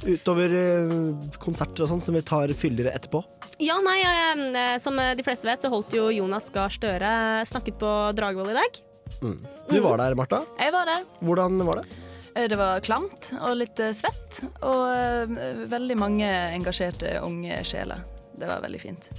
Utover 0.06 0.53
eh, 0.58 0.93
konserter 1.41 1.86
og 1.86 1.91
sånn, 1.93 2.01
som 2.03 2.17
vi 2.17 2.21
tar 2.25 2.51
fyldigere 2.58 2.93
etterpå? 2.97 3.21
Ja, 3.63 3.77
nei, 3.86 3.99
eh, 4.03 4.77
som 4.82 4.97
de 4.97 5.23
fleste 5.25 5.47
vet, 5.47 5.62
så 5.63 5.69
holdt 5.73 5.93
jo 5.95 6.10
Jonas 6.13 6.49
Gahr 6.53 6.73
Støre 6.73 7.13
snakket 7.49 7.77
på 7.82 7.91
Dragvoll 8.17 8.51
i 8.51 8.58
dag. 8.58 8.82
Mm. 9.23 9.38
Du 9.69 9.77
var 9.84 9.99
der, 10.01 10.15
Marta. 10.17 10.41
Jeg 10.60 10.73
var 10.73 10.89
der. 10.89 11.06
Hvordan 11.23 11.62
var 11.67 11.82
det? 11.84 11.99
Eh, 12.36 12.47
Det 12.49 12.58
var 12.58 12.82
klamt 12.82 13.29
og 13.39 13.58
litt 13.60 13.79
eh, 13.79 13.93
svett, 13.95 14.41
og 14.65 14.88
eh, 14.89 15.67
veldig 15.69 15.97
mange 16.01 16.29
engasjerte 16.58 17.19
unge 17.23 17.62
sjeler. 17.67 18.01
Det 18.34 18.49
var 18.49 18.63
veldig 18.65 18.82
fint. 18.82 19.12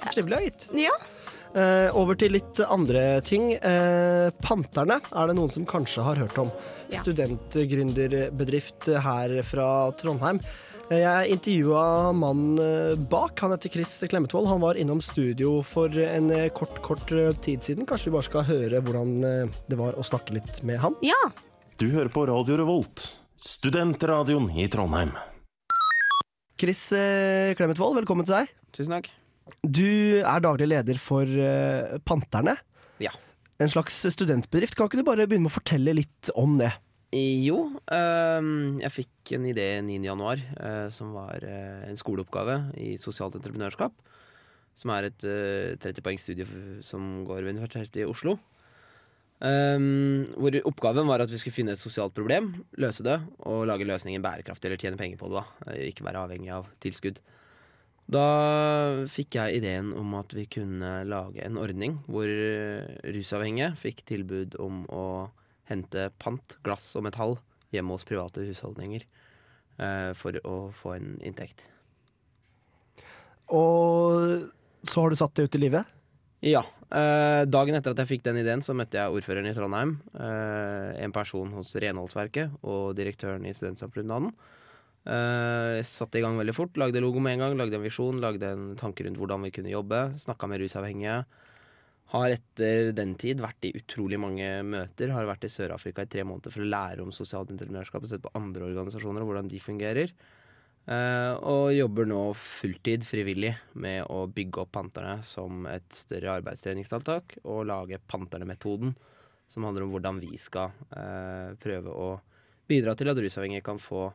Så 0.00 0.12
trivelig. 0.14 0.52
Ja. 0.76 0.92
Eh, 1.56 1.88
over 1.98 2.14
til 2.20 2.32
litt 2.36 2.60
andre 2.68 3.20
ting. 3.26 3.54
Eh, 3.56 4.28
Panterne 4.44 5.00
er 5.10 5.26
det 5.30 5.34
noen 5.38 5.50
som 5.52 5.66
kanskje 5.68 6.04
har 6.06 6.20
hørt 6.20 6.36
om. 6.38 6.52
Ja. 6.90 7.00
Studentgründerbedrift 7.04 8.88
her 9.04 9.36
fra 9.46 9.66
Trondheim. 10.00 10.40
Eh, 10.90 10.98
Jeg 11.04 11.30
intervjua 11.36 12.12
mannen 12.16 12.58
eh, 12.58 12.96
bak. 13.10 13.38
Han 13.44 13.52
heter 13.54 13.70
Chris 13.70 13.92
Klemmetvold. 14.10 14.48
Han 14.50 14.60
var 14.64 14.74
innom 14.80 15.00
studio 15.04 15.60
for 15.62 15.94
en 16.02 16.30
eh, 16.34 16.48
kort, 16.54 16.80
kort 16.82 17.12
eh, 17.14 17.30
tid 17.44 17.62
siden. 17.62 17.86
Kanskje 17.86 18.10
vi 18.10 18.16
bare 18.16 18.26
skal 18.26 18.46
høre 18.48 18.80
hvordan 18.82 19.12
eh, 19.24 19.60
det 19.70 19.78
var 19.78 19.94
å 19.94 20.06
snakke 20.06 20.34
litt 20.38 20.62
med 20.66 20.80
han? 20.82 20.96
Ja. 21.06 21.18
Du 21.80 21.86
hører 21.94 22.10
på 22.12 22.26
Radio 22.28 22.58
Revolt, 22.60 23.06
studentradioen 23.40 24.50
i 24.58 24.66
Trondheim. 24.68 25.14
Chris 26.60 26.82
Klemetvold, 26.92 27.56
Klemmetvold, 27.56 27.96
velkommen 28.02 28.26
til 28.28 28.36
deg. 28.42 28.50
Tusen 28.76 28.92
takk. 28.98 29.06
Du 29.64 30.20
er 30.20 30.42
daglig 30.44 30.66
leder 30.74 30.98
for 31.00 31.24
eh, 31.24 31.96
Panterne. 32.06 32.58
Ja. 33.00 33.14
En 33.60 33.68
slags 33.68 33.98
studentbedrift. 34.14 34.76
Kan 34.76 34.88
ikke 34.88 35.02
du 35.02 35.06
bare 35.06 35.26
begynne 35.28 35.44
med 35.44 35.52
å 35.52 35.58
fortelle 35.58 35.92
litt 35.98 36.30
om 36.38 36.56
det? 36.60 36.70
Jo, 37.12 37.64
øhm, 37.90 38.78
jeg 38.80 38.94
fikk 38.94 39.32
en 39.36 39.48
idé 39.50 39.66
9. 39.82 39.98
januar, 40.06 40.40
øh, 40.62 40.86
som 40.94 41.10
var 41.12 41.42
øh, 41.42 41.82
en 41.88 41.98
skoleoppgave 41.98 42.60
i 42.78 42.94
sosialt 43.02 43.34
entreprenørskap. 43.36 43.92
Som 44.78 44.92
er 44.94 45.10
et 45.10 45.26
øh, 45.26 45.74
30 45.82 46.06
poengs 46.06 46.22
studie 46.24 46.46
som 46.86 47.24
går 47.26 47.42
ved 47.42 47.56
Universitetet 47.58 48.04
i 48.04 48.08
Oslo. 48.08 48.38
Øhm, 49.40 50.30
hvor 50.36 50.56
oppgaven 50.68 51.08
var 51.08 51.20
at 51.24 51.30
vi 51.32 51.38
skulle 51.40 51.56
finne 51.56 51.72
et 51.72 51.80
sosialt 51.80 52.14
problem, 52.14 52.52
løse 52.78 53.02
det, 53.04 53.18
og 53.48 53.66
lage 53.66 53.88
løsningen 53.88 54.22
bærekraftig, 54.22 54.68
eller 54.68 54.80
tjene 54.80 55.00
penger 55.00 55.20
på 55.20 55.28
det. 55.32 55.42
da 55.66 55.72
Eh, 55.74 55.88
Ikke 55.90 56.04
være 56.04 56.24
avhengig 56.24 56.52
av 56.52 56.68
tilskudd. 56.80 57.20
Da 58.10 58.26
fikk 59.10 59.36
jeg 59.38 59.60
ideen 59.60 59.92
om 59.94 60.16
at 60.18 60.32
vi 60.34 60.48
kunne 60.50 61.04
lage 61.06 61.44
en 61.46 61.58
ordning 61.60 62.00
hvor 62.10 62.26
rusavhengige 63.14 63.70
fikk 63.78 64.02
tilbud 64.08 64.56
om 64.58 64.82
å 64.90 65.04
hente 65.70 66.08
pant, 66.18 66.56
glass 66.66 66.88
og 66.98 67.06
metall 67.06 67.36
hjemme 67.70 67.94
hos 67.94 68.06
private 68.08 68.42
husholdninger 68.48 69.04
eh, 69.04 70.10
for 70.18 70.40
å 70.42 70.56
få 70.74 70.96
en 70.96 71.14
inntekt. 71.22 71.68
Og 73.50 74.50
så 74.86 75.02
har 75.02 75.10
du 75.10 75.18
satt 75.18 75.34
det 75.36 75.46
ut 75.46 75.58
i 75.58 75.64
livet? 75.66 75.96
Ja. 76.46 76.62
Eh, 76.90 77.42
dagen 77.46 77.76
etter 77.76 77.92
at 77.92 78.00
jeg 78.02 78.16
fikk 78.16 78.24
den 78.26 78.40
ideen, 78.40 78.62
så 78.64 78.74
møtte 78.74 78.98
jeg 78.98 79.14
ordføreren 79.14 79.50
i 79.50 79.54
Trondheim, 79.54 79.98
eh, 80.16 81.02
en 81.04 81.14
person 81.14 81.52
hos 81.54 81.74
Renholdsverket 81.76 82.62
og 82.64 82.96
direktøren 82.98 83.46
i 83.46 83.54
Studentsamfunnsdagen. 83.54 84.32
Jeg 85.00 85.84
satte 85.88 86.20
i 86.20 86.22
gang 86.22 86.36
veldig 86.36 86.52
fort, 86.52 86.76
lagde 86.76 87.00
logo 87.00 87.22
med 87.24 87.38
en 87.38 87.44
gang, 87.46 87.54
lagde 87.56 87.78
en 87.78 87.84
visjon, 87.86 88.18
lagde 88.20 88.50
en 88.52 88.66
tanke 88.76 89.06
rundt 89.06 89.16
hvordan 89.20 89.46
vi 89.46 89.52
kunne 89.54 89.72
jobbe. 89.72 90.00
Snakka 90.20 90.48
med 90.50 90.60
rusavhengige. 90.60 91.22
Har 92.10 92.32
etter 92.34 92.90
den 92.96 93.14
tid 93.14 93.38
vært 93.40 93.68
i 93.68 93.72
utrolig 93.78 94.18
mange 94.18 94.48
møter. 94.66 95.12
Har 95.14 95.28
vært 95.28 95.46
i 95.46 95.52
Sør-Afrika 95.52 96.02
i 96.02 96.10
tre 96.10 96.24
måneder 96.26 96.52
for 96.52 96.64
å 96.64 96.70
lære 96.72 97.04
om 97.04 97.14
sosialt 97.14 97.52
entreprenørskap 97.54 98.02
og 98.02 98.10
sett 98.10 98.24
på 98.24 98.32
andre 98.38 98.66
organisasjoner 98.66 99.22
og 99.22 99.30
hvordan 99.30 99.50
de 99.50 99.62
fungerer. 99.62 100.14
Uh, 100.90 101.36
og 101.46 101.64
jobber 101.76 102.08
nå 102.08 102.20
fulltid 102.34 103.04
frivillig 103.06 103.52
med 103.78 104.08
å 104.10 104.24
bygge 104.32 104.64
opp 104.64 104.72
Panterne 104.74 105.20
som 105.28 105.68
et 105.70 105.86
større 105.94 106.40
arbeidstreningstiltak, 106.40 107.36
og 107.44 107.68
lage 107.68 108.00
Panterne-metoden, 108.10 108.96
som 109.50 109.68
handler 109.68 109.86
om 109.86 109.92
hvordan 109.94 110.18
vi 110.22 110.34
skal 110.40 110.72
uh, 110.96 111.52
prøve 111.62 111.94
å 111.94 112.08
bidra 112.70 112.96
til 112.98 113.12
at 113.12 113.22
rusavhengige 113.22 113.66
kan 113.66 113.78
få 113.78 114.08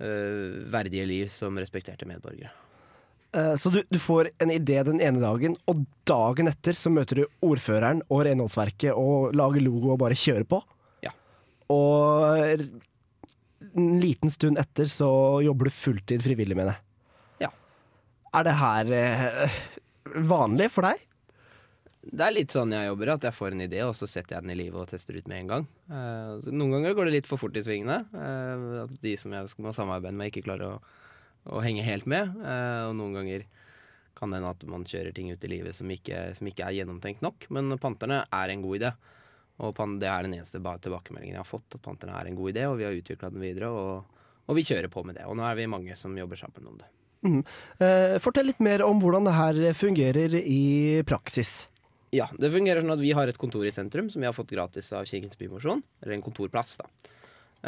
verdige 0.00 1.06
liv 1.06 1.28
som 1.32 1.58
respekterte 1.60 2.06
medborgere. 2.08 2.50
Eh, 3.36 3.54
Så 3.60 3.70
du, 3.70 3.82
du 3.90 3.98
får 4.02 4.30
en 4.42 4.50
idé 4.50 4.80
den 4.86 5.00
ene 5.00 5.20
dagen, 5.22 5.56
og 5.70 5.84
dagen 6.08 6.48
etter 6.50 6.74
så 6.74 6.90
møter 6.90 7.22
du 7.22 7.26
ordføreren 7.46 8.00
og 8.08 8.24
renholdsverket 8.26 8.96
og 8.96 9.34
lager 9.38 9.62
logo 9.62 9.92
og 9.94 10.00
bare 10.02 10.18
kjører 10.18 10.46
på? 10.50 10.62
Ja. 11.06 11.12
Og 11.70 12.64
en 13.76 14.00
liten 14.02 14.32
stund 14.34 14.58
etter 14.58 14.88
så 14.90 15.10
jobber 15.44 15.68
du 15.68 15.74
fulltid 15.76 16.24
frivillig 16.24 16.56
med 16.58 16.72
det? 16.72 16.78
Ja. 17.44 17.52
Er 18.34 18.48
det 18.48 18.56
her 18.58 18.90
eh, 18.98 19.60
vanlig 20.26 20.70
for 20.74 20.88
deg? 20.88 21.06
Det 22.00 22.24
er 22.24 22.32
litt 22.32 22.54
sånn 22.54 22.72
jeg 22.72 22.88
jobber, 22.88 23.10
at 23.12 23.24
jeg 23.28 23.36
får 23.36 23.52
en 23.52 23.62
idé, 23.66 23.80
og 23.84 23.92
så 23.96 24.06
setter 24.08 24.38
jeg 24.38 24.46
den 24.46 24.54
i 24.54 24.58
livet 24.62 24.80
og 24.80 24.88
tester 24.88 25.18
ut 25.20 25.26
med 25.28 25.42
en 25.42 25.50
gang. 25.50 25.64
Uh, 25.92 26.48
noen 26.48 26.78
ganger 26.78 26.94
går 26.96 27.08
det 27.10 27.16
litt 27.18 27.28
for 27.28 27.40
fort 27.40 27.56
i 27.60 27.62
svingene. 27.64 27.98
Uh, 28.14 28.86
at 28.86 28.94
de 29.04 29.12
som 29.20 29.34
jeg 29.36 29.50
må 29.60 29.74
samarbeide 29.76 30.16
med, 30.16 30.30
ikke 30.30 30.46
klarer 30.46 30.78
å, 30.78 31.00
å 31.52 31.60
henge 31.60 31.84
helt 31.84 32.06
med. 32.08 32.30
Uh, 32.40 32.88
og 32.88 32.94
noen 32.96 33.18
ganger 33.18 33.44
kan 34.16 34.32
det 34.32 34.40
hende 34.40 34.52
at 34.56 34.64
man 34.72 34.86
kjører 34.88 35.12
ting 35.16 35.28
ut 35.28 35.44
i 35.44 35.50
livet 35.52 35.76
som 35.76 35.92
ikke, 35.92 36.22
som 36.38 36.48
ikke 36.48 36.64
er 36.64 36.78
gjennomtenkt 36.78 37.20
nok. 37.24 37.44
Men 37.52 37.76
Panterne 37.82 38.22
er 38.24 38.52
en 38.52 38.64
god 38.64 38.78
idé. 38.78 38.92
Og 39.60 39.76
det 40.00 40.08
er 40.08 40.24
den 40.24 40.38
eneste 40.38 40.56
tilbakemeldingen 40.56 41.36
jeg 41.36 41.42
har 41.42 41.48
fått, 41.50 41.76
at 41.76 41.84
Panterne 41.84 42.16
er 42.16 42.30
en 42.30 42.38
god 42.38 42.54
idé, 42.54 42.64
og 42.64 42.78
vi 42.80 42.86
har 42.88 42.96
utvikla 42.96 43.28
den 43.34 43.44
videre. 43.44 43.68
Og, 43.68 44.22
og 44.48 44.56
vi 44.56 44.64
kjører 44.64 44.88
på 44.88 45.04
med 45.04 45.20
det. 45.20 45.26
Og 45.28 45.36
nå 45.36 45.44
er 45.44 45.60
vi 45.60 45.68
mange 45.68 45.98
som 46.00 46.16
jobber 46.16 46.40
sammen 46.40 46.72
om 46.72 46.80
det. 46.80 46.88
Mm. 47.20 47.42
Fortell 48.24 48.48
litt 48.48 48.64
mer 48.64 48.80
om 48.86 49.02
hvordan 49.02 49.28
det 49.28 49.36
her 49.36 49.60
fungerer 49.76 50.38
i 50.40 51.04
praksis. 51.04 51.68
Ja, 52.10 52.26
det 52.42 52.50
fungerer 52.50 52.82
sånn 52.82 52.96
at 52.96 53.02
vi 53.02 53.12
har 53.14 53.30
et 53.30 53.38
kontor 53.38 53.62
i 53.68 53.74
sentrum 53.74 54.08
som 54.10 54.22
vi 54.22 54.26
har 54.26 54.34
fått 54.34 54.50
gratis 54.50 54.88
av 54.96 55.06
Kirkens 55.06 55.38
Bymosjon. 55.38 55.82
Eller 56.02 56.16
en 56.16 56.24
kontorplass, 56.26 56.74
da. 56.80 56.88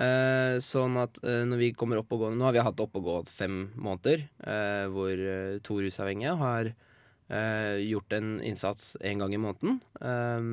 Eh, 0.03 0.57
sånn 0.65 0.97
at 0.99 1.21
eh, 1.23 1.43
når 1.47 1.61
vi 1.61 1.69
kommer 1.77 2.01
opp 2.01 2.15
og 2.17 2.23
gå 2.23 2.29
Nå 2.33 2.47
har 2.47 2.55
vi 2.57 2.63
hatt 2.65 2.79
opp 2.81 2.95
og 2.97 3.05
gå 3.05 3.17
fem 3.29 3.67
måneder, 3.77 4.25
eh, 4.41 4.87
hvor 4.91 5.13
eh, 5.13 5.59
to 5.63 5.77
rusavhengige 5.85 6.33
har 6.41 6.71
eh, 6.73 7.77
gjort 7.85 8.17
en 8.17 8.39
innsats 8.41 8.97
en 9.05 9.21
gang 9.23 9.37
i 9.37 9.43
måneden. 9.43 9.79
Eh, 10.01 10.49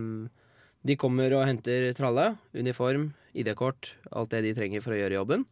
de 0.86 1.00
kommer 1.00 1.34
og 1.36 1.48
henter 1.48 1.90
tralle, 1.98 2.34
uniform, 2.54 3.10
ID-kort, 3.34 3.94
alt 4.12 4.36
det 4.36 4.44
de 4.46 4.54
trenger 4.60 4.86
for 4.86 4.94
å 4.94 5.02
gjøre 5.02 5.18
jobben. 5.18 5.48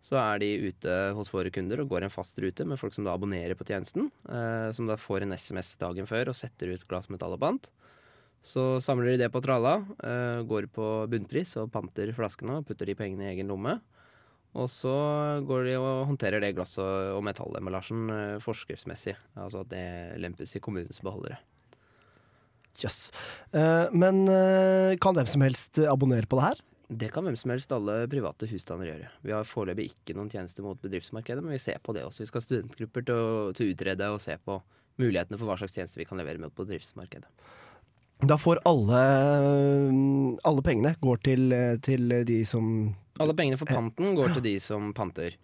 Så 0.00 0.16
er 0.16 0.40
de 0.40 0.48
ute 0.70 0.96
hos 1.16 1.28
våre 1.32 1.52
kunder 1.52 1.82
og 1.82 1.90
går 1.92 2.06
en 2.06 2.12
fast 2.12 2.38
rute 2.40 2.64
med 2.64 2.80
folk 2.80 2.96
som 2.96 3.04
da 3.04 3.12
abonnerer 3.12 3.56
på 3.58 3.66
tjenesten. 3.68 4.08
Eh, 4.24 4.70
som 4.76 4.88
da 4.88 4.96
får 4.96 5.26
en 5.26 5.36
SMS 5.36 5.74
dagen 5.80 6.08
før 6.08 6.32
og 6.32 6.38
setter 6.38 6.72
ut 6.72 6.86
glass, 6.88 7.10
pant. 7.10 7.68
Så 8.40 8.80
samler 8.80 9.12
de 9.12 9.20
det 9.20 9.32
på 9.32 9.42
tralla, 9.44 9.84
eh, 10.00 10.40
går 10.48 10.70
på 10.72 10.86
bunnpris 11.12 11.56
og 11.60 11.68
panter 11.72 12.14
flaskene 12.16 12.60
og 12.60 12.66
putter 12.66 12.88
de 12.88 12.96
pengene 12.96 13.28
i 13.28 13.34
egen 13.34 13.52
lomme. 13.52 13.76
Og 14.58 14.66
så 14.72 14.90
går 15.46 15.68
de 15.68 15.76
og 15.78 16.08
håndterer 16.08 16.42
det 16.42 16.56
glass- 16.56 16.78
og, 16.82 17.20
metallemballasjen 17.22 18.10
eh, 18.10 18.40
forskriftsmessig. 18.42 19.14
Altså 19.36 19.62
at 19.62 19.70
det 19.70 19.84
lempes 20.18 20.56
i 20.56 20.62
kommunens 20.64 21.02
beholdere. 21.04 21.38
Jøss. 22.80 23.10
Eh, 23.52 23.92
men 23.92 24.24
eh, 24.30 24.96
kan 25.02 25.14
hvem 25.14 25.28
som 25.28 25.44
helst 25.44 25.78
abonnere 25.84 26.26
på 26.26 26.40
det 26.40 26.48
her? 26.48 26.64
Det 26.90 27.06
kan 27.14 27.22
hvem 27.22 27.36
som 27.38 27.52
helst 27.54 27.70
alle 27.72 28.00
private 28.10 28.48
husstander 28.50 28.88
gjøre. 28.90 29.08
Vi 29.22 29.30
har 29.30 29.46
foreløpig 29.46 29.92
ikke 29.92 30.16
noen 30.18 30.30
tjenester 30.32 30.64
mot 30.66 30.80
bedriftsmarkedet, 30.82 31.42
men 31.44 31.54
vi 31.54 31.60
ser 31.62 31.78
på 31.86 31.94
det 31.94 32.02
også. 32.08 32.24
Vi 32.24 32.30
skal 32.30 32.42
ha 32.42 32.46
studentgrupper 32.48 33.04
til 33.06 33.14
å, 33.14 33.28
til 33.54 33.68
å 33.68 33.74
utrede 33.76 34.08
og 34.10 34.18
se 34.24 34.34
på 34.42 34.56
mulighetene 35.00 35.38
for 35.38 35.46
hva 35.46 35.54
slags 35.60 35.76
tjenester 35.78 36.02
vi 36.02 36.08
kan 36.10 36.18
levere 36.18 36.42
mot 36.42 36.54
bedriftsmarkedet. 36.58 37.30
Da 38.26 38.36
får 38.36 38.58
alle, 38.68 38.98
alle 40.44 40.64
pengene 40.66 40.92
går 41.00 41.22
til, 41.24 41.54
til 41.86 42.10
de 42.28 42.40
som 42.48 42.66
Alle 43.20 43.34
pengene 43.38 43.56
for 43.60 43.70
panten 43.70 44.14
går 44.18 44.34
til 44.36 44.44
de 44.44 44.56
som 44.60 44.90
panter. 44.96 45.36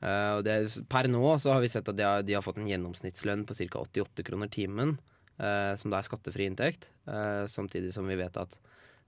Eh, 0.00 0.30
og 0.36 0.44
det, 0.46 0.54
er- 0.60 0.84
per 0.90 1.08
nå 1.10 1.22
så 1.42 1.54
har 1.56 1.64
vi 1.64 1.68
sett 1.72 1.88
at 1.90 1.96
de 1.98 2.06
har, 2.06 2.22
de 2.26 2.36
har 2.36 2.44
fått 2.44 2.60
en 2.60 2.68
gjennomsnittslønn 2.70 3.42
på 3.48 3.56
ca. 3.58 3.82
88 3.86 4.24
kroner 4.26 4.48
timen, 4.52 4.94
eh, 5.38 5.74
som 5.80 5.90
da 5.92 5.98
er 6.00 6.06
skattefri 6.08 6.46
inntekt. 6.48 6.88
Eh, 7.06 7.44
samtidig 7.50 7.92
som 7.96 8.06
vi 8.08 8.16
vet 8.20 8.36
at 8.40 8.56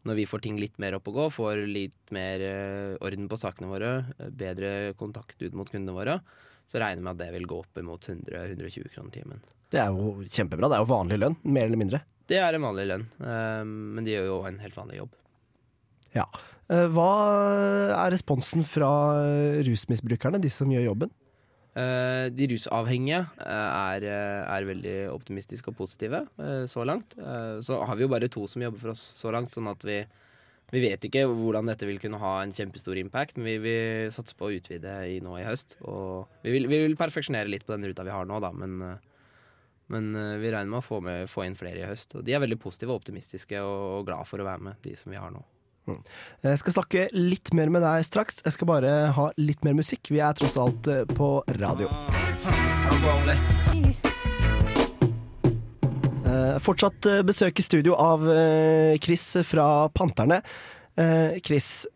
når 0.08 0.18
vi 0.18 0.26
får 0.26 0.42
ting 0.44 0.58
litt 0.58 0.78
mer 0.82 0.96
opp 0.98 1.08
å 1.10 1.14
gå, 1.14 1.26
får 1.32 1.64
litt 1.70 2.12
mer 2.14 2.42
eh, 2.42 2.94
orden 3.04 3.28
på 3.30 3.38
sakene 3.38 3.70
våre, 3.70 3.92
eh, 4.18 4.30
bedre 4.34 4.92
kontakt 4.98 5.38
ut 5.42 5.54
mot 5.58 5.70
kundene 5.70 5.94
våre, 5.94 6.18
så 6.66 6.80
regner 6.82 7.00
vi 7.00 7.06
med 7.06 7.12
at 7.14 7.20
det 7.22 7.30
vil 7.36 7.48
gå 7.50 7.60
opp 7.62 7.82
mot 7.86 8.08
100-120 8.08 8.90
kroner 8.94 9.14
timen. 9.14 9.42
Det 9.72 9.80
er 9.82 9.94
jo 9.94 10.14
kjempebra. 10.26 10.68
Det 10.70 10.78
er 10.78 10.84
jo 10.84 10.90
vanlig 10.90 11.20
lønn, 11.22 11.38
mer 11.46 11.68
eller 11.68 11.80
mindre. 11.80 12.02
Det 12.30 12.38
er 12.38 12.56
en 12.56 12.66
vanlig 12.66 12.86
lønn, 12.90 13.06
eh, 13.22 13.62
men 13.66 14.06
de 14.06 14.16
gjør 14.16 14.30
jo 14.30 14.40
en 14.50 14.62
helt 14.62 14.78
vanlig 14.78 15.02
jobb. 15.02 15.18
Ja. 16.16 16.26
Hva 16.72 17.08
er 17.96 18.12
responsen 18.14 18.62
fra 18.64 18.88
rusmisbrukerne, 19.66 20.38
de 20.40 20.48
som 20.52 20.70
gjør 20.72 20.86
jobben? 20.86 21.10
Eh, 21.72 22.26
de 22.36 22.46
rusavhengige 22.50 23.22
eh, 23.40 23.68
er, 23.96 24.04
eh, 24.04 24.40
er 24.44 24.66
veldig 24.68 24.96
optimistiske 25.08 25.72
og 25.72 25.78
positive 25.78 26.26
så 26.68 26.84
langt. 26.84 27.16
Så 27.64 27.78
har 27.80 27.96
vi 27.96 28.04
jo 28.04 28.10
bare 28.12 28.28
to 28.28 28.44
som 28.46 28.62
jobber 28.62 28.82
for 28.82 28.92
oss 28.92 29.04
så 29.16 29.32
langt, 29.32 29.52
sånn 29.52 29.70
at 29.70 29.84
vi, 29.88 30.02
vi 30.72 30.82
vet 30.84 31.04
ikke 31.08 31.24
hvordan 31.30 31.70
dette 31.70 31.88
vil 31.88 32.00
kunne 32.02 32.20
ha 32.20 32.34
en 32.42 32.52
kjempestor 32.52 33.00
impact, 33.00 33.38
men 33.38 33.48
vi, 33.48 33.56
vi 33.64 33.76
satser 34.12 34.36
på 34.36 34.50
å 34.50 34.58
utvide 34.58 34.98
i 35.08 35.20
nå 35.24 35.38
i 35.40 35.46
høst. 35.46 35.78
Og 35.86 36.28
vi 36.44 36.52
vil, 36.58 36.68
vi 36.68 36.82
vil 36.84 36.98
perfeksjonere 37.00 37.48
litt 37.48 37.64
på 37.64 37.72
den 37.76 37.88
ruta 37.88 38.04
vi 38.04 38.14
har 38.14 38.28
nå, 38.28 38.42
da, 38.44 38.52
men, 38.52 39.00
men 39.92 40.12
vi 40.42 40.52
regner 40.52 40.74
med 40.74 40.82
å 40.82 40.84
få, 40.84 41.00
med 41.04 41.30
få 41.32 41.46
inn 41.48 41.56
flere 41.56 41.80
i 41.80 41.88
høst. 41.88 42.18
Og 42.18 42.28
de 42.28 42.36
er 42.36 42.44
veldig 42.44 42.60
positive 42.60 42.92
og 42.92 43.00
optimistiske 43.00 43.64
og, 43.64 43.88
og 44.02 44.06
glad 44.12 44.28
for 44.28 44.44
å 44.44 44.48
være 44.52 44.68
med, 44.68 44.84
de 44.84 44.96
som 44.98 45.14
vi 45.14 45.20
har 45.20 45.32
nå. 45.32 45.44
Jeg 45.86 46.58
skal 46.60 46.74
snakke 46.76 47.06
litt 47.16 47.50
mer 47.58 47.70
med 47.72 47.82
deg 47.82 48.04
straks. 48.06 48.42
Jeg 48.46 48.54
skal 48.54 48.68
bare 48.70 48.92
ha 49.16 49.30
litt 49.40 49.64
mer 49.66 49.74
musikk. 49.78 50.12
Vi 50.14 50.20
er 50.22 50.36
tross 50.38 50.58
alt 50.60 50.86
eh, 50.90 51.02
på 51.10 51.30
radio. 51.58 51.88
Eh, 56.22 56.58
fortsatt 56.62 57.08
eh, 57.10 57.24
besøk 57.26 57.58
i 57.58 57.66
studio 57.66 57.96
av 57.98 58.22
eh, 58.30 58.94
Chris 59.02 59.24
fra 59.48 59.88
Panterne. 59.92 60.38
Eh, 60.96 61.40
Chris, 61.44 61.86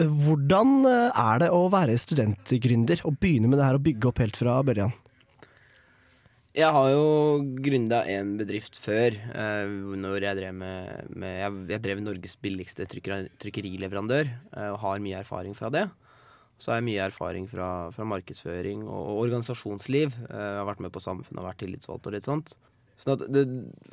eh, 0.00 0.08
hvordan 0.08 0.80
eh, 0.88 1.20
er 1.20 1.44
det 1.44 1.52
å 1.54 1.66
være 1.72 1.98
studentgründer 2.00 3.04
og 3.04 3.20
begynne 3.20 3.50
med 3.52 3.60
det 3.60 3.68
her 3.68 3.78
å 3.78 3.84
bygge 3.84 4.10
opp 4.10 4.24
helt 4.24 4.40
fra 4.40 4.58
børjan? 4.66 4.96
Jeg 6.60 6.74
har 6.76 6.90
jo 6.92 7.04
grunda 7.64 8.02
en 8.10 8.34
bedrift 8.36 8.76
før, 8.76 9.14
eh, 9.16 9.70
når 9.96 10.26
jeg 10.26 10.36
drev 10.36 10.56
med, 10.60 11.10
med 11.16 11.38
jeg, 11.38 11.60
jeg 11.72 11.82
drev 11.86 12.02
Norges 12.04 12.34
billigste 12.42 12.84
trykker, 12.90 13.30
trykkerileverandør, 13.40 14.28
eh, 14.28 14.68
og 14.74 14.80
har 14.82 15.00
mye 15.00 15.22
erfaring 15.22 15.56
fra 15.56 15.70
det. 15.72 15.86
Så 16.60 16.72
har 16.72 16.80
jeg 16.80 16.88
mye 16.90 17.06
erfaring 17.06 17.46
fra, 17.48 17.68
fra 17.94 18.04
markedsføring 18.12 18.82
og, 18.84 18.98
og 18.98 19.22
organisasjonsliv. 19.22 20.12
Eh, 20.26 20.42
jeg 20.42 20.58
har 20.60 20.68
vært 20.68 20.82
med 20.84 20.92
på 20.92 21.00
Samfunnet 21.00 21.40
og 21.40 21.48
vært 21.48 21.62
tillitsvalgt 21.64 22.10
og 22.10 22.16
litt 22.18 22.28
sånt. 22.28 22.52
Sånn 23.00 23.14
at 23.16 23.24
det, 23.32 23.46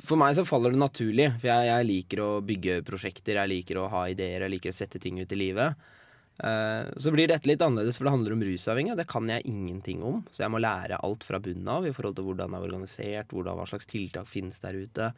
for 0.04 0.20
meg 0.20 0.36
så 0.36 0.44
faller 0.44 0.74
det 0.74 0.82
naturlig, 0.82 1.30
for 1.38 1.48
jeg, 1.48 1.70
jeg 1.70 1.88
liker 1.88 2.20
å 2.20 2.30
bygge 2.44 2.82
prosjekter, 2.84 3.40
jeg 3.40 3.52
liker 3.54 3.80
å 3.80 3.88
ha 3.94 4.04
ideer, 4.12 4.44
jeg 4.44 4.58
liker 4.58 4.74
å 4.74 4.80
sette 4.82 5.00
ting 5.00 5.22
ut 5.22 5.32
i 5.32 5.40
livet. 5.46 5.88
Eh, 6.38 6.86
Så 6.96 7.10
blir 7.10 7.26
dette 7.28 7.48
litt 7.50 7.62
annerledes, 7.62 7.98
for 7.98 8.04
det 8.06 8.12
handler 8.14 8.32
om 8.36 8.42
rusavhengige. 8.46 8.96
Det 8.96 9.08
kan 9.10 9.26
jeg 9.28 9.42
ingenting 9.44 10.02
om, 10.06 10.24
så 10.30 10.44
jeg 10.44 10.50
må 10.54 10.60
lære 10.62 11.00
alt 11.02 11.24
fra 11.26 11.40
bunnen 11.42 11.66
av 11.68 11.86
i 11.86 11.92
forhold 11.92 12.14
til 12.16 12.24
hvordan 12.28 12.50
det 12.54 12.58
er 12.60 12.66
organisert, 12.68 13.28
hvordan, 13.34 13.58
hva 13.58 13.66
slags 13.66 13.86
tiltak 13.90 14.26
finnes 14.30 14.60
der 14.62 14.78
ute, 14.78 15.12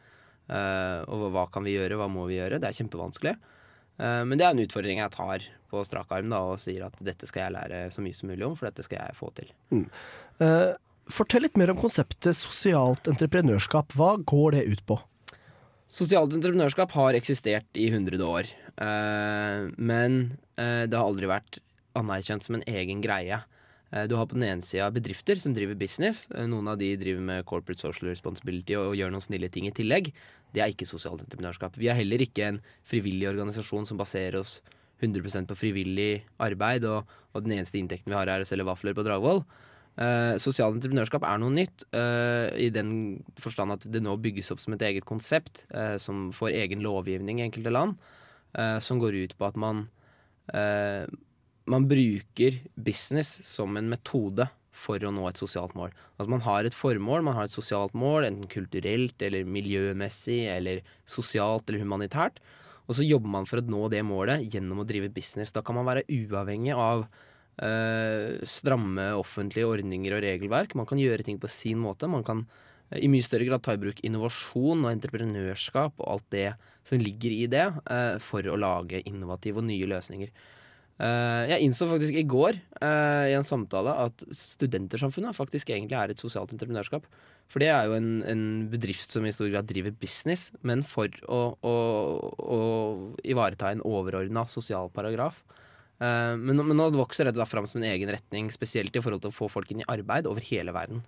eh, 0.49 0.99
og 1.07 1.31
hva 1.31 1.45
kan 1.51 1.63
vi 1.63 1.75
gjøre, 1.77 1.97
hva 2.01 2.09
må 2.09 2.25
vi 2.27 2.39
gjøre. 2.39 2.59
Det 2.59 2.69
er 2.71 2.79
kjempevanskelig. 2.79 3.35
Eh, 4.01 4.23
Men 4.25 4.37
det 4.37 4.45
er 4.47 4.55
en 4.55 4.65
utfordring 4.65 4.97
jeg 4.97 5.11
tar 5.11 5.45
på 5.71 5.85
strak 5.85 6.09
arm 6.11 6.29
da, 6.29 6.39
og 6.41 6.59
sier 6.59 6.85
at 6.85 6.97
dette 6.99 7.27
skal 7.29 7.45
jeg 7.45 7.53
lære 7.53 7.91
så 7.93 8.01
mye 8.01 8.15
som 8.17 8.27
mulig 8.29 8.45
om, 8.47 8.55
for 8.55 8.65
dette 8.67 8.83
skal 8.83 9.05
jeg 9.05 9.15
få 9.15 9.29
til. 9.37 9.51
Mm. 9.71 9.85
Eh, 10.41 10.73
fortell 11.11 11.43
litt 11.45 11.55
mer 11.57 11.69
om 11.71 11.77
konseptet 11.77 12.35
sosialt 12.35 13.05
entreprenørskap. 13.07 13.93
Hva 13.93 14.17
går 14.25 14.57
det 14.57 14.65
ut 14.67 14.85
på? 14.89 14.97
Sosialt 15.91 16.31
entreprenørskap 16.33 16.91
har 16.95 17.13
eksistert 17.19 17.67
i 17.75 17.89
100 17.91 18.23
år, 18.23 18.47
men 18.81 20.15
eh, 20.57 20.83
det 20.89 20.97
har 20.97 21.05
aldri 21.05 21.29
vært 21.29 21.59
anerkjent 21.97 22.45
som 22.45 22.57
en 22.57 22.67
egen 22.69 23.03
greie. 23.03 23.41
Eh, 23.91 24.07
du 24.07 24.15
har 24.15 24.27
på 24.27 24.37
den 24.37 24.47
ene 24.47 24.65
sida 24.65 24.89
bedrifter 24.93 25.39
som 25.39 25.55
driver 25.55 25.75
business. 25.79 26.25
Eh, 26.31 26.47
noen 26.49 26.69
av 26.71 26.79
de 26.79 26.93
driver 26.99 27.23
med 27.27 27.47
corporate 27.47 27.83
social 27.83 28.11
responsibility 28.11 28.77
og, 28.79 28.95
gjør 28.97 29.11
noen 29.13 29.23
snille 29.23 29.51
ting 29.51 29.67
i 29.67 29.75
tillegg. 29.75 30.11
Det 30.55 30.63
er 30.63 30.71
ikke 30.71 30.87
sosialt 30.89 31.23
entreprenørskap. 31.25 31.75
Vi 31.79 31.91
er 31.91 31.99
heller 31.99 32.23
ikke 32.23 32.47
en 32.47 32.61
frivillig 32.87 33.29
organisasjon 33.31 33.87
som 33.89 33.99
baserer 33.99 34.39
oss 34.41 34.59
100% 35.01 35.49
på 35.49 35.57
frivillig 35.57 36.21
arbeid, 36.43 36.85
og, 36.85 37.09
og 37.33 37.43
den 37.43 37.57
eneste 37.57 37.79
inntekten 37.79 38.11
vi 38.11 38.17
har, 38.17 38.29
er 38.29 38.43
å 38.43 38.47
selge 38.47 38.67
vafler 38.67 38.95
på 38.95 39.05
Dragvoll. 39.07 39.41
Uh, 39.99 40.37
Sosialt 40.39 40.77
entreprenørskap 40.77 41.25
er 41.27 41.39
noe 41.41 41.51
nytt, 41.51 41.83
eh, 41.97 42.47
i 42.63 42.69
den 42.71 42.91
forstand 43.41 43.73
at 43.75 43.87
det 43.91 43.99
nå 44.03 44.13
bygges 44.23 44.53
opp 44.53 44.61
som 44.63 44.75
et 44.77 44.85
eget 44.87 45.07
konsept 45.09 45.65
eh, 45.75 45.97
som 45.99 46.29
får 46.35 46.53
egen 46.61 46.85
lovgivning 46.85 47.41
i 47.41 47.47
enkelte 47.49 47.73
land, 47.73 47.97
eh, 48.57 48.77
som 48.79 49.01
går 49.01 49.17
ut 49.23 49.35
på 49.37 49.47
at 49.47 49.59
man, 49.59 49.85
eh, 50.53 51.05
man 51.65 51.87
bruker 51.89 52.61
business 52.75 53.39
som 53.47 53.77
en 53.77 53.91
metode 53.91 54.49
for 54.71 55.03
å 55.03 55.11
nå 55.13 55.27
et 55.27 55.39
sosialt 55.39 55.75
mål. 55.75 55.91
Altså 56.17 56.31
Man 56.31 56.43
har 56.45 56.65
et 56.65 56.75
formål, 56.75 57.25
man 57.27 57.37
har 57.37 57.49
et 57.49 57.55
sosialt 57.55 57.93
mål, 57.97 58.25
enten 58.27 58.49
kulturelt 58.51 59.21
eller 59.21 59.47
miljømessig 59.47 60.45
eller 60.51 60.81
sosialt 61.05 61.69
eller 61.69 61.83
humanitært. 61.83 62.39
Og 62.87 62.97
så 62.97 63.05
jobber 63.05 63.31
man 63.31 63.47
for 63.47 63.61
å 63.61 63.67
nå 63.67 63.85
det 63.91 64.01
målet 64.03 64.47
gjennom 64.51 64.81
å 64.81 64.87
drive 64.87 65.11
business. 65.13 65.53
Da 65.55 65.63
kan 65.63 65.77
man 65.77 65.87
være 65.87 66.07
uavhengig 66.11 66.73
av 66.75 67.05
eh, 67.61 68.41
stramme 68.47 69.11
offentlige 69.19 69.69
ordninger 69.69 70.17
og 70.17 70.23
regelverk. 70.25 70.75
Man 70.75 70.89
kan 70.89 70.99
gjøre 70.99 71.27
ting 71.27 71.39
på 71.39 71.51
sin 71.51 71.79
måte. 71.83 72.09
Man 72.11 72.25
kan 72.27 72.45
i 72.99 73.07
mye 73.11 73.23
større 73.23 73.47
grad 73.47 73.63
ta 73.63 73.75
i 73.75 73.79
bruk 73.79 74.01
innovasjon 74.03 74.83
og 74.83 74.91
entreprenørskap 74.91 76.01
og 76.01 76.07
alt 76.15 76.27
det 76.33 76.47
som 76.87 76.99
ligger 76.99 77.33
i 77.33 77.45
det, 77.51 77.67
eh, 77.93 78.15
for 78.23 78.43
å 78.43 78.57
lage 78.59 79.03
innovative 79.07 79.61
og 79.61 79.67
nye 79.69 79.87
løsninger. 79.87 80.31
Eh, 81.01 81.43
jeg 81.49 81.65
innså 81.65 81.87
faktisk 81.89 82.17
i 82.19 82.27
går 82.29 82.59
eh, 82.83 83.31
i 83.31 83.37
en 83.37 83.47
samtale 83.47 83.93
at 84.03 84.25
Studentersamfunnet 84.35 85.37
faktisk 85.37 85.71
egentlig 85.71 85.97
er 85.97 86.11
et 86.11 86.21
sosialt 86.21 86.51
entreprenørskap. 86.53 87.07
For 87.51 87.63
det 87.63 87.71
er 87.73 87.87
jo 87.87 87.95
en, 87.97 88.11
en 88.27 88.43
bedrift 88.71 89.11
som 89.11 89.25
i 89.25 89.33
stor 89.35 89.49
grad 89.51 89.67
driver 89.69 89.95
business, 89.95 90.51
men 90.61 90.83
for 90.87 91.11
å, 91.27 91.41
å, 91.59 91.73
å 92.39 92.59
ivareta 93.27 93.71
en 93.71 93.83
overordna 93.87 94.45
sosial 94.47 94.91
paragraf. 94.93 95.41
Men, 96.01 96.57
men 96.57 96.73
nå 96.79 96.87
vokser 96.95 97.27
dette 97.27 97.37
da 97.37 97.45
fram 97.45 97.67
som 97.69 97.77
en 97.77 97.91
egen 97.91 98.09
retning, 98.09 98.47
spesielt 98.49 98.95
i 98.95 99.01
forhold 99.03 99.21
til 99.21 99.29
å 99.29 99.35
få 99.35 99.49
folk 99.51 99.69
inn 99.69 99.83
i 99.83 99.89
arbeid 99.91 100.25
over 100.25 100.41
hele 100.47 100.73
verden. 100.73 101.03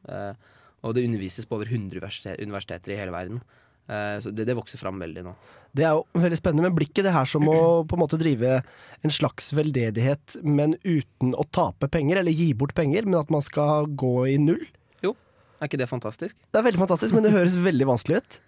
Og 0.83 0.95
det 0.95 1.05
undervises 1.07 1.47
på 1.47 1.57
over 1.57 1.69
100 1.69 1.95
universitet, 1.95 2.41
universiteter 2.43 2.93
i 2.93 2.99
hele 2.99 3.13
verden. 3.15 3.43
Eh, 3.87 4.19
så 4.23 4.31
det, 4.31 4.45
det 4.47 4.55
vokser 4.55 4.79
fram 4.79 4.99
veldig 5.01 5.25
nå. 5.25 5.33
Det 5.75 5.83
er 5.83 5.97
jo 5.97 6.21
veldig 6.23 6.39
spennende, 6.39 6.67
men 6.67 6.75
blir 6.77 6.87
ikke 6.87 7.03
det 7.03 7.15
her 7.15 7.27
som 7.27 7.43
å 7.51 7.57
på 7.89 7.97
en 7.97 8.03
måte 8.03 8.19
drive 8.19 8.61
en 9.03 9.13
slags 9.13 9.51
veldedighet, 9.55 10.37
men 10.43 10.77
uten 10.83 11.35
å 11.35 11.47
tape 11.55 11.89
penger, 11.91 12.21
eller 12.21 12.35
gi 12.35 12.53
bort 12.57 12.75
penger, 12.77 13.07
men 13.07 13.19
at 13.19 13.33
man 13.33 13.43
skal 13.43 13.89
gå 13.99 14.15
i 14.31 14.37
null? 14.41 14.63
Jo, 15.03 15.15
er 15.59 15.71
ikke 15.71 15.81
det 15.81 15.91
fantastisk? 15.91 16.37
Det 16.51 16.61
er 16.61 16.67
veldig 16.69 16.83
fantastisk, 16.85 17.15
men 17.15 17.27
det 17.27 17.35
høres 17.35 17.59
veldig 17.59 17.89
vanskelig 17.91 18.23
ut. 18.23 18.39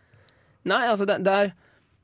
Nei, 0.71 0.81
altså 0.89 1.05
det, 1.07 1.19
det, 1.25 1.33
er, 1.33 1.51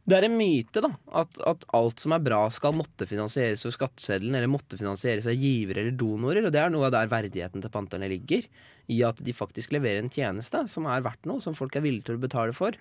det 0.09 0.17
er 0.17 0.25
en 0.25 0.37
myte, 0.37 0.81
da. 0.81 0.89
At, 1.21 1.37
at 1.45 1.65
alt 1.77 2.01
som 2.01 2.15
er 2.15 2.23
bra, 2.25 2.41
skal 2.53 2.73
måtte 2.77 3.05
finansieres 3.09 3.65
over 3.67 3.75
skatteseddelen, 3.75 4.37
eller 4.37 4.49
måtte 4.49 4.79
finansieres 4.79 5.27
av 5.29 5.37
givere 5.37 5.83
eller 5.83 5.97
donorer. 5.97 6.47
Og 6.47 6.55
det 6.55 6.63
er 6.63 6.73
noe 6.73 6.87
av 6.89 6.95
der 6.95 7.11
verdigheten 7.11 7.61
til 7.61 7.73
Panterne 7.73 8.09
ligger. 8.11 8.47
I 8.91 8.97
at 9.07 9.21
de 9.23 9.35
faktisk 9.35 9.75
leverer 9.75 10.01
en 10.01 10.11
tjeneste 10.11 10.65
som 10.71 10.89
er 10.89 11.05
verdt 11.05 11.29
noe, 11.29 11.43
som 11.43 11.55
folk 11.57 11.77
er 11.77 11.85
villige 11.85 12.09
til 12.09 12.17
å 12.17 12.25
betale 12.25 12.57
for. 12.57 12.75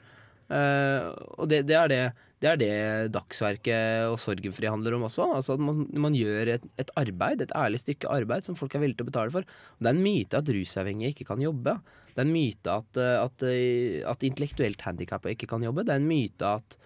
Uh, 0.51 1.13
og 1.39 1.47
det, 1.53 1.61
det, 1.69 1.77
er 1.79 1.91
det, 1.93 2.01
det 2.43 2.49
er 2.51 2.57
det 2.59 2.73
Dagsverket 3.15 4.09
og 4.11 4.17
Sorgenfri 4.19 4.67
handler 4.67 4.97
om 4.97 5.05
også. 5.07 5.29
Altså 5.37 5.55
at 5.55 5.63
man, 5.63 5.85
man 5.93 6.17
gjør 6.17 6.57
et, 6.57 6.65
et 6.81 6.91
arbeid, 6.99 7.45
et 7.45 7.55
ærlig 7.55 7.83
stykke 7.85 8.11
arbeid 8.11 8.49
som 8.49 8.57
folk 8.59 8.75
er 8.75 8.83
villige 8.83 9.03
til 9.03 9.07
å 9.07 9.13
betale 9.13 9.35
for. 9.35 9.47
Og 9.77 9.85
det 9.85 9.93
er 9.93 9.99
en 9.99 10.07
myte 10.09 10.41
at 10.41 10.51
rusavhengige 10.57 11.15
ikke 11.15 11.29
kan 11.29 11.45
jobbe. 11.45 11.77
Det 12.15 12.25
er 12.25 12.27
en 12.27 12.35
myte 12.35 12.79
at, 12.81 12.99
eh, 12.99 13.17
at, 13.21 13.45
eh, 13.47 14.01
at 14.11 14.27
intellektuelt 14.27 14.83
handikappa 14.83 15.31
ikke 15.35 15.49
kan 15.53 15.63
jobbe. 15.63 15.87
Det 15.87 15.95
er 15.95 16.03
en 16.03 16.11
myte 16.11 16.55
at, 16.59 16.81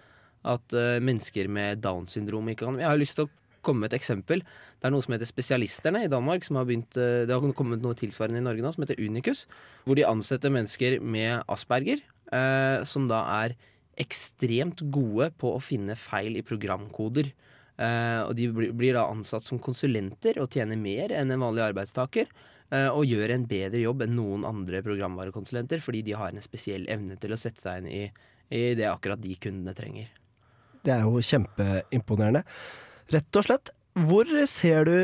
at 0.45 0.77
uh, 0.77 1.01
mennesker 1.03 1.49
med 1.53 1.83
Downs 1.85 2.15
syndrom 2.17 2.49
ikke 2.53 2.67
kan 2.67 2.81
Jeg 2.81 2.91
har 2.91 3.01
lyst 3.01 3.19
til 3.19 3.27
å 3.27 3.33
komme 3.65 3.85
med 3.85 3.95
et 3.95 4.01
eksempel. 4.01 4.43
Det 4.45 4.89
er 4.89 4.93
noe 4.93 5.05
som 5.05 5.15
heter 5.15 5.29
Spesialisterne 5.29 6.05
i 6.05 6.11
Danmark. 6.13 6.45
som 6.45 6.57
har 6.61 6.67
begynt, 6.69 6.97
uh, 7.01 7.25
Det 7.25 7.33
har 7.33 7.53
kommet 7.57 7.83
noe 7.83 7.97
tilsvarende 7.97 8.43
i 8.43 8.45
Norge 8.45 8.63
nå, 8.63 8.73
som 8.75 8.85
heter 8.85 9.01
Unicus. 9.01 9.47
Hvor 9.85 9.97
de 9.97 10.05
ansetter 10.05 10.53
mennesker 10.53 11.01
med 11.01 11.43
asperger, 11.49 12.05
uh, 12.33 12.85
som 12.85 13.09
da 13.09 13.25
er 13.45 13.57
ekstremt 13.97 14.83
gode 14.91 15.31
på 15.39 15.55
å 15.55 15.63
finne 15.63 15.95
feil 15.97 16.37
i 16.37 16.43
programkoder. 16.43 17.29
Og 17.75 18.33
de 18.35 18.49
blir, 18.51 18.73
blir 18.75 18.95
da 18.95 19.05
ansatt 19.07 19.43
som 19.43 19.59
konsulenter 19.59 20.41
og 20.43 20.51
tjener 20.51 20.75
mer 20.79 21.15
enn 21.15 21.31
en 21.31 21.43
vanlig 21.43 21.63
arbeidstaker. 21.63 22.27
og 22.91 23.07
gjør 23.07 23.31
en 23.31 23.47
bedre 23.47 23.79
jobb 23.79 24.03
enn 24.03 24.17
noen 24.19 24.45
andre 24.45 24.83
programvarekonsulenter, 24.83 25.79
fordi 25.79 26.03
de 26.03 26.19
har 26.19 26.35
en 26.35 26.43
spesiell 26.43 26.89
evne 26.91 27.15
til 27.23 27.35
å 27.35 27.39
sette 27.39 27.63
seg 27.63 27.83
inn 27.85 27.89
i, 27.91 28.03
i 28.51 28.75
det 28.75 28.91
akkurat 28.91 29.23
de 29.23 29.39
kundene 29.39 29.75
trenger. 29.79 30.11
Det 30.85 30.95
er 30.95 31.07
jo 31.07 31.23
kjempeimponerende. 31.25 32.45
Rett 33.15 33.41
og 33.41 33.47
slett, 33.47 33.73
hvor 34.05 34.29
ser 34.51 34.89
du 34.89 34.97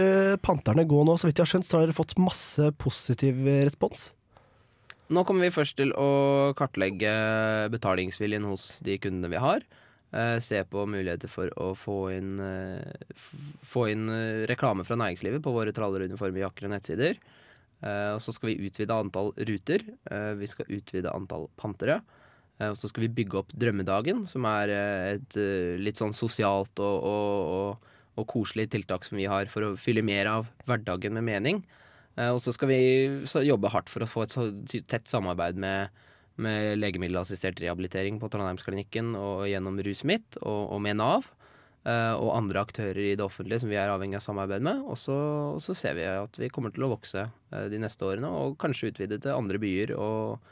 Panterne 0.42 0.86
gå 0.88 1.02
nå? 1.06 1.14
Så 1.16 1.28
vidt 1.28 1.38
jeg 1.38 1.46
har 1.46 1.52
skjønt, 1.54 1.68
så 1.68 1.78
har 1.78 1.86
dere 1.86 1.96
fått 1.96 2.16
masse 2.20 2.72
positiv 2.80 3.44
respons. 3.64 4.08
Nå 5.10 5.24
kommer 5.26 5.48
vi 5.48 5.54
først 5.54 5.78
til 5.80 5.92
å 5.98 6.52
kartlegge 6.58 7.12
betalingsviljen 7.72 8.46
hos 8.46 8.76
de 8.86 8.98
kundene 9.02 9.32
vi 9.32 9.42
har. 9.42 9.64
Eh, 10.10 10.38
se 10.42 10.58
på 10.66 10.82
muligheter 10.90 11.30
for 11.30 11.52
å 11.54 11.70
få 11.78 11.98
inn, 12.16 12.32
eh, 12.42 13.14
få 13.62 13.86
inn 13.92 14.08
eh, 14.10 14.46
reklame 14.50 14.82
fra 14.86 14.98
næringslivet 14.98 15.42
på 15.42 15.52
våre 15.54 15.74
traller, 15.74 16.02
uniformer, 16.10 16.42
jakker 16.42 16.66
og 16.66 16.74
nettsider. 16.74 17.20
Og 17.80 18.18
så 18.20 18.34
skal 18.36 18.50
vi 18.50 18.68
utvide 18.68 18.92
antall 18.92 19.30
ruter. 19.48 19.80
Vi 20.36 20.46
skal 20.50 20.66
utvide 20.68 21.14
antall 21.16 21.46
pantere. 21.56 22.02
Eh, 22.60 22.70
og 22.72 22.78
så 22.78 22.90
skal 22.90 23.06
vi 23.06 23.14
bygge 23.20 23.40
opp 23.40 23.54
Drømmedagen, 23.56 24.26
som 24.30 24.46
er 24.50 24.74
eh, 24.74 25.06
et 25.16 25.40
eh, 25.40 25.80
litt 25.80 26.00
sånn 26.00 26.14
sosialt 26.16 26.80
og, 26.82 27.08
og, 27.08 27.54
og, 27.56 27.96
og 28.20 28.28
koselig 28.30 28.68
tiltak 28.74 29.06
som 29.08 29.20
vi 29.20 29.28
har 29.30 29.50
for 29.52 29.70
å 29.70 29.76
fylle 29.80 30.04
mer 30.06 30.30
av 30.30 30.50
hverdagen 30.68 31.16
med 31.16 31.28
mening. 31.30 31.64
Og 32.20 32.40
så 32.42 32.52
skal 32.52 32.68
vi 32.68 32.76
jobbe 33.46 33.70
hardt 33.72 33.88
for 33.88 34.04
å 34.04 34.08
få 34.10 34.24
et 34.26 34.72
tett 34.90 35.06
samarbeid 35.08 35.56
med, 35.62 36.02
med 36.42 36.74
legemiddelassistert 36.76 37.62
rehabilitering 37.62 38.18
på 38.20 38.28
Trondheimsklinikken 38.28 39.14
og 39.16 39.46
gjennom 39.48 39.78
Rusmitt 39.86 40.36
og, 40.42 40.74
og 40.74 40.82
med 40.84 40.98
Nav. 40.98 41.30
og 41.86 42.30
andre 42.34 42.60
aktører 42.66 42.98
i 42.98 43.14
det 43.16 43.24
offentlige 43.24 43.62
som 43.62 43.70
vi 43.72 43.78
er 43.80 43.94
avhengig 43.94 44.18
av 44.18 44.26
samarbeid 44.26 44.66
med. 44.66 44.82
Og 44.90 44.98
så, 45.00 45.16
og 45.54 45.62
så 45.64 45.78
ser 45.78 45.96
vi 45.96 46.04
at 46.10 46.36
vi 46.42 46.50
kommer 46.52 46.74
til 46.74 46.84
å 46.84 46.92
vokse 46.92 47.24
de 47.72 47.80
neste 47.80 48.04
årene, 48.04 48.28
og 48.28 48.58
kanskje 48.60 48.90
utvide 48.90 49.22
til 49.22 49.38
andre 49.38 49.62
byer. 49.62 49.94
Og, 49.96 50.50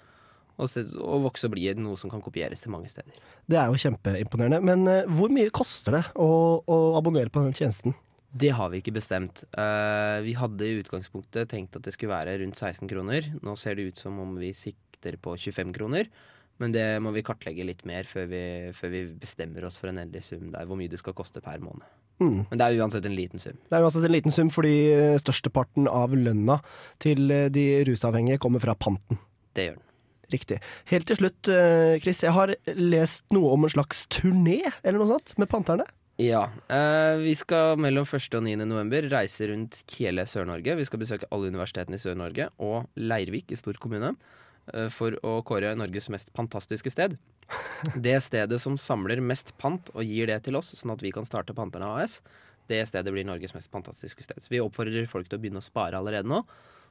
og, 0.59 0.69
se, 0.71 0.85
og 0.99 1.25
vokse 1.29 1.47
og 1.49 1.55
bli 1.55 1.69
noe 1.79 1.99
som 2.01 2.11
kan 2.13 2.23
kopieres 2.25 2.65
til 2.65 2.75
mange 2.75 2.91
steder. 2.93 3.17
Det 3.49 3.59
er 3.59 3.71
jo 3.71 3.79
kjempeimponerende. 3.79 4.61
Men 4.65 4.85
uh, 4.91 5.17
hvor 5.19 5.33
mye 5.33 5.55
koster 5.55 6.01
det 6.01 6.05
å, 6.19 6.29
å 6.67 6.79
abonnere 6.99 7.33
på 7.33 7.45
den 7.47 7.57
tjenesten? 7.57 7.95
Det 8.29 8.51
har 8.53 8.73
vi 8.73 8.83
ikke 8.83 8.97
bestemt. 8.99 9.45
Uh, 9.57 10.21
vi 10.27 10.35
hadde 10.37 10.67
i 10.67 10.81
utgangspunktet 10.83 11.49
tenkt 11.55 11.79
at 11.79 11.87
det 11.87 11.95
skulle 11.95 12.13
være 12.13 12.41
rundt 12.43 12.59
16 12.59 12.91
kroner. 12.91 13.31
Nå 13.41 13.55
ser 13.57 13.79
det 13.79 13.89
ut 13.89 14.03
som 14.03 14.19
om 14.21 14.35
vi 14.41 14.53
sikter 14.57 15.17
på 15.23 15.37
25 15.39 15.73
kroner. 15.79 16.11
Men 16.59 16.75
det 16.75 16.85
må 17.05 17.13
vi 17.15 17.23
kartlegge 17.23 17.65
litt 17.65 17.85
mer 17.87 18.07
før 18.09 18.27
vi, 18.33 18.43
før 18.75 18.91
vi 18.91 19.05
bestemmer 19.23 19.69
oss 19.69 19.79
for 19.79 19.93
en 19.93 20.01
endelig 20.03 20.25
sum 20.27 20.51
der 20.51 20.67
hvor 20.67 20.79
mye 20.79 20.91
det 20.91 20.99
skal 20.99 21.15
koste 21.17 21.41
per 21.45 21.63
måned. 21.63 21.87
Mm. 22.19 22.49
Men 22.51 22.59
det 22.59 22.67
er 22.67 22.81
uansett 22.83 23.07
en 23.07 23.15
liten 23.15 23.39
sum. 23.39 23.61
Det 23.71 23.79
er 23.79 23.85
uansett 23.87 24.09
en 24.09 24.15
liten 24.17 24.35
sum, 24.35 24.51
fordi 24.51 24.75
eh, 24.91 25.19
størsteparten 25.23 25.87
av 25.87 26.17
lønna 26.19 26.59
til 26.99 27.31
de 27.55 27.67
rusavhengige 27.87 28.43
kommer 28.43 28.65
fra 28.65 28.75
panten. 28.75 29.23
Det 29.55 29.69
gjør 29.69 29.79
den. 29.79 29.88
Riktig. 30.33 30.59
Helt 30.91 31.09
til 31.09 31.17
slutt, 31.17 31.49
eh, 31.49 31.99
Chris. 32.03 32.21
Jeg 32.23 32.35
har 32.37 32.53
lest 32.77 33.25
noe 33.33 33.55
om 33.55 33.65
en 33.65 33.73
slags 33.73 34.05
turné 34.13 34.61
eller 34.83 34.99
noe 35.01 35.09
sånt 35.15 35.33
med 35.41 35.49
Panterne. 35.49 35.87
Ja. 36.19 36.51
eh, 36.69 37.17
vi 37.23 37.35
skal 37.39 37.79
mellom 37.79 38.05
1. 38.05 38.35
og 38.35 38.43
9. 38.43 38.57
november 38.67 39.07
reise 39.09 39.47
rundt 39.49 39.85
hele 39.95 40.27
Sør-Norge. 40.27 40.75
Vi 40.77 40.85
skal 40.85 40.99
besøke 40.99 41.29
alle 41.31 41.49
universitetene 41.49 41.95
i 41.95 42.03
Sør-Norge 42.03 42.51
og 42.59 42.89
Leirvik 42.99 43.55
i 43.55 43.57
stor 43.57 43.79
kommune 43.79 44.17
eh, 44.75 44.89
for 44.91 45.15
å 45.23 45.39
kåre 45.47 45.77
Norges 45.79 46.11
mest 46.11 46.35
fantastiske 46.37 46.91
sted. 46.91 47.17
Det 47.95 48.19
stedet 48.21 48.59
som 48.61 48.77
samler 48.77 49.23
mest 49.23 49.55
pant 49.63 49.89
og 49.95 50.03
gir 50.05 50.27
det 50.27 50.43
til 50.45 50.59
oss, 50.59 50.75
sånn 50.75 50.93
at 50.93 51.05
vi 51.07 51.15
kan 51.15 51.25
starte 51.25 51.55
Panterne 51.57 51.95
AS, 52.03 52.19
det 52.69 52.83
stedet 52.91 53.15
blir 53.15 53.25
Norges 53.25 53.55
mest 53.55 53.71
fantastiske 53.73 54.27
sted. 54.27 54.43
Så 54.43 54.53
vi 54.53 54.61
oppfordrer 54.61 55.07
folk 55.09 55.31
til 55.31 55.39
å 55.39 55.41
begynne 55.41 55.63
å 55.63 55.65
spare 55.65 55.97
allerede 55.97 56.29
nå. 56.29 56.43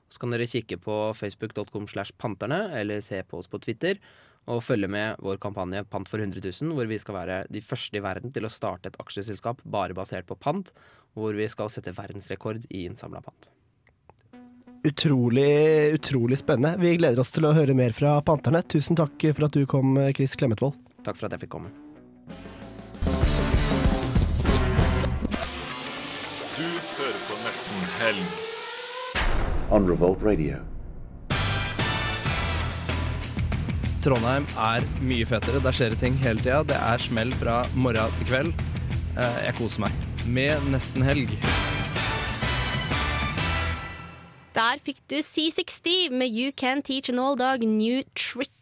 Så 0.09 0.21
kan 0.21 0.31
dere 0.31 0.47
kikke 0.47 0.79
på 0.83 0.95
facebook.com 1.17 1.87
slash 1.91 2.15
panterne, 2.17 2.67
eller 2.79 3.03
se 3.05 3.19
på 3.27 3.41
oss 3.41 3.49
på 3.51 3.59
Twitter. 3.63 3.99
Og 4.47 4.63
følge 4.63 4.87
med 4.87 5.19
vår 5.19 5.41
kampanje 5.43 5.83
Pant 5.91 6.07
for 6.07 6.23
100 6.23 6.39
000, 6.39 6.71
hvor 6.75 6.87
vi 6.87 6.99
skal 7.01 7.17
være 7.17 7.41
de 7.51 7.61
første 7.61 7.99
i 7.99 8.03
verden 8.03 8.31
til 8.31 8.47
å 8.47 8.51
starte 8.51 8.87
et 8.91 8.99
aksjeselskap 9.03 9.59
bare 9.67 9.97
basert 9.97 10.27
på 10.29 10.39
pant. 10.39 10.71
Hvor 11.17 11.35
vi 11.35 11.49
skal 11.51 11.71
sette 11.73 11.95
verdensrekord 11.97 12.63
i 12.69 12.85
innsamla 12.87 13.19
pant. 13.25 13.49
Utrolig, 14.87 15.91
utrolig 15.97 16.37
spennende. 16.39 16.77
Vi 16.79 16.95
gleder 17.01 17.19
oss 17.19 17.33
til 17.35 17.47
å 17.49 17.51
høre 17.57 17.75
mer 17.75 17.91
fra 17.97 18.21
Panterne. 18.23 18.61
Tusen 18.63 18.95
takk 18.95 19.25
for 19.33 19.49
at 19.49 19.57
du 19.57 19.65
kom, 19.67 19.97
Chris 20.15 20.37
Klemetvold. 20.39 20.77
Takk 21.03 21.17
for 21.17 21.27
at 21.27 21.35
jeg 21.35 21.43
fikk 21.43 21.55
komme. 21.57 21.73
Du 26.57 26.63
hører 26.63 27.19
på 27.27 27.41
Nesten 27.43 27.89
Helg. 27.99 28.56
On 29.71 29.85
Revolt 29.87 30.21
Radio. 30.23 30.59
Trondheim 34.03 34.45
er 34.61 34.85
mye 35.03 35.25
fetere. 35.27 35.59
Der 35.63 35.75
skjer 35.75 35.91
det 35.95 35.99
ting 36.03 36.15
hele 36.21 36.39
tida. 36.39 36.61
Det 36.69 36.77
er 36.77 37.01
smell 37.03 37.33
fra 37.35 37.61
morgen 37.75 38.13
til 38.19 38.29
kveld. 38.29 38.53
Eh, 39.17 39.39
Jeg 39.47 39.57
koser 39.57 39.83
meg 39.87 40.03
med 40.27 40.69
nesten 40.71 41.03
helg. 41.03 41.31
Der 44.57 44.79
fikk 44.85 45.01
du 45.11 45.19
C60 45.21 46.09
med 46.17 46.31
You 46.33 46.51
Can 46.57 46.81
Teach 46.81 47.09
an 47.13 47.19
Old 47.21 47.39
Dog 47.43 47.61
New 47.67 48.01
Tricks. 48.15 48.56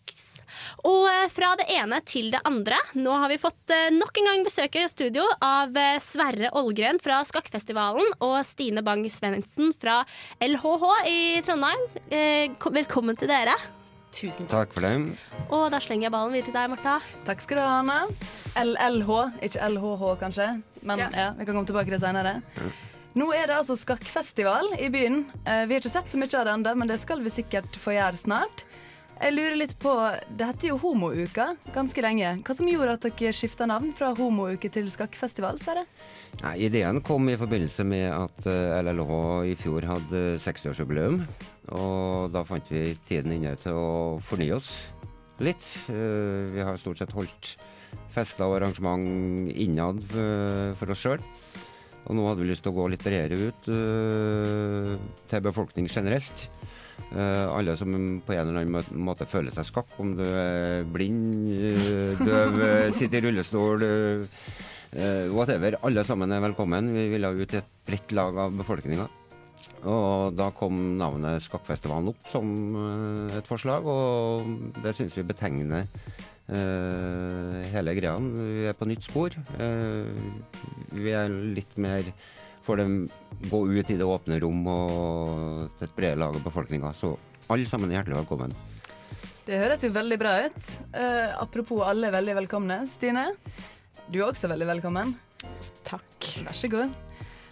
Og 0.85 1.05
eh, 1.09 1.27
fra 1.33 1.53
det 1.59 1.65
ene 1.73 1.99
til 2.05 2.29
det 2.33 2.41
andre. 2.45 2.77
Nå 2.99 3.13
har 3.17 3.31
vi 3.31 3.39
fått 3.41 3.73
eh, 3.73 3.89
nok 3.93 4.19
en 4.21 4.29
gang 4.29 4.43
besøk 4.45 4.77
i 4.77 4.85
studio 4.91 5.25
av 5.43 5.73
eh, 5.79 5.97
Sverre 6.03 6.51
Ålgren 6.57 7.01
fra 7.01 7.23
Skakkfestivalen 7.25 8.13
og 8.25 8.37
Stine 8.45 8.83
Bang 8.85 9.05
Svendsen 9.09 9.73
fra 9.81 10.03
LHH 10.43 10.85
i 11.09 11.19
Trondheim. 11.45 11.87
Eh, 12.09 12.69
Velkommen 12.75 13.17
til 13.17 13.31
dere. 13.31 13.57
Tusen 14.15 14.47
takk 14.47 14.71
for 14.71 14.85
det. 14.85 15.17
Og 15.49 15.67
da 15.73 15.81
slenger 15.83 16.07
jeg 16.07 16.13
ballen 16.13 16.35
videre 16.35 16.51
til 16.51 16.55
deg, 16.55 16.71
Martha. 16.71 16.99
Takk 17.27 17.41
skal 17.43 17.59
du 17.59 17.65
ha, 17.65 17.79
Anna. 17.81 17.97
LLH, 18.61 19.11
ikke 19.43 19.71
LHH 19.73 20.05
kanskje, 20.21 20.49
men 20.87 21.01
ja. 21.03 21.31
vi 21.35 21.47
kan 21.47 21.57
komme 21.57 21.67
tilbake 21.67 21.89
til 21.89 21.97
det 21.97 22.03
senere. 22.05 22.37
Nå 23.15 23.29
er 23.31 23.47
det 23.47 23.55
altså 23.55 23.77
skakkfestival 23.79 24.73
i 24.75 24.89
byen. 24.91 25.21
Eh, 25.47 25.63
vi 25.69 25.75
har 25.75 25.79
ikke 25.79 25.93
sett 25.93 26.11
så 26.11 26.19
mye 26.19 26.31
av 26.35 26.47
det 26.47 26.55
ennå, 26.57 26.73
men 26.81 26.89
det 26.89 26.97
skal 26.99 27.21
vi 27.23 27.31
sikkert 27.31 27.77
få 27.79 27.93
gjøre 27.95 28.19
snart. 28.19 28.65
Jeg 29.15 29.31
lurer 29.31 29.55
litt 29.55 29.73
på, 29.79 29.91
Det 30.35 30.47
heter 30.49 30.69
jo 30.73 30.77
Homouka 30.81 31.47
ganske 31.73 32.03
lenge. 32.03 32.33
Hva 32.43 32.55
som 32.57 32.67
gjorde 32.67 32.97
at 32.97 33.05
dere 33.07 33.31
skifta 33.35 33.67
navn 33.69 33.93
fra 33.95 34.09
Homouke 34.17 34.69
til 34.71 34.89
skakkfestival? 34.91 35.59
Jeg? 35.63 35.85
Nei, 36.41 36.55
ideen 36.67 36.99
kom 37.05 37.29
i 37.31 37.37
forbindelse 37.39 37.85
med 37.87 38.09
at 38.11 38.49
eh, 38.51 38.75
LLH 38.83 39.13
i 39.53 39.55
fjor 39.59 39.87
hadde 39.87 40.23
60-årsjubileum. 40.43 41.21
Og 41.79 42.33
da 42.35 42.43
fant 42.45 42.67
vi 42.69 42.91
tiden 43.07 43.37
inne 43.37 43.55
til 43.63 43.79
å 43.79 43.87
fornye 44.21 44.59
oss 44.59 44.75
litt. 45.39 45.63
Eh, 45.89 46.51
Vi 46.51 46.61
har 46.67 46.77
stort 46.81 46.99
sett 46.99 47.15
holdt 47.15 47.55
fester 48.15 48.45
og 48.49 48.59
arrangement 48.59 49.47
innad 49.55 50.03
eh, 50.11 50.75
for 50.75 50.91
oss 50.91 51.05
sjøl. 51.07 51.23
Og 52.05 52.13
nå 52.19 52.27
hadde 52.27 52.43
vi 52.43 52.51
lyst 52.51 52.61
til 52.67 52.75
å 52.75 52.77
gå 52.83 52.91
litt 52.91 53.01
bredere 53.03 53.47
ut 53.49 53.69
eh, 53.71 54.95
til 55.31 55.47
befolkning 55.47 55.87
generelt. 55.89 56.49
Eh, 57.15 57.47
alle 57.47 57.75
som 57.79 57.93
på 58.25 58.33
en 58.35 58.49
eller 58.49 58.65
annen 58.65 59.03
måte 59.05 59.27
føler 59.29 59.53
seg 59.53 59.67
skakk, 59.69 59.93
om 60.01 60.15
du 60.17 60.23
er 60.25 60.83
blind, 60.91 61.47
eh, 61.53 62.19
døv, 62.19 62.57
eh, 62.65 62.91
sitter 62.91 63.21
i 63.21 63.29
rullestol, 63.29 63.85
whatever. 65.35 65.75
Alle 65.83 66.03
sammen 66.07 66.31
er 66.31 66.39
velkommen. 66.39 66.93
Vi 66.95 67.09
ville 67.11 67.27
ut 67.27 67.49
til 67.49 67.59
et 67.59 67.71
bredt 67.87 68.13
lag 68.15 68.37
av 68.37 68.53
befolkninga. 68.55 69.09
Og 69.83 70.35
da 70.35 70.51
kom 70.55 70.97
navnet 70.97 71.43
Skakkfestivalen 71.43 72.07
opp 72.13 72.29
som 72.31 73.29
et 73.35 73.47
forslag, 73.47 73.83
og 73.83 74.47
det 74.83 74.95
syns 74.95 75.17
vi 75.17 75.23
betegner 75.27 75.87
hele 76.47 77.95
greia. 77.97 78.15
Vi 78.19 78.69
er 78.69 78.77
på 78.77 78.87
nytt 78.87 79.03
spor. 79.03 79.35
Vi 80.95 81.11
er 81.11 81.27
litt 81.27 81.75
mer 81.77 82.07
for 82.65 82.81
dem 82.81 83.05
gå 83.51 83.61
ut 83.69 83.89
i 83.91 83.97
det 83.99 84.05
åpne 84.05 84.39
rom 84.41 84.63
og 84.71 85.75
til 85.77 85.87
et 85.87 85.95
bredere 85.97 86.21
lag 86.23 86.37
av 86.37 86.45
befolkninga. 86.45 86.93
Så 86.97 87.13
alle 87.51 87.67
sammen 87.69 87.91
er 87.91 87.99
hjertelig 87.99 88.23
velkommen. 88.23 88.55
Det 89.45 89.59
høres 89.61 89.83
jo 89.85 89.91
veldig 89.93 90.17
bra 90.17 90.35
ut. 90.47 90.69
Uh, 90.95 91.35
apropos 91.43 91.83
alle 91.85 92.09
er 92.09 92.15
veldig 92.15 92.37
velkomne. 92.41 92.79
Stine, 92.89 93.27
du 94.09 94.21
er 94.21 94.29
også 94.31 94.49
veldig 94.49 94.69
velkommen. 94.71 95.13
Takk. 95.85 96.31
Vær 96.47 96.57
så 96.57 96.71
god. 96.71 96.95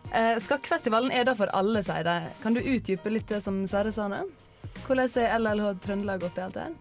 Uh, 0.10 0.34
Skakkfestivalen 0.42 1.14
er 1.14 1.28
da 1.30 1.36
for 1.38 1.52
alle, 1.54 1.84
sier 1.86 2.08
de. 2.08 2.32
Kan 2.42 2.58
du 2.58 2.64
utdype 2.64 3.14
litt 3.14 3.30
det 3.30 3.44
som 3.46 3.62
Sverre 3.70 3.94
sa 3.94 4.10
nå? 4.10 4.24
Hvordan 4.88 5.14
er 5.22 5.38
LLH 5.38 5.70
Trøndelag 5.84 6.26
oppi 6.26 6.42
alt 6.44 6.58
det 6.58 6.66
her? 6.66 6.80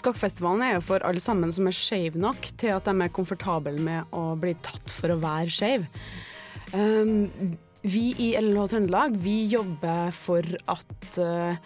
Skakkfestivalen 0.00 0.64
er 0.64 0.74
jo 0.76 0.82
for 0.86 1.04
alle 1.06 1.22
sammen 1.22 1.52
som 1.54 1.66
er 1.68 1.76
skeive 1.76 2.18
nok 2.20 2.50
til 2.58 2.74
at 2.74 2.86
de 2.86 2.94
er 3.04 3.14
komfortable 3.14 3.74
med 3.82 4.10
å 4.16 4.32
bli 4.38 4.54
tatt 4.64 4.90
for 4.90 5.14
å 5.14 5.18
være 5.22 5.54
skeiv. 5.54 5.86
Um, 6.72 7.56
vi 7.82 8.10
i 8.18 8.32
LNH 8.38 8.66
Trøndelag 8.70 9.16
vi 9.18 9.44
jobber 9.50 10.10
for 10.14 10.44
at 10.70 11.18
uh, 11.18 11.56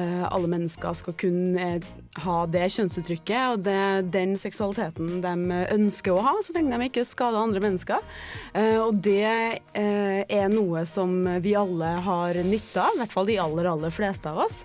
alle 0.00 0.48
mennesker 0.48 0.94
skal 0.96 1.14
kunne 1.18 1.60
eh, 1.60 1.86
ha 2.22 2.36
det 2.48 2.62
kjønnsuttrykket 2.72 3.56
og 3.56 3.64
det, 3.66 4.12
den 4.14 4.36
seksualiteten 4.38 5.18
de 5.20 5.58
ønsker 5.74 6.14
å 6.14 6.22
ha, 6.24 6.32
så 6.40 6.54
lenge 6.56 6.78
de 6.78 6.88
ikke 6.88 7.04
skader 7.04 7.40
andre 7.42 7.60
mennesker. 7.64 8.06
Uh, 8.54 8.78
og 8.86 9.02
det 9.04 9.26
uh, 9.26 10.22
er 10.24 10.48
noe 10.52 10.86
som 10.88 11.12
vi 11.44 11.56
alle 11.58 11.90
har 12.06 12.40
nytte 12.46 12.80
av, 12.80 12.96
i 12.96 13.02
hvert 13.02 13.18
fall 13.18 13.28
de 13.28 13.40
aller, 13.42 13.68
aller 13.74 13.92
fleste 13.94 14.30
av 14.30 14.40
oss. 14.46 14.62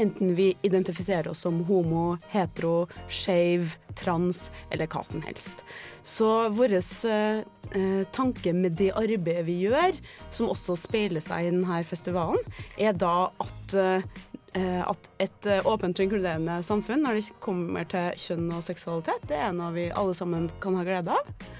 Enten 0.00 0.34
vi 0.38 0.54
identifiserer 0.64 1.28
oss 1.28 1.42
som 1.44 1.60
homo, 1.68 2.16
hetero, 2.32 2.88
skeiv, 3.12 3.74
trans 3.98 4.46
eller 4.70 4.88
hva 4.88 5.02
som 5.04 5.20
helst. 5.26 5.64
Så 6.06 6.48
vår 6.56 6.78
eh, 6.78 7.42
eh, 7.76 8.02
tanke 8.14 8.54
med 8.56 8.78
det 8.80 8.92
arbeidet 8.96 9.44
vi 9.48 9.58
gjør, 9.66 9.98
som 10.32 10.48
også 10.48 10.78
speiler 10.78 11.20
seg 11.24 11.44
i 11.44 11.52
denne 11.52 11.82
festivalen, 11.84 12.40
er 12.80 12.96
da 12.96 13.28
at 13.44 13.76
eh, 13.76 14.08
eh, 14.54 14.82
at 14.86 15.10
et 15.22 15.46
eh, 15.46 15.66
åpent 15.66 15.98
og 15.98 16.06
inkluderende 16.06 16.60
samfunn 16.66 17.04
når 17.04 17.20
det 17.20 17.40
kommer 17.44 17.88
til 17.90 18.14
kjønn 18.24 18.50
og 18.56 18.64
seksualitet, 18.66 19.26
det 19.28 19.38
er 19.38 19.52
noe 19.56 19.74
vi 19.76 19.90
alle 19.90 20.16
sammen 20.16 20.48
kan 20.62 20.78
ha 20.78 20.86
glede 20.86 21.16
av. 21.16 21.50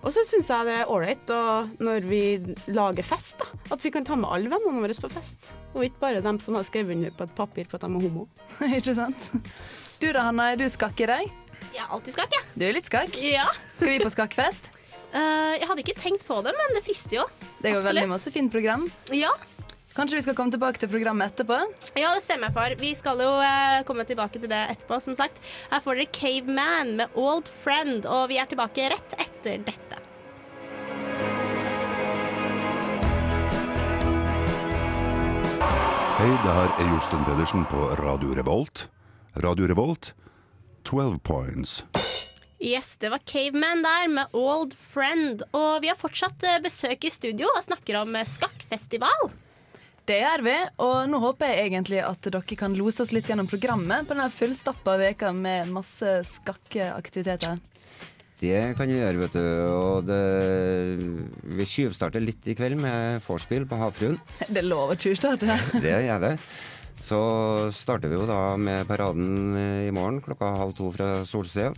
Og 0.00 0.12
så 0.14 0.22
syns 0.24 0.48
jeg 0.48 0.64
det 0.68 0.76
er 0.80 0.90
ålreit 0.90 1.30
når 1.82 2.06
vi 2.08 2.22
lager 2.72 3.04
fest, 3.04 3.40
da, 3.40 3.60
at 3.74 3.82
vi 3.84 3.92
kan 3.92 4.06
ta 4.06 4.16
med 4.16 4.30
alle 4.32 4.48
vennene 4.52 4.80
våre 4.80 4.96
på 4.96 5.10
fest. 5.12 5.50
Og 5.74 5.84
ikke 5.86 6.00
bare 6.00 6.22
dem 6.24 6.40
som 6.40 6.56
har 6.56 6.64
skrevet 6.66 6.96
under 6.96 7.12
på 7.16 7.26
et 7.28 7.34
papir 7.36 7.68
på 7.68 7.76
at 7.76 7.84
de 7.84 7.90
er 7.92 8.06
homo. 8.08 8.26
Ikke 8.78 8.96
sant? 8.96 9.30
Du 10.00 10.08
da, 10.08 10.24
Hanna, 10.30 10.52
er 10.54 10.60
du 10.60 10.64
skakk 10.72 11.04
i 11.04 11.10
deg? 11.10 11.30
Jeg 11.70 11.84
er 11.84 11.92
alltid 11.92 12.16
skakk, 12.16 12.32
jeg. 12.34 12.48
Du 12.56 12.64
er 12.66 12.74
litt 12.74 12.88
skakk? 12.88 13.20
Ja. 13.22 13.46
Skal 13.74 13.92
vi 13.92 14.00
på 14.02 14.12
skakkfest? 14.16 14.72
Uh, 15.10 15.58
jeg 15.58 15.66
hadde 15.66 15.82
ikke 15.82 15.98
tenkt 15.98 16.24
på 16.26 16.38
det, 16.46 16.54
men 16.56 16.76
det 16.76 16.84
frister 16.86 17.20
jo. 17.20 17.28
Det 17.60 17.72
er 17.72 17.80
jo 17.80 17.84
veldig 17.84 18.08
masse 18.10 18.30
fint 18.32 18.52
program. 18.52 18.86
Ja. 19.12 19.32
Kanskje 19.90 20.20
vi 20.20 20.22
skal 20.22 20.36
komme 20.38 20.54
tilbake 20.54 20.78
til 20.78 20.90
programmet 20.92 21.32
etterpå? 21.32 21.56
Ja, 21.98 22.12
det 22.14 22.22
stemmer 22.22 22.46
jeg 22.46 22.54
for. 22.54 22.74
Vi 22.78 22.90
skal 22.94 23.22
jo 23.24 23.30
eh, 23.42 23.80
komme 23.88 24.04
tilbake 24.06 24.38
til 24.38 24.50
det 24.52 24.60
etterpå, 24.70 25.00
som 25.02 25.16
sagt. 25.18 25.40
Her 25.72 25.82
får 25.82 25.98
dere 25.98 26.12
Caveman 26.14 26.92
med 27.00 27.18
Old 27.18 27.50
Friend, 27.64 28.06
og 28.06 28.28
vi 28.30 28.38
er 28.38 28.46
tilbake 28.46 28.86
rett 28.92 29.16
etter 29.18 29.64
dette. 29.66 29.98
Hei, 36.20 36.30
det 36.44 36.54
her 36.54 36.70
er 36.78 36.94
Josten 36.94 37.26
Pedersen 37.26 37.66
på 37.66 37.90
Radio 37.98 38.30
Revolt. 38.38 38.86
Radio 39.42 39.66
Revolt, 39.72 40.14
12 40.86 41.18
points. 41.26 41.80
Yes, 42.60 42.94
det 43.00 43.10
var 43.10 43.26
Caveman 43.26 43.82
der 43.82 44.08
med 44.12 44.38
Old 44.38 44.78
Friend. 44.78 45.42
Og 45.50 45.82
vi 45.82 45.90
har 45.90 45.98
fortsatt 45.98 46.46
eh, 46.46 46.62
besøk 46.62 47.08
i 47.08 47.10
studio 47.10 47.50
og 47.56 47.64
snakker 47.66 48.04
om 48.04 48.14
eh, 48.14 48.28
skakkfestival. 48.38 49.32
Det 50.10 50.16
gjør 50.18 50.42
vi, 50.42 50.52
og 50.82 50.94
nå 51.06 51.18
håper 51.22 51.52
jeg 51.52 51.68
egentlig 51.68 52.00
at 52.02 52.26
dere 52.26 52.56
kan 52.58 52.72
lose 52.74 53.04
oss 53.04 53.12
litt 53.14 53.28
gjennom 53.30 53.46
programmet 53.46 54.08
på 54.08 54.16
denne 54.16 54.26
fullstappa 54.34 54.96
veka 54.98 55.30
med 55.30 55.70
masse 55.70 56.14
skakkeaktiviteter. 56.26 57.60
Det 58.40 58.74
kan 58.74 58.90
vi 58.90 58.96
gjøre, 58.96 59.20
vet 59.20 59.36
du. 59.38 59.46
Og 59.70 60.08
det, 60.08 60.18
vi 61.60 61.68
tjuvstarter 61.68 62.24
litt 62.24 62.42
i 62.50 62.56
kveld 62.58 62.80
med 62.82 63.22
vorspiel 63.22 63.68
på 63.70 63.78
Havfruen. 63.78 64.18
Det 64.50 64.64
er 64.64 64.66
lov 64.66 64.96
å 64.96 64.98
tjuvstarte. 64.98 65.60
Det 65.86 65.94
er 66.00 66.18
det. 66.26 66.34
Så 66.98 67.22
starter 67.70 68.10
vi 68.10 68.18
jo 68.18 68.26
da 68.26 68.56
med 68.58 68.90
paraden 68.90 69.54
eh, 69.62 69.86
i 69.86 69.94
morgen 69.94 70.18
klokka 70.24 70.56
halv 70.58 70.74
to 70.74 70.90
fra 70.96 71.20
Solsida. 71.22 71.70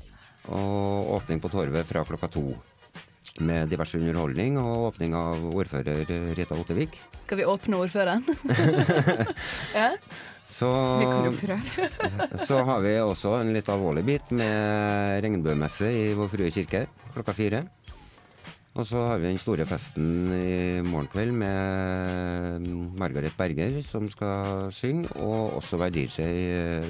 Og 0.48 1.18
åpning 1.18 1.42
på 1.42 1.52
Torvet 1.52 1.84
fra 1.84 2.08
klokka 2.08 2.32
to. 2.32 2.46
Med 3.40 3.70
diverse 3.70 3.98
underholdning 3.98 4.58
og 4.60 4.88
åpning 4.90 5.14
av 5.16 5.44
ordfører 5.54 6.04
Rita 6.36 6.58
Ottevik. 6.58 6.98
Skal 7.24 7.40
vi 7.40 7.46
åpne 7.48 7.78
ordføreren? 7.80 8.24
ja. 9.78 9.92
Så, 10.52 10.68
Vi 11.00 11.06
kan 11.08 11.28
jo 11.30 11.32
prøve. 11.38 11.86
så 12.48 12.58
har 12.68 12.82
vi 12.84 12.96
også 13.00 13.38
en 13.40 13.54
litt 13.54 13.70
alvorlig 13.72 14.02
bit 14.04 14.34
med 14.36 15.22
regnbuemesse 15.24 15.88
i 15.88 16.10
Vår 16.18 16.28
Frue 16.34 16.50
kirke 16.52 16.84
klokka 17.14 17.34
fire. 17.36 17.62
Og 18.72 18.86
så 18.88 19.00
har 19.04 19.18
vi 19.20 19.28
den 19.28 19.40
store 19.40 19.66
festen 19.68 20.32
i 20.32 20.80
morgen 20.84 21.08
kveld 21.12 21.34
med 21.36 22.68
Margaret 22.96 23.34
Berger 23.36 23.80
som 23.84 24.06
skal 24.12 24.70
synge, 24.72 25.10
og 25.20 25.58
også 25.58 25.80
være 25.80 25.92
DJ 25.92 26.28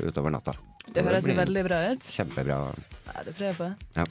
utover 0.06 0.30
natta. 0.30 0.54
Det 0.94 1.02
høres 1.02 1.26
jo 1.26 1.34
veldig 1.38 1.64
bra 1.66 1.80
ut. 1.90 2.06
Kjempebra. 2.06 2.60
Ja, 3.08 3.24
det 3.26 3.34
tror 3.34 3.48
jeg 3.48 3.58
på. 3.58 3.72
Ja. 3.98 4.06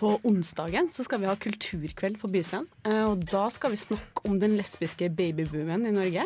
På 0.00 0.14
onsdagen 0.24 0.86
så 0.88 1.04
skal 1.04 1.20
vi 1.20 1.28
ha 1.28 1.34
kulturkveld 1.36 2.16
på 2.22 2.28
Byscenen. 2.32 2.66
eh, 2.88 3.04
Og 3.04 3.20
da 3.28 3.42
skal 3.52 3.74
vi 3.74 3.76
snakke 3.76 4.24
om 4.24 4.38
den 4.40 4.54
lesbiske 4.56 5.10
babyboomen 5.12 5.84
i 5.84 5.92
Norge. 5.92 6.24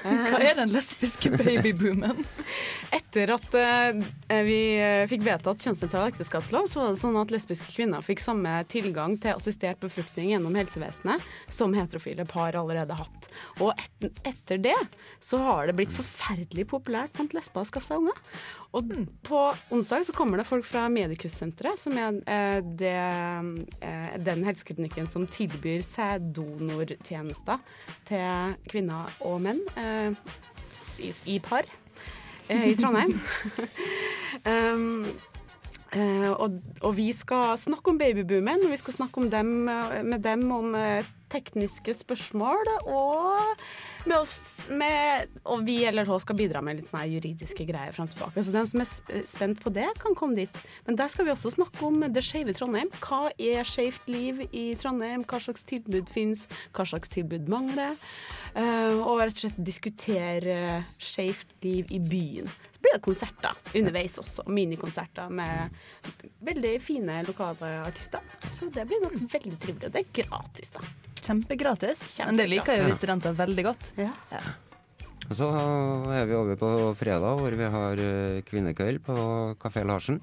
Hva 0.00 0.38
er 0.40 0.54
den 0.56 0.70
lesbiske 0.72 1.28
babyboomen? 1.36 2.22
Etter 2.96 3.34
at 3.34 3.56
eh, 3.60 4.40
vi 4.46 4.56
eh, 4.80 5.04
fikk 5.10 5.26
vedtatt 5.26 5.60
kjønnsnøytral 5.60 6.08
ekteskapslov, 6.14 6.70
så 6.72 6.80
var 6.80 6.94
det 6.94 7.00
sånn 7.02 7.18
at 7.20 7.34
lesbiske 7.34 7.68
kvinner 7.74 8.00
fikk 8.06 8.22
samme 8.24 8.54
tilgang 8.72 9.18
til 9.20 9.36
assistert 9.36 9.82
befruktning 9.84 10.32
gjennom 10.32 10.56
helsevesenet 10.56 11.20
som 11.52 11.76
heterofile 11.76 12.24
par 12.30 12.56
allerede 12.56 12.96
hatt. 12.96 13.28
Og 13.60 13.76
etter 14.24 14.56
det 14.64 14.78
så 15.20 15.42
har 15.44 15.68
det 15.68 15.76
blitt 15.76 15.92
forferdelig 15.92 16.64
populært 16.72 17.12
blant 17.18 17.36
lesber 17.36 17.60
å 17.60 17.68
skaffe 17.68 17.90
seg 17.92 18.00
unger. 18.00 18.16
Og 18.76 18.92
på 19.26 19.38
onsdag 19.74 20.04
så 20.06 20.12
kommer 20.14 20.38
det 20.38 20.46
folk 20.46 20.66
fra 20.66 20.84
Medikussenteret, 20.92 21.78
som 21.80 21.96
er 21.98 22.20
eh, 22.30 22.60
det, 22.62 22.92
eh, 23.82 24.12
den 24.22 24.44
helseklinikken 24.46 25.08
som 25.10 25.26
tilbyr 25.26 25.82
sæddonortjenester 25.82 27.58
til 28.06 28.54
kvinner 28.70 29.10
og 29.26 29.40
menn 29.42 29.64
eh, 29.74 30.14
i, 31.02 31.10
i 31.34 31.40
par 31.42 31.66
eh, 32.46 32.70
i 32.70 32.76
Trondheim. 32.78 33.16
um, 34.46 35.06
og, 36.38 36.60
og 36.86 36.92
vi 36.94 37.10
skal 37.16 37.56
snakke 37.58 37.90
om 37.90 37.98
babyboomen, 37.98 38.68
og 38.68 38.70
vi 38.70 38.78
skal 38.78 39.00
snakke 39.00 39.24
om 39.24 39.30
dem, 39.32 39.66
eh, 39.68 40.02
med 40.06 40.22
dem 40.22 40.46
om 40.54 40.76
tekniske 41.30 41.94
spørsmål. 42.00 42.70
Og, 42.90 43.64
med 44.08 44.16
oss, 44.18 44.68
med, 44.70 45.30
og 45.44 45.64
vi 45.66 45.80
eller 45.88 46.08
hun 46.08 46.20
skal 46.22 46.38
bidra 46.38 46.62
med 46.64 46.80
litt 46.80 46.90
sånne 46.90 47.06
juridiske 47.10 47.66
greier 47.68 47.94
fram 47.96 48.08
og 48.08 48.14
tilbake. 48.14 48.44
Så 48.44 48.54
den 48.54 48.70
som 48.70 48.84
er 48.84 49.24
spent 49.28 49.62
på 49.62 49.72
det, 49.74 49.88
kan 50.02 50.16
komme 50.18 50.38
dit. 50.38 50.62
Men 50.86 50.98
der 51.00 51.12
skal 51.12 51.28
vi 51.28 51.34
også 51.34 51.54
snakke 51.56 51.84
om 51.86 52.02
det 52.08 52.24
skeive 52.26 52.54
Trondheim. 52.56 52.90
Hva 53.04 53.28
er 53.36 53.68
skeivt 53.68 54.08
liv 54.10 54.44
i 54.50 54.70
Trondheim? 54.80 55.26
Hva 55.28 55.42
slags 55.42 55.66
tilbud 55.68 56.10
finnes? 56.12 56.46
Hva 56.76 56.88
slags 56.88 57.12
tilbud 57.12 57.50
mangler? 57.50 57.98
Eh, 58.54 58.98
og 58.98 59.22
rett 59.22 59.36
og 59.36 59.44
slett 59.44 59.62
diskutere 59.62 60.82
skeivt 60.98 61.54
liv 61.64 61.90
i 61.94 62.00
byen. 62.02 62.50
Så 62.80 62.86
blir 62.86 62.96
det 62.96 63.02
konserter 63.04 63.76
underveis 63.76 64.14
også. 64.16 64.46
Minikonserter 64.48 65.28
med 65.28 65.74
veldig 66.48 66.70
fine 66.80 67.18
lokale 67.26 67.74
artister. 67.84 68.24
Så 68.56 68.70
det 68.72 68.86
blir 68.88 69.02
nok 69.04 69.18
veldig 69.34 69.58
trivelig. 69.60 69.90
Og 69.90 69.92
det 69.92 70.00
er 70.00 70.22
gratis, 70.22 70.72
da. 70.72 70.80
Kjempegratis. 71.20 72.06
Men 72.24 72.40
det 72.40 72.46
liker 72.48 72.80
jo 72.80 72.86
vi 72.88 72.96
studenter 72.96 73.36
veldig 73.36 73.66
godt. 73.68 73.92
Ja. 74.00 74.14
Og 75.28 75.36
så 75.36 75.50
er 76.16 76.24
vi 76.24 76.38
over 76.40 76.56
på 76.56 76.70
fredag, 76.98 77.36
hvor 77.42 77.58
vi 77.60 77.68
har 77.76 78.00
eh, 78.00 78.40
kvinnekveld 78.48 79.04
på 79.04 79.16
Kafé 79.60 79.84
Larsen. 79.84 80.22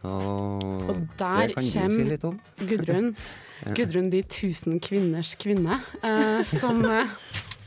Og, 0.00 0.64
Og 0.64 0.96
der 1.20 1.52
det 1.52 1.58
kan 1.58 1.68
du 1.68 1.98
si 2.00 2.08
litt 2.08 2.24
om. 2.24 2.40
kommer 2.56 2.72
Gudrun. 2.72 3.12
Gudrun 3.76 4.08
de 4.12 4.24
tusen 4.28 4.80
kvinners 4.82 5.34
kvinne, 5.40 5.78
uh, 6.02 6.40
som, 6.44 6.82
eh, 6.88 7.12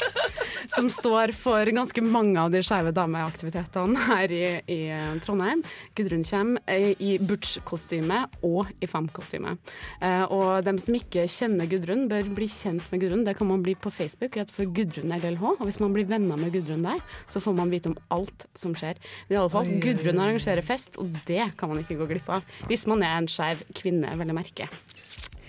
som 0.75 0.89
står 0.91 1.33
for 1.37 1.69
ganske 1.73 2.03
mange 2.03 2.39
av 2.41 2.51
de 2.53 2.61
skeive 2.65 2.93
dameaktivitetene 2.95 4.05
her 4.07 4.33
i, 4.33 4.43
i 4.71 4.79
Trondheim. 5.23 5.63
Gudrun 5.97 6.25
kommer 6.27 6.61
eh, 6.71 6.93
i 7.03 7.15
Butch-kostyme 7.19 8.23
og 8.47 8.71
i 8.83 8.89
Fam-kostyme. 8.89 9.55
Eh, 10.01 10.23
og 10.33 10.65
dem 10.67 10.79
som 10.81 10.97
ikke 10.97 11.27
kjenner 11.31 11.69
Gudrun, 11.69 12.07
bør 12.11 12.29
bli 12.37 12.49
kjent 12.51 12.85
med 12.91 13.03
Gudrun. 13.03 13.25
Det 13.27 13.37
kan 13.39 13.49
man 13.49 13.63
bli 13.65 13.77
på 13.79 13.91
Facebook 13.93 14.37
hun 14.37 14.45
heter 14.45 14.71
Gudrun 14.75 15.15
LLH. 15.17 15.45
Og 15.57 15.65
hvis 15.67 15.81
man 15.83 15.95
blir 15.95 16.09
venner 16.09 16.39
med 16.39 16.53
Gudrun 16.55 16.85
der, 16.85 17.01
så 17.31 17.41
får 17.43 17.57
man 17.57 17.73
vite 17.73 17.91
om 17.91 17.97
alt 18.13 18.47
som 18.57 18.75
skjer. 18.77 18.99
Men 19.27 19.37
i 19.37 19.41
alle 19.41 19.53
fall. 19.53 19.71
Gudrun 19.83 20.21
arrangerer 20.23 20.65
fest, 20.65 20.99
og 21.01 21.11
det 21.29 21.43
kan 21.57 21.71
man 21.71 21.81
ikke 21.83 21.99
gå 22.01 22.09
glipp 22.11 22.29
av. 22.37 22.57
Hvis 22.69 22.87
man 22.89 23.03
er 23.05 23.17
en 23.17 23.31
skeiv 23.31 23.63
kvinne, 23.77 24.13
vel 24.19 24.33
å 24.33 24.37
merke. 24.37 24.69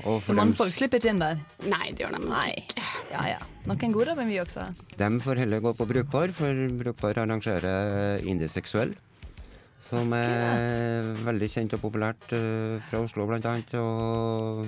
Og 0.07 0.23
Så 0.23 0.35
mannfolk 0.37 0.75
slipper 0.77 1.01
ikke 1.01 1.11
inn 1.11 1.23
der? 1.23 1.41
Nei, 1.67 1.91
det 1.91 2.05
gjør 2.05 2.15
de 2.15 2.43
ikke. 2.53 2.85
Ja 3.13 3.25
ja. 3.35 3.39
Noen 3.69 3.95
gode, 3.95 4.15
men 4.17 4.31
vi 4.31 4.39
også. 4.41 4.65
De 4.97 5.09
får 5.25 5.43
heller 5.43 5.63
gå 5.65 5.73
på 5.77 5.87
Brukbar, 5.89 6.33
for 6.37 6.63
Brukbar 6.81 7.19
arrangerer 7.25 8.23
Indiseksuell. 8.25 8.95
Som 9.89 10.13
er 10.13 11.15
veldig 11.25 11.49
kjent 11.49 11.75
og 11.79 11.81
populært 11.81 12.33
eh, 12.37 12.77
fra 12.91 13.01
Oslo, 13.01 13.25
blant 13.29 13.47
annet. 13.49 13.73
Og 13.81 14.67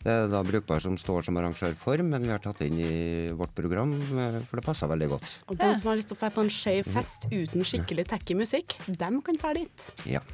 det 0.00 0.14
er 0.14 0.30
da 0.32 0.40
Brukbar 0.44 0.80
som 0.80 0.96
står 0.96 1.26
som 1.28 1.36
arrangør 1.36 1.74
for, 1.76 2.00
men 2.00 2.24
vi 2.24 2.32
har 2.32 2.40
tatt 2.40 2.62
inn 2.64 2.78
i 2.80 2.92
vårt 3.36 3.52
program, 3.56 3.92
eh, 4.00 4.38
for 4.48 4.60
det 4.60 4.64
passer 4.64 4.88
veldig 4.88 5.10
godt. 5.12 5.34
Og 5.52 5.60
de 5.60 5.68
som 5.76 5.92
har 5.92 6.00
lyst 6.00 6.08
til 6.12 6.16
å 6.16 6.22
dra 6.22 6.32
på 6.32 6.46
en 6.46 6.52
skeiv 6.56 6.88
fest 6.96 7.28
uten 7.28 7.68
skikkelig 7.68 8.08
tacky 8.14 8.38
musikk, 8.40 8.78
dem 8.88 9.20
kan 9.26 9.40
dra 9.40 9.52
dit. 9.60 9.86
Ja. 10.08 10.24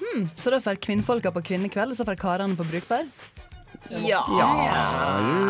Hmm, 0.00 0.30
så 0.40 0.52
da 0.54 0.62
får 0.64 0.80
kvinnfolka 0.80 1.32
på 1.36 1.44
kvinnekveld, 1.52 1.92
og 1.92 2.00
så 2.00 2.08
får 2.08 2.16
karene 2.20 2.56
på 2.56 2.64
brukbar? 2.72 3.04
Ja. 3.90 4.20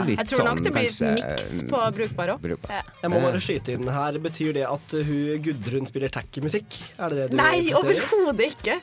litt 0.07 0.21
Jeg 0.21 0.29
tror 0.31 0.45
nok 0.47 0.61
sånn, 0.61 0.65
det 0.65 0.73
blir 0.75 0.89
kanskje, 0.89 1.11
miks 1.19 1.49
på 1.71 1.81
brukbar 1.97 2.33
òg. 2.35 2.41
brukbar. 2.45 2.89
Jeg 3.03 3.13
må 3.13 3.21
bare 3.25 3.41
skyte 3.43 3.75
inn 3.77 3.89
her. 3.91 4.19
Betyr 4.23 4.55
det 4.57 4.65
at 4.69 4.95
hun 4.97 5.43
Gudrun 5.45 5.89
spiller 5.89 6.13
tacky-musikk? 6.13 6.79
Er 6.99 7.13
det 7.13 7.19
det 7.19 7.27
du 7.33 7.37
Nei, 7.41 7.73
overhodet 7.77 8.55
ikke. 8.55 8.79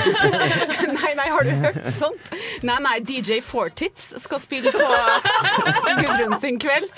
nei, 0.98 1.12
nei, 1.18 1.28
har 1.28 1.44
du 1.44 1.52
hørt 1.66 1.82
sånt? 1.92 2.32
Nei, 2.66 2.78
nei, 2.86 2.96
DJ 3.04 3.40
Fortits 3.44 4.14
skal 4.24 4.42
spille 4.42 4.72
på 4.74 4.88
Gudrun 6.00 6.36
sin 6.40 6.60
kveld. 6.62 6.88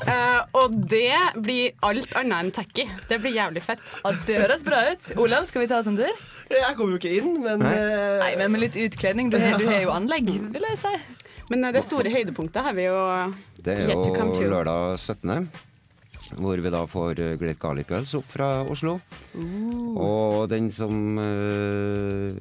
Uh, 0.00 0.42
og 0.58 0.74
det 0.90 1.14
blir 1.38 1.76
alt 1.86 2.14
annet 2.18 2.38
enn 2.40 2.52
tacky. 2.54 2.86
Det 3.10 3.20
blir 3.22 3.36
jævlig 3.36 3.62
fett. 3.66 3.82
det 4.26 4.40
høres 4.42 4.66
bra 4.66 4.84
ut. 4.90 5.12
Olav, 5.20 5.46
skal 5.50 5.64
vi 5.64 5.70
ta 5.70 5.80
oss 5.82 5.90
en 5.90 5.98
tur? 6.00 6.28
Jeg 6.50 6.74
kommer 6.76 6.96
jo 6.96 6.98
ikke 6.98 7.12
inn, 7.14 7.36
men 7.44 7.62
Nei, 7.62 7.74
Nei, 8.20 8.30
men 8.40 8.54
med 8.54 8.64
litt 8.64 8.78
utkledning. 8.80 9.30
Du 9.30 9.38
har, 9.38 9.56
du 9.60 9.66
har 9.70 9.84
jo 9.84 9.92
anlegg, 9.94 10.30
vil 10.50 10.66
jeg 10.72 10.78
si. 10.80 10.94
Men 11.50 11.66
eh, 11.66 11.74
det 11.74 11.82
store 11.86 12.10
høydepunktet 12.12 12.62
har 12.66 12.74
vi 12.76 12.86
jo 12.88 12.96
Det 13.62 13.76
er 13.76 13.90
jo 13.90 14.48
lørdag 14.50 14.98
17., 14.98 15.50
hvor 16.36 16.60
vi 16.62 16.70
da 16.70 16.82
får 16.90 17.20
eh, 17.22 17.36
Great 17.40 17.58
Garlic 17.62 17.88
Girls 17.90 18.12
opp 18.18 18.28
fra 18.30 18.50
Oslo. 18.70 18.98
Og 19.34 20.50
den 20.52 20.68
som 20.74 21.18
eh, 21.22 22.34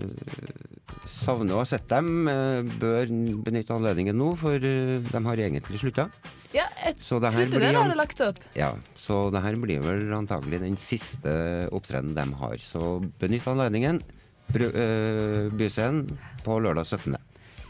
savner 1.08 1.54
å 1.56 1.62
ha 1.62 1.66
sett 1.66 1.88
dem, 1.92 2.28
eh, 2.28 2.62
bør 2.82 3.08
benytte 3.44 3.74
anledningen 3.76 4.16
nå, 4.18 4.34
for 4.38 4.56
eh, 4.56 5.00
de 5.06 5.24
har 5.26 5.36
egentlig 5.38 5.80
slutta. 5.82 6.10
Ja, 6.54 6.66
jeg 6.86 6.98
Så 6.98 7.20
det 7.22 7.34
her 7.34 7.46
trodde 7.46 7.68
an- 7.70 7.84
hadde 7.90 7.98
lagt 8.00 8.22
opp. 8.26 8.40
Ja, 8.58 8.72
så 8.98 9.30
det 9.32 9.42
her 9.44 9.56
blir 9.56 9.82
vel 9.86 10.08
antagelig 10.18 10.60
den 10.64 10.76
siste 10.82 11.68
opptredenen 11.72 12.16
de 12.16 12.34
har. 12.40 12.56
Så 12.58 13.00
benytt 13.20 13.46
anledningen. 13.46 14.02
Eh, 14.56 15.50
Byscenen 15.54 16.18
på 16.44 16.58
lørdag 16.60 16.86
17. 16.90 17.16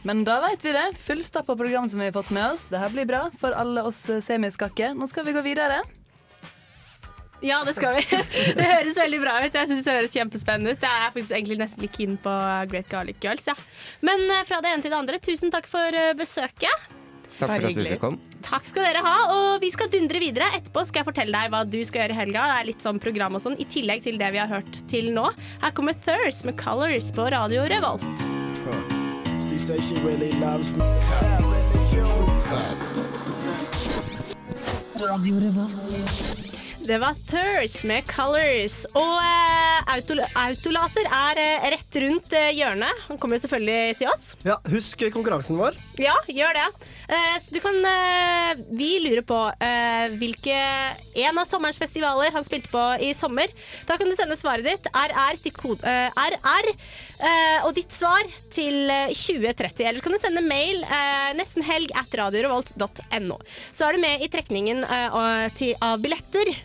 Men 0.07 0.23
da 0.23 0.39
vet 0.39 0.63
vi 0.63 0.71
det. 0.71 0.85
Fullstappa 0.95 1.57
program 1.59 1.89
som 1.91 1.99
vi 1.99 2.05
har 2.07 2.13
fått 2.15 2.31
med 2.31 2.53
oss. 2.53 2.63
Det 2.71 2.79
her 2.79 2.89
blir 2.93 3.05
bra 3.05 3.25
for 3.37 3.51
alle 3.51 3.83
oss 3.83 3.99
semiskakke. 4.23 4.93
Nå 4.95 5.05
skal 5.11 5.25
vi 5.27 5.33
gå 5.35 5.43
videre. 5.43 5.81
Ja, 7.41 7.61
det 7.65 7.73
skal 7.77 7.95
vi. 7.95 8.03
Det 8.59 8.67
høres 8.67 8.97
veldig 8.99 9.19
bra 9.23 9.37
ut. 9.45 9.55
Jeg 9.55 9.71
synes 9.71 9.85
det 9.87 9.95
høres 9.95 10.15
kjempespennende 10.15 10.75
ut. 10.75 10.83
Jeg 10.83 11.05
er 11.05 11.11
faktisk 11.15 11.35
egentlig 11.37 11.59
nesten 11.61 11.85
litt 11.85 11.95
keen 11.95 12.17
på 12.19 12.33
Great 12.71 12.89
Garlic 12.91 13.19
Girls. 13.23 13.47
Ja. 13.47 13.55
Men 14.05 14.25
eh, 14.27 14.45
fra 14.47 14.59
det 14.63 14.73
ene 14.73 14.83
til 14.83 14.91
det 14.91 14.99
andre, 14.99 15.19
tusen 15.23 15.53
takk 15.53 15.69
for 15.71 15.95
eh, 15.95 16.11
besøket. 16.19 16.89
Takk 17.39 17.53
for 17.53 17.69
at 17.69 17.77
du 17.77 17.85
fikk 17.85 18.01
komme. 18.01 18.19
Takk 18.43 18.67
skal 18.67 18.85
dere 18.87 19.03
ha, 19.03 19.15
og 19.35 19.63
vi 19.63 19.69
skal 19.71 19.89
dundre 19.91 20.19
videre. 20.19 20.47
Etterpå 20.57 20.83
skal 20.87 21.01
jeg 21.01 21.09
fortelle 21.09 21.35
deg 21.35 21.53
hva 21.53 21.63
du 21.67 21.79
skal 21.87 22.03
gjøre 22.03 22.15
i 22.15 22.19
helga. 22.19 22.45
Det 22.51 22.57
er 22.57 22.69
litt 22.71 22.83
sånn 22.83 22.99
program 23.03 23.35
og 23.39 23.43
sånn, 23.43 23.57
i 23.59 23.67
tillegg 23.67 24.03
til 24.03 24.19
det 24.19 24.31
vi 24.35 24.41
har 24.41 24.51
hørt 24.51 24.81
til 24.91 25.11
nå. 25.15 25.29
Her 25.63 25.75
kommer 25.75 25.95
Thurs 25.95 26.43
med 26.47 26.59
Colors 26.59 27.11
på 27.15 27.27
Radio 27.31 27.63
Revolt. 27.71 28.27
Radio 34.99 35.35
Revolt. 35.39 36.48
Det 36.89 36.97
var 36.97 37.13
Thurs 37.27 37.83
med 37.85 38.01
Colors. 38.09 38.79
Og 38.97 39.17
eh, 39.21 39.89
autol 39.93 40.23
autolaser 40.41 41.05
er 41.05 41.37
eh, 41.37 41.65
rett 41.75 41.97
rundt 42.01 42.33
eh, 42.33 42.47
hjørnet. 42.57 43.03
Han 43.05 43.19
kommer 43.21 43.37
jo 43.37 43.43
selvfølgelig 43.43 43.97
til 43.99 44.09
oss. 44.09 44.23
ja, 44.41 44.55
husk 44.73 45.03
konkurransen 45.13 45.59
vår. 45.61 45.77
Ja, 46.01 46.15
gjør 46.25 46.57
det. 46.57 46.63
Eh, 47.13 47.35
så 47.43 47.53
du 47.53 47.59
kan 47.61 47.77
Vi 48.73 48.87
lurer 49.03 49.21
på 49.25 49.37
eh, 49.61 50.15
hvilke 50.17 50.55
En 51.21 51.37
av 51.37 51.45
sommerens 51.45 51.77
festivaler 51.77 52.33
han 52.33 52.47
spilte 52.47 52.71
på 52.73 52.81
i 53.05 53.11
sommer. 53.13 53.53
Da 53.85 53.99
kan 53.99 54.09
du 54.09 54.17
sende 54.17 54.39
svaret 54.39 54.65
ditt 54.65 54.89
RR 54.89 55.37
til 55.43 55.53
kode 55.53 55.85
eh, 55.85 56.09
RR 56.09 56.71
eh, 56.71 57.67
og 57.67 57.75
ditt 57.77 57.93
svar 57.93 58.25
til 58.55 58.89
eh, 58.89 59.13
2030. 59.13 59.85
Eller 59.85 60.01
så 60.01 60.07
kan 60.07 60.17
du 60.17 60.21
sende 60.25 60.45
mail 60.47 60.81
eh, 60.89 61.29
nesten 61.37 61.69
helg 61.69 61.93
at 62.01 62.17
radiorevolt.no. 62.17 63.37
Så 63.69 63.85
er 63.85 63.93
du 63.93 64.01
med 64.07 64.25
i 64.25 64.31
trekningen 64.33 64.81
av 64.89 66.01
billetter. 66.01 66.55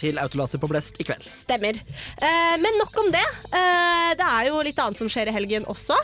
Til 0.00 0.18
Autolaser 0.22 0.60
på 0.62 0.68
Blest 0.70 0.98
i 1.00 1.06
kveld. 1.08 1.24
Stemmer. 1.32 1.78
Eh, 2.20 2.56
men 2.62 2.76
nok 2.80 2.96
om 3.04 3.10
det. 3.14 3.24
Eh, 3.52 4.10
det 4.18 4.26
er 4.26 4.50
jo 4.50 4.60
litt 4.66 4.78
annet 4.82 4.98
som 5.00 5.08
skjer 5.12 5.30
i 5.30 5.36
helgen 5.36 5.64
også. 5.72 5.96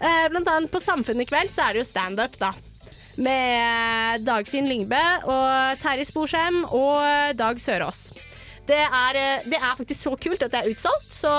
Eh, 0.00 0.28
blant 0.30 0.48
annet 0.50 0.70
på 0.74 0.80
Samfunnet 0.82 1.26
i 1.26 1.30
kveld 1.30 1.50
så 1.54 1.68
er 1.68 1.74
det 1.76 1.84
jo 1.84 1.88
standup, 1.88 2.38
da. 2.40 2.52
Med 3.24 4.24
Dagfinn 4.26 4.66
Lyngbø 4.66 5.00
og 5.30 5.78
Terje 5.82 6.06
Sporsheim 6.08 6.64
og 6.66 7.36
Dag 7.38 7.60
Sørås. 7.62 8.08
Det 8.64 8.78
er, 8.80 9.16
eh, 9.20 9.42
det 9.44 9.58
er 9.60 9.74
faktisk 9.76 10.00
så 10.06 10.14
kult 10.16 10.40
at 10.42 10.50
det 10.54 10.62
er 10.62 10.70
utsolgt, 10.72 11.10
så 11.12 11.30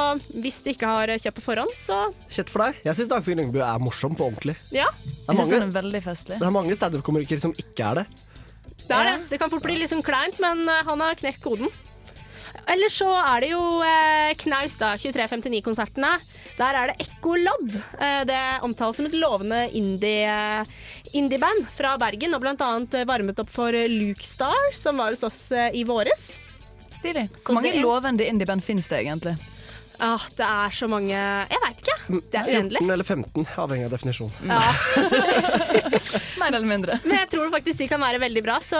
hvis 0.43 0.59
du 0.61 0.69
ikke 0.75 0.85
har 0.85 1.09
kjøpt 1.17 1.39
på 1.39 1.45
forhånd, 1.47 1.73
så 1.73 1.97
Kjett 2.29 2.51
for 2.53 2.61
deg. 2.67 2.77
Jeg 2.85 2.99
syns 2.99 3.09
Dagfinn 3.09 3.39
Lyngbø 3.41 3.63
er 3.65 3.81
morsom 3.81 4.13
på 4.15 4.27
ordentlig. 4.29 4.53
ja. 4.71 4.85
Det 5.25 5.33
er 5.33 5.39
mange, 5.41 5.59
veldig 5.73 6.01
festlig. 6.05 6.37
det 6.37 6.45
er 6.45 6.53
mange 6.53 6.75
standup-komikere 6.77 7.41
som 7.41 7.51
ikke 7.57 7.81
er 7.89 7.95
det. 8.03 8.05
Det 8.85 8.95
er 8.95 9.09
det. 9.09 9.17
Det 9.31 9.41
kan 9.41 9.51
fort 9.51 9.65
bli 9.65 9.79
litt 9.79 9.91
sånn 9.91 10.05
kleint, 10.05 10.39
men 10.43 10.63
eh, 10.69 10.85
han 10.85 11.03
har 11.03 11.17
knekt 11.19 11.43
koden. 11.43 11.71
Ellers 12.65 12.97
så 12.97 13.09
er 13.19 13.43
det 13.43 13.51
jo 13.51 13.61
eh, 13.85 14.31
knaus, 14.41 14.77
da. 14.81 14.95
2359-konsertene. 14.97 16.11
Der 16.55 16.77
er 16.79 16.91
det 16.91 17.05
Ekkolodd. 17.05 17.75
Eh, 17.99 18.21
det 18.29 18.41
omtales 18.65 18.99
som 18.99 19.09
et 19.09 19.17
lovende 19.19 19.65
indie-band 19.75 20.73
indieband 21.15 21.67
fra 21.71 21.93
Bergen, 22.01 22.33
og 22.35 22.41
blant 22.43 22.63
annet 22.65 22.97
varmet 23.07 23.37
opp 23.39 23.51
for 23.53 23.71
Luke 23.71 24.25
Star, 24.25 24.71
som 24.75 24.97
var 24.99 25.13
hos 25.13 25.23
oss 25.23 25.39
eh, 25.55 25.69
i 25.77 25.85
våres. 25.87 26.25
Stilig. 26.89 27.27
Hvor 27.43 27.55
mange 27.55 27.75
det 27.75 27.83
lovende 27.85 28.25
indieband 28.27 28.65
finnes 28.65 28.89
det 28.91 29.03
egentlig? 29.05 29.35
Ah, 30.03 30.21
det 30.37 30.45
er 30.45 30.73
så 30.75 30.87
mange 30.91 31.13
Jeg 31.15 31.61
veit 31.63 31.79
ikke. 31.81 31.95
Det 32.31 32.39
er 32.41 32.49
uendelig. 32.59 32.81
14 32.81 32.93
eller 32.95 33.07
15, 33.07 33.45
avhengig 33.63 33.85
av 33.87 33.93
definisjon. 33.95 34.31
Ja. 34.45 34.59
Mer 36.39 36.47
eller 36.51 36.67
mindre. 36.69 36.97
Men 37.03 37.17
jeg 37.21 37.29
tror 37.31 37.49
faktisk 37.53 37.79
de 37.81 37.87
kan 37.89 38.01
være 38.03 38.19
veldig 38.21 38.43
bra, 38.45 38.57
så 38.63 38.79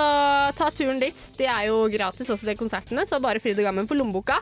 ta 0.57 0.68
turen 0.76 0.99
dit. 1.01 1.24
De 1.39 1.47
er 1.49 1.68
jo 1.70 1.80
gratis 1.93 2.30
også, 2.30 2.45
de 2.49 2.55
konsertene, 2.59 3.05
så 3.07 3.20
bare 3.24 3.41
fryd 3.43 3.57
og 3.61 3.68
gammen 3.70 3.88
for 3.89 3.97
lommeboka. 3.99 4.38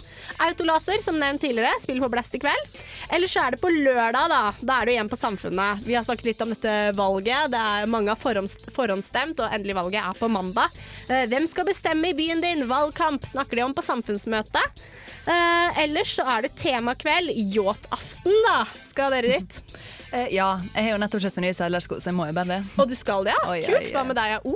Autolaser, 0.47 0.99
som 1.03 1.17
nevnt 1.21 1.43
tidligere, 1.45 1.71
spiller 1.83 2.03
på 2.05 2.11
Blast 2.13 2.35
i 2.37 2.41
kveld. 2.43 2.75
Eller 3.13 3.31
så 3.31 3.45
er 3.45 3.55
det 3.55 3.61
på 3.63 3.71
lørdag, 3.73 4.27
da. 4.33 4.41
Da 4.59 4.79
er 4.81 4.89
du 4.89 4.93
igjen 4.95 5.11
på 5.11 5.19
Samfunnet. 5.19 5.83
Vi 5.87 5.95
har 5.97 6.05
snakket 6.07 6.31
litt 6.31 6.43
om 6.45 6.51
dette 6.53 6.75
valget. 6.97 7.51
Det 7.53 7.61
er 7.61 7.89
Mange 7.93 8.11
har 8.13 8.19
forhånds 8.19 8.57
forhåndsstemt, 8.73 9.39
og 9.43 9.53
endelig 9.55 9.77
valget 9.79 10.01
er 10.03 10.19
på 10.19 10.29
mandag. 10.31 10.73
Eh, 11.07 11.25
Hvem 11.31 11.47
skal 11.49 11.67
bestemme 11.69 12.09
i 12.11 12.17
byen 12.17 12.41
din? 12.43 12.65
Valgkamp 12.69 13.25
snakker 13.29 13.59
de 13.61 13.65
om 13.67 13.73
på 13.77 13.83
samfunnsmøtet. 13.85 14.83
Eh, 15.23 15.83
ellers 15.85 16.15
så 16.17 16.25
er 16.35 16.47
det 16.47 16.55
temakveld. 16.63 17.33
Yachtaften, 17.53 18.39
da. 18.47 18.63
Skal 18.87 19.17
dere 19.17 19.37
dit? 19.39 19.61
Eh, 20.13 20.27
ja, 20.29 20.59
jeg 20.75 20.83
har 20.85 20.91
jo 20.91 20.97
nettopp 21.01 21.23
kjøpt 21.23 21.37
meg 21.39 21.47
nye 21.47 21.55
seilersko, 21.57 21.95
så 21.97 22.11
jeg 22.11 22.13
må 22.13 22.27
jo 22.29 22.35
bare 22.37 22.45
det. 22.51 22.57
Og 22.77 22.85
du 22.85 22.93
skal 22.93 23.23
det, 23.25 23.31
ja? 23.33 23.47
Oi, 23.49 23.63
Kult. 23.65 23.87
Hva 23.95 24.03
med 24.05 24.19
deg, 24.19 24.43
O? 24.45 24.51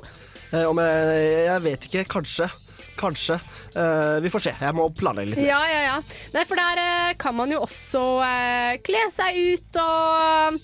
Eh, 0.52 0.66
om 0.70 0.78
jeg, 0.78 1.24
jeg 1.48 1.64
vet 1.64 1.88
ikke. 1.88 2.04
Kanskje. 2.12 2.46
Kanskje. 2.98 3.40
Uh, 3.74 4.20
vi 4.22 4.30
får 4.30 4.44
se. 4.46 4.54
Jeg 4.62 4.78
må 4.78 4.86
planlegge 4.94 5.32
litt. 5.32 5.42
mer. 5.42 5.50
Ja, 5.50 5.62
ja, 5.70 5.82
ja. 5.86 5.98
Nei, 6.34 6.44
for 6.50 6.62
der 6.62 6.82
uh, 6.82 7.16
kan 7.18 7.36
man 7.38 7.54
jo 7.54 7.64
også 7.66 8.04
uh, 8.22 8.74
kle 8.86 9.02
seg 9.14 9.42
ut 9.54 9.82
og 9.82 10.62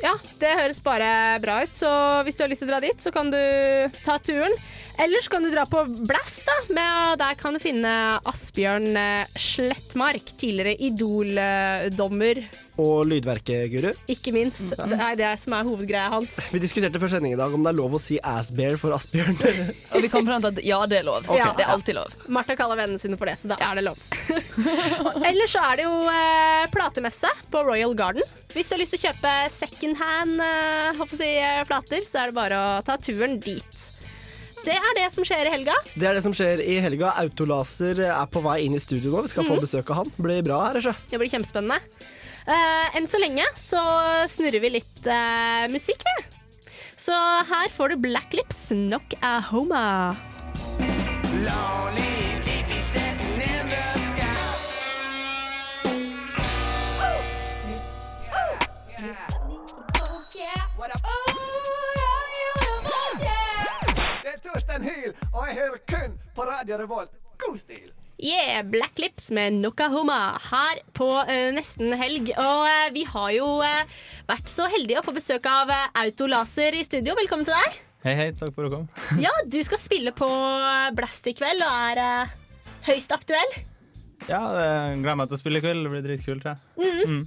Ja, 0.00 0.14
det 0.40 0.56
høres 0.56 0.80
bare 0.84 1.12
bra 1.44 1.60
ut. 1.64 1.76
Så 1.76 1.88
hvis 2.24 2.40
du 2.40 2.44
har 2.44 2.52
lyst 2.52 2.64
til 2.64 2.70
å 2.70 2.72
dra 2.72 2.80
dit, 2.84 3.00
så 3.04 3.12
kan 3.12 3.28
du 3.32 3.40
ta 4.00 4.16
turen. 4.24 4.56
Ellers 5.00 5.28
kan 5.32 5.42
du 5.42 5.48
dra 5.48 5.62
på 5.66 5.80
Blast, 6.04 6.42
da. 6.44 6.74
Med, 6.76 7.18
der 7.18 7.36
kan 7.40 7.54
du 7.56 7.60
finne 7.62 7.90
Asbjørn 8.28 8.90
eh, 9.00 9.30
Slettmark, 9.40 10.26
tidligere 10.36 10.74
Idol-dommer. 10.76 12.42
Og 12.80 13.06
lydverket-guru. 13.08 13.94
Ikke 14.12 14.34
minst. 14.36 14.74
Det 14.76 14.98
er 15.00 15.16
det 15.16 15.30
som 15.40 15.54
er 15.56 15.64
hovedgreia 15.64 16.10
hans. 16.12 16.34
Vi 16.52 16.60
diskuterte 16.60 17.00
før 17.00 17.14
sending 17.14 17.32
i 17.32 17.38
dag 17.40 17.54
om 17.56 17.64
det 17.64 17.72
er 17.72 17.78
lov 17.78 17.96
å 17.96 18.00
si 18.02 18.18
assbear 18.20 18.76
for 18.80 18.92
Asbjørn. 18.96 19.40
Og 19.94 20.04
vi 20.04 20.10
kom 20.12 20.28
fram 20.28 20.44
til 20.44 20.52
at 20.52 20.60
ja, 20.68 20.82
det 20.90 20.98
er 21.00 21.08
lov. 21.08 21.24
Ja. 21.32 21.48
Det 21.56 21.64
er 21.64 21.72
alltid 21.72 21.96
lov. 21.96 22.12
Martha 22.28 22.56
kaller 22.60 22.82
vennene 22.82 23.00
sine 23.00 23.16
for 23.20 23.30
det, 23.30 23.38
så 23.40 23.48
da 23.54 23.56
er 23.70 23.80
det 23.80 23.86
lov. 23.88 24.02
Ellers 25.30 25.54
så 25.56 25.64
er 25.70 25.80
det 25.80 25.86
jo 25.88 25.94
eh, 26.12 26.66
platemesse 26.74 27.30
på 27.48 27.64
Royal 27.64 27.96
Garden. 27.96 28.36
Hvis 28.52 28.68
du 28.68 28.76
har 28.76 28.82
lyst 28.84 28.98
til 28.98 29.00
å 29.00 29.08
kjøpe 29.08 29.32
second 29.54 29.96
hand 30.02 30.44
eh, 30.44 31.02
si, 31.16 31.30
eh, 31.40 31.64
plater, 31.72 32.04
så 32.04 32.26
er 32.26 32.34
det 32.34 32.36
bare 32.42 32.60
å 32.60 32.68
ta 32.84 33.00
turen 33.00 33.40
dit. 33.40 33.80
Det 34.64 34.74
er 34.76 34.94
det 34.98 35.06
som 35.14 35.24
skjer 35.24 35.48
i 35.48 35.52
helga. 35.54 35.74
Det 35.94 36.06
er 36.08 36.14
det 36.18 36.22
som 36.24 36.34
skjer 36.36 36.60
i 36.62 36.76
helga. 36.84 37.12
Autolaser 37.22 38.00
er 38.04 38.26
på 38.30 38.42
vei 38.44 38.58
inn 38.66 38.74
i 38.76 38.80
studio 38.82 39.14
nå. 39.14 39.22
Vi 39.24 39.32
skal 39.32 39.44
få 39.48 39.56
Mhm. 39.56 39.64
besøk 39.64 39.90
av 39.90 39.96
han. 40.02 40.12
Blir 40.20 40.42
bra 40.44 40.58
her, 40.66 40.78
ikke? 40.80 40.96
Det 41.10 41.18
blir 41.22 41.30
kjempespennende. 41.32 41.78
Uh, 42.48 42.96
enn 42.96 43.06
så 43.06 43.20
lenge 43.20 43.44
så 43.54 43.80
snurrer 44.28 44.60
vi 44.60 44.70
litt 44.70 45.06
uh, 45.06 45.68
musikk, 45.72 46.02
vi. 46.04 46.24
Så 46.96 47.12
her 47.48 47.68
får 47.72 47.88
du 47.90 47.96
Black 47.96 48.32
Lips, 48.34 48.68
Knock 48.68 49.14
a 49.22 49.40
Homa. 49.50 50.16
Det 50.78 52.29
Torstein 64.50 64.82
Hyl, 64.82 65.12
og 65.30 65.44
jeg 65.46 65.54
hører 65.60 65.80
kun 65.86 66.14
på 66.34 66.44
Radio 66.48 66.78
Revolt. 66.80 67.12
God 67.38 67.58
stil! 67.60 67.92
Yeah, 68.18 68.64
Black 68.66 68.98
Lips 68.98 69.28
med 69.30 69.60
Nokahoma 69.62 70.16
her 70.48 70.80
på 70.96 71.06
uh, 71.06 71.50
nesten 71.54 71.94
helg. 71.94 72.32
Og 72.34 72.64
uh, 72.66 72.88
vi 72.90 73.04
har 73.06 73.30
jo 73.36 73.46
uh, 73.62 74.00
vært 74.26 74.50
så 74.50 74.66
heldige 74.72 74.98
å 74.98 75.06
få 75.06 75.14
besøk 75.14 75.46
av 75.46 75.70
Autolaser 76.02 76.74
i 76.74 76.82
studio. 76.82 77.14
Velkommen 77.20 77.46
til 77.46 77.54
deg. 77.54 77.78
Hei, 78.02 78.16
hei. 78.18 78.28
Takk 78.34 78.50
for 78.56 78.66
at 78.66 78.72
du 78.72 78.78
kom. 78.80 79.22
Ja, 79.22 79.30
du 79.46 79.60
skal 79.62 79.78
spille 79.78 80.10
på 80.18 80.28
Blast 80.98 81.30
i 81.30 81.36
kveld 81.38 81.62
og 81.62 82.02
er 82.02 82.34
høyst 82.90 83.14
aktuell. 83.14 83.60
Ja, 84.28 84.40
jeg 84.52 84.98
gleder 85.00 85.16
meg 85.16 85.28
til 85.30 85.36
å 85.38 85.40
spille 85.40 85.58
i 85.60 85.62
kveld. 85.64 85.80
Det 85.86 85.90
blir 85.94 86.02
dritkult. 86.04 86.44
Jeg. 86.44 86.56
Mm. 86.76 87.00
Mm. 87.10 87.22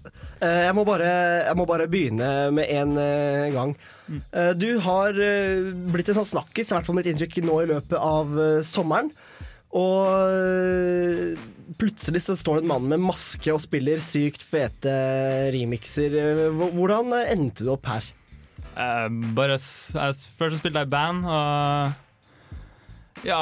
Jeg 0.45 0.73
må, 0.77 0.83
bare, 0.87 1.07
jeg 1.47 1.55
må 1.59 1.63
bare 1.67 1.87
begynne 1.91 2.27
med 2.53 2.65
en 2.69 2.91
eh, 3.01 3.47
gang. 3.55 3.71
Eh, 4.29 4.51
Du 4.59 4.69
har 4.85 5.09
eh, 5.17 5.71
blitt 5.93 6.09
en 6.13 6.19
sånn 6.21 6.29
snakkis, 6.35 6.69
i 6.69 6.73
hvert 6.77 6.85
fall 6.87 6.97
mitt 6.99 7.09
inntrykk 7.09 7.35
nå 7.47 7.55
i 7.63 7.69
løpet 7.73 7.97
av 7.97 8.25
eh, 8.39 8.61
sommeren. 8.67 9.09
Og 9.73 10.05
eh, 10.37 11.33
plutselig 11.81 12.21
så 12.27 12.33
står 12.37 12.53
det 12.59 12.63
en 12.67 12.71
mann 12.75 12.85
med 12.91 13.01
maske 13.01 13.49
og 13.55 13.61
spiller 13.63 13.97
sykt 14.03 14.43
fete 14.45 14.93
remixer. 15.55 16.11
Eh, 16.13 16.49
Hvordan 16.77 17.05
endte 17.23 17.65
du 17.65 17.69
opp 17.73 17.85
her? 17.89 18.03
Eh, 18.77 19.07
bare, 19.37 19.57
jeg, 19.57 20.11
først 20.37 20.53
så 20.55 20.59
spilte 20.61 20.79
jeg 20.85 20.89
i 20.91 20.93
band, 20.93 21.19
og 21.25 23.25
ja, 23.27 23.41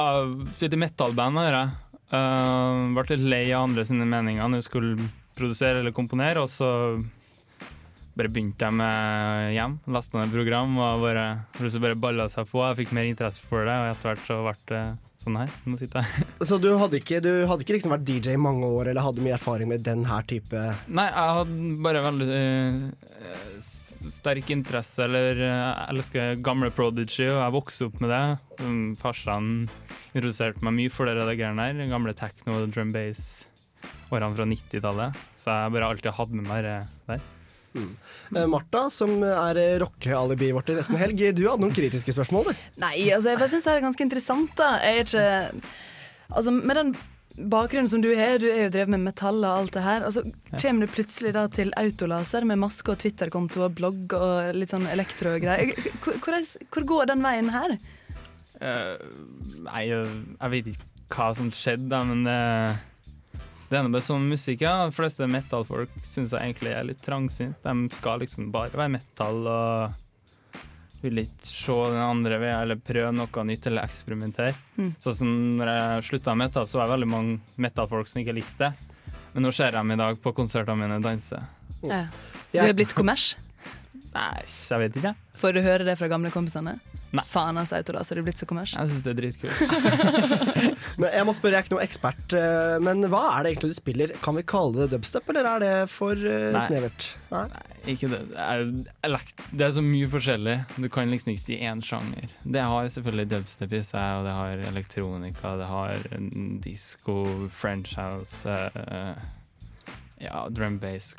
spilte 0.55 0.77
i 0.79 0.83
metal-band. 0.87 1.35
Jeg. 2.11 2.19
Eh, 2.19 2.93
ble 2.97 3.05
litt 3.15 3.25
lei 3.31 3.43
av 3.55 3.69
andre 3.69 3.85
sine 3.87 4.05
meninger 4.05 4.43
når 4.51 4.61
jeg 4.61 4.69
skulle 4.69 5.09
produsere 5.37 5.79
eller 5.79 5.91
komponere, 5.95 6.43
og 6.43 6.49
så 6.51 6.69
bare 8.17 8.27
begynte 8.27 8.67
jeg 8.67 8.75
med 8.75 9.53
hjem. 9.55 9.77
Lasta 9.95 10.19
ned 10.19 10.33
program 10.35 10.73
og 10.83 11.05
bare, 11.05 11.25
plutselig 11.55 11.81
bare 11.85 11.95
balla 12.03 12.25
seg 12.29 12.49
på. 12.51 12.59
Jeg 12.67 12.81
fikk 12.81 12.91
mer 12.97 13.07
interesse 13.07 13.41
for 13.47 13.63
det, 13.65 13.71
og 13.71 13.93
etter 13.93 14.11
hvert 14.11 14.27
så 14.27 14.39
ble 14.43 14.53
det 14.73 14.81
sånn 15.21 15.37
her. 15.39 15.53
Nå 15.69 15.77
sitter 15.79 16.01
jeg 16.03 16.25
Så 16.49 16.57
du 16.59 16.67
hadde 16.81 16.97
ikke, 16.99 17.21
du 17.23 17.29
hadde 17.47 17.63
ikke 17.63 17.75
liksom 17.77 17.93
vært 17.93 18.05
DJ 18.09 18.33
i 18.35 18.41
mange 18.41 18.65
år 18.67 18.89
eller 18.91 19.05
hadde 19.05 19.21
mye 19.23 19.35
erfaring 19.37 19.69
med 19.69 19.83
den 19.85 20.01
her 20.09 20.25
type 20.27 20.63
Nei, 20.89 21.05
jeg 21.07 21.35
hadde 21.37 21.75
bare 21.85 22.01
veldig 22.07 22.29
s- 23.61 23.80
sterk 24.09 24.49
interesse, 24.53 25.03
eller 25.05 25.37
eh, 25.37 25.51
jeg 25.51 25.93
elsker 25.93 26.41
gamle 26.45 26.71
Prodigy, 26.73 27.27
og 27.29 27.41
jeg 27.41 27.55
vokste 27.55 27.87
opp 27.89 27.99
med 28.03 28.13
det. 28.13 28.23
Um, 28.61 28.79
Farsan 28.99 29.51
introduserte 30.11 30.63
meg 30.65 30.77
mye 30.79 30.93
for 30.93 31.09
det 31.09 31.17
der 31.19 31.37
greiene 31.37 31.67
her. 31.67 31.83
Gamle 31.91 32.15
techno, 32.17 32.63
drum 32.71 32.95
bass, 32.95 33.45
årene 34.09 34.33
fra 34.37 34.47
90-tallet. 34.49 35.21
Så 35.37 35.53
jeg 35.53 35.75
bare 35.77 35.91
alltid 35.91 36.17
hatt 36.17 36.33
med 36.33 36.49
meg 36.49 36.65
det 36.67 36.79
der. 37.11 37.29
Mm. 37.71 37.93
Martha, 38.51 38.87
som 38.91 39.13
er 39.23 39.61
eh, 39.61 39.77
rockealibiet 39.79 40.57
vårt 40.57 40.73
i 40.73 40.75
nesten 40.75 40.99
helg, 40.99 41.21
du 41.37 41.45
hadde 41.45 41.63
noen 41.63 41.75
kritiske 41.75 42.17
spørsmål, 42.17 42.51
du. 42.51 42.67
Nei, 42.83 43.07
altså 43.15 43.31
jeg 43.31 43.39
bare 43.39 43.53
syns 43.53 43.67
det 43.67 43.77
er 43.77 43.85
ganske 43.85 44.07
interessant, 44.09 44.51
da. 44.59 44.73
Jeg 44.83 45.05
er 45.05 45.07
ikke 45.07 45.71
Altså, 46.31 46.51
med 46.55 46.77
den 46.77 46.93
bakgrunnen 47.37 47.89
som 47.89 48.01
du 48.03 48.09
har, 48.15 48.37
du 48.39 48.47
er 48.49 48.65
jo 48.65 48.73
drevet 48.73 48.91
med 48.93 49.03
metall 49.05 49.39
og 49.43 49.51
alt 49.51 49.73
det 49.77 49.85
her. 49.85 50.05
Altså, 50.07 50.23
Kommer 50.51 50.85
du 50.85 50.93
plutselig 50.93 51.33
da 51.37 51.47
til 51.51 51.73
autolaser 51.79 52.45
med 52.47 52.59
maske 52.61 52.93
og 52.93 52.99
Twitter-konto 53.03 53.65
og 53.67 53.75
blogg 53.77 54.15
og 54.17 54.51
litt 54.57 54.73
sånn 54.73 54.89
elektro-greier? 54.91 55.73
Hvor, 56.03 56.19
hvor, 56.21 56.87
går 56.93 57.11
den 57.11 57.25
veien 57.25 57.51
her? 57.53 57.75
Uh, 58.61 58.95
nei, 59.67 59.87
jeg, 59.89 60.51
vet 60.53 60.71
ikke 60.73 60.89
hva 61.11 61.31
som 61.35 61.49
skjedde, 61.55 61.89
da, 61.91 62.03
men 62.07 62.21
det, 62.27 62.37
det 63.71 63.81
nå 63.81 63.91
bare 63.93 64.05
sånn 64.05 64.29
musikk, 64.31 64.63
ja. 64.67 64.75
De 64.87 64.95
fleste 64.95 65.27
metallfolk 65.27 65.95
syns 66.03 66.35
jeg 66.35 66.39
egentlig 66.39 66.75
er 66.75 66.87
litt 66.87 67.01
trangsynt. 67.05 67.59
De 67.63 67.97
skal 67.97 68.21
liksom 68.23 68.51
bare 68.53 68.75
være 68.75 68.95
metall 68.99 69.41
og 69.47 70.00
vil 71.01 71.23
ikke 71.23 71.47
se 71.49 71.75
den 71.91 72.01
andre 72.03 72.37
veien 72.41 72.61
eller 72.61 72.79
prøve 72.81 73.11
noe 73.15 73.45
nytt 73.47 73.67
eller 73.69 73.87
eksperimentere. 73.87 74.53
Mm. 74.77 74.91
Sånn 75.01 75.17
som 75.17 75.31
når 75.59 75.71
jeg 75.73 76.07
slutta 76.09 76.35
med 76.35 76.47
metal, 76.47 76.67
så 76.69 76.79
var 76.79 76.89
det 76.89 76.95
veldig 76.95 77.11
mange 77.11 77.61
metal-folk 77.61 78.11
som 78.11 78.21
ikke 78.21 78.37
likte 78.37 78.69
det. 78.69 79.15
Men 79.33 79.47
nå 79.47 79.53
ser 79.55 79.71
jeg 79.71 79.77
dem 79.79 79.93
i 79.93 79.99
dag 80.01 80.19
på 80.21 80.33
konsertene 80.35 80.77
mine 80.83 80.99
danse. 81.03 81.39
Ja. 81.87 82.03
Du 82.51 82.59
er 82.61 82.75
blitt 82.77 82.93
kommers? 82.97 83.31
Nei, 84.11 84.41
jeg 84.43 84.81
vet 84.81 84.97
ikke. 84.99 85.13
Får 85.39 85.55
du 85.55 85.61
høre 85.63 85.87
det 85.87 85.95
fra 85.99 86.09
gamle 86.11 86.31
kompisene? 86.33 86.79
Nei. 87.11 87.23
Faen, 87.27 87.57
altså, 87.59 87.75
autolaser 87.81 88.19
er 88.19 88.23
blitt 88.23 88.39
så 88.39 88.47
kommers. 88.47 88.71
Jeg 88.71 88.87
syns 88.87 89.03
det 89.03 89.11
er 89.11 89.17
dritkult. 89.17 89.57
Men 91.01 91.09
jeg 91.11 91.27
må 91.27 91.33
spørre, 91.35 91.57
jeg 91.57 91.59
er 91.59 91.65
ikke 91.65 91.73
noen 91.73 91.83
ekspert, 91.83 92.35
eh, 92.39 92.75
men 92.83 93.03
hva 93.11 93.23
er 93.33 93.43
det 93.43 93.51
egentlig 93.51 93.73
du 93.73 93.77
spiller? 93.77 94.13
Kan 94.23 94.37
vi 94.37 94.43
kalle 94.47 94.85
det 94.85 94.93
dubstep, 94.93 95.27
eller 95.31 95.49
er 95.49 95.63
det 95.63 95.73
for 95.91 96.15
eh, 96.15 96.47
Nei. 96.55 96.61
snevert? 96.67 97.07
Nei. 97.31 97.43
Ikke 97.91 98.11
det. 98.11 98.21
Det 98.29 99.65
er, 99.65 99.73
så 99.75 99.83
mye 99.83 100.07
forskjellig. 100.11 100.55
Du 100.77 100.87
kan 100.93 101.11
liksom 101.11 101.33
ikke 101.33 101.43
si 101.43 101.57
én 101.57 101.83
sjanger. 101.83 102.31
Det 102.43 102.63
har 102.63 102.91
selvfølgelig 102.95 103.27
dubstep 103.33 103.75
i 103.75 103.83
seg, 103.87 104.21
og 104.21 104.27
det 104.29 104.37
har 104.37 104.65
elektronika, 104.71 105.55
det 105.59 105.69
har 105.71 106.07
disko, 106.63 107.17
french 107.59 107.97
house, 107.99 108.45
eh, 108.47 109.27
ja, 110.21 110.45
drum 110.53 110.79
bass. 110.79 111.15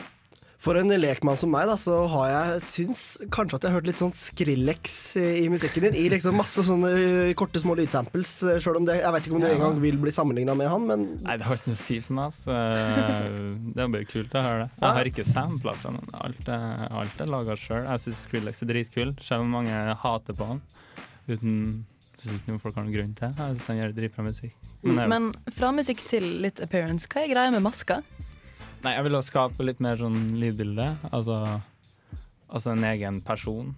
For 0.62 0.78
en 0.78 0.92
lekmann 0.94 1.34
som 1.40 1.50
meg, 1.50 1.66
da, 1.66 1.74
så 1.80 1.96
har 2.06 2.28
jeg 2.30 2.60
syns 2.68 3.00
kanskje 3.34 3.56
at 3.58 3.64
jeg 3.66 3.72
har 3.72 3.80
hørt 3.80 3.88
litt 3.88 3.98
sånn 3.98 4.12
Skrillex 4.14 4.92
i 5.18 5.48
musikken 5.50 5.88
din. 5.88 5.96
I 5.98 6.04
liksom 6.12 6.36
masse 6.38 6.62
sånne 6.62 6.90
eh, 6.94 7.32
korte, 7.38 7.58
små 7.58 7.74
lydsamples. 7.80 8.36
Sjøl 8.46 8.60
Selv 8.62 8.78
om 8.78 8.86
det, 8.86 9.00
jeg 9.02 9.10
vet 9.16 9.26
ikke 9.26 9.34
om 9.34 9.42
du 9.42 9.48
Ja. 9.48 9.56
engang 9.56 9.80
vil 9.82 9.98
bli 9.98 10.12
sammenligna 10.14 10.54
med 10.54 10.70
han, 10.70 10.86
men 10.86 11.02
Nei, 11.26 11.34
det 11.40 11.48
har 11.48 11.58
ikke 11.58 11.72
noe 11.72 11.80
å 11.80 11.82
si 11.82 11.98
for 12.04 12.14
meg. 12.20 12.30
Så 12.36 12.54
det 13.74 13.82
er 13.82 13.90
bare 13.96 14.08
kult 14.12 14.38
å 14.38 14.44
høre 14.46 14.62
det. 14.68 14.70
Jeg 14.78 14.96
har 15.00 15.10
ikke 15.10 15.26
sampla 15.26 15.74
fra 15.82 15.94
noen. 15.96 16.14
Alt 16.22 16.48
alt 16.54 17.20
er 17.26 17.32
laga 17.34 17.58
sjøl. 17.58 17.82
Jeg 17.90 18.04
syns 18.06 18.22
Skrillex 18.28 18.62
er 18.62 18.70
dritkul, 18.70 19.14
selv 19.20 19.42
om 19.42 19.50
mange 19.58 19.74
hater 20.06 20.38
på 20.38 20.46
han. 20.46 20.62
Uten 21.26 21.84
synes 22.14 22.38
ikke 22.38 22.52
noen 22.54 22.62
folk 22.62 22.78
har 22.78 22.86
noen 22.86 22.94
grunn 22.94 23.14
til. 23.18 23.34
Jeg 23.34 23.56
syns 23.58 23.66
han 23.72 23.82
gjør 23.82 23.96
dritbra 23.98 24.24
musikk. 24.30 24.54
Men, 24.86 25.08
Men 25.10 25.28
fra 25.54 25.74
musikk 25.74 26.06
til 26.06 26.22
litt 26.46 26.62
appearance, 26.62 27.10
hva 27.10 27.26
er 27.26 27.34
greia 27.34 27.50
med 27.54 27.62
maska? 27.66 28.02
Nei, 28.82 28.96
jeg 28.96 29.06
ville 29.06 29.20
skape 29.22 29.66
litt 29.66 29.82
mer 29.84 30.00
sånn 30.00 30.18
lydbilde. 30.40 30.88
Altså, 31.14 31.38
altså 32.48 32.72
en 32.72 32.86
egen 32.88 33.20
person. 33.22 33.70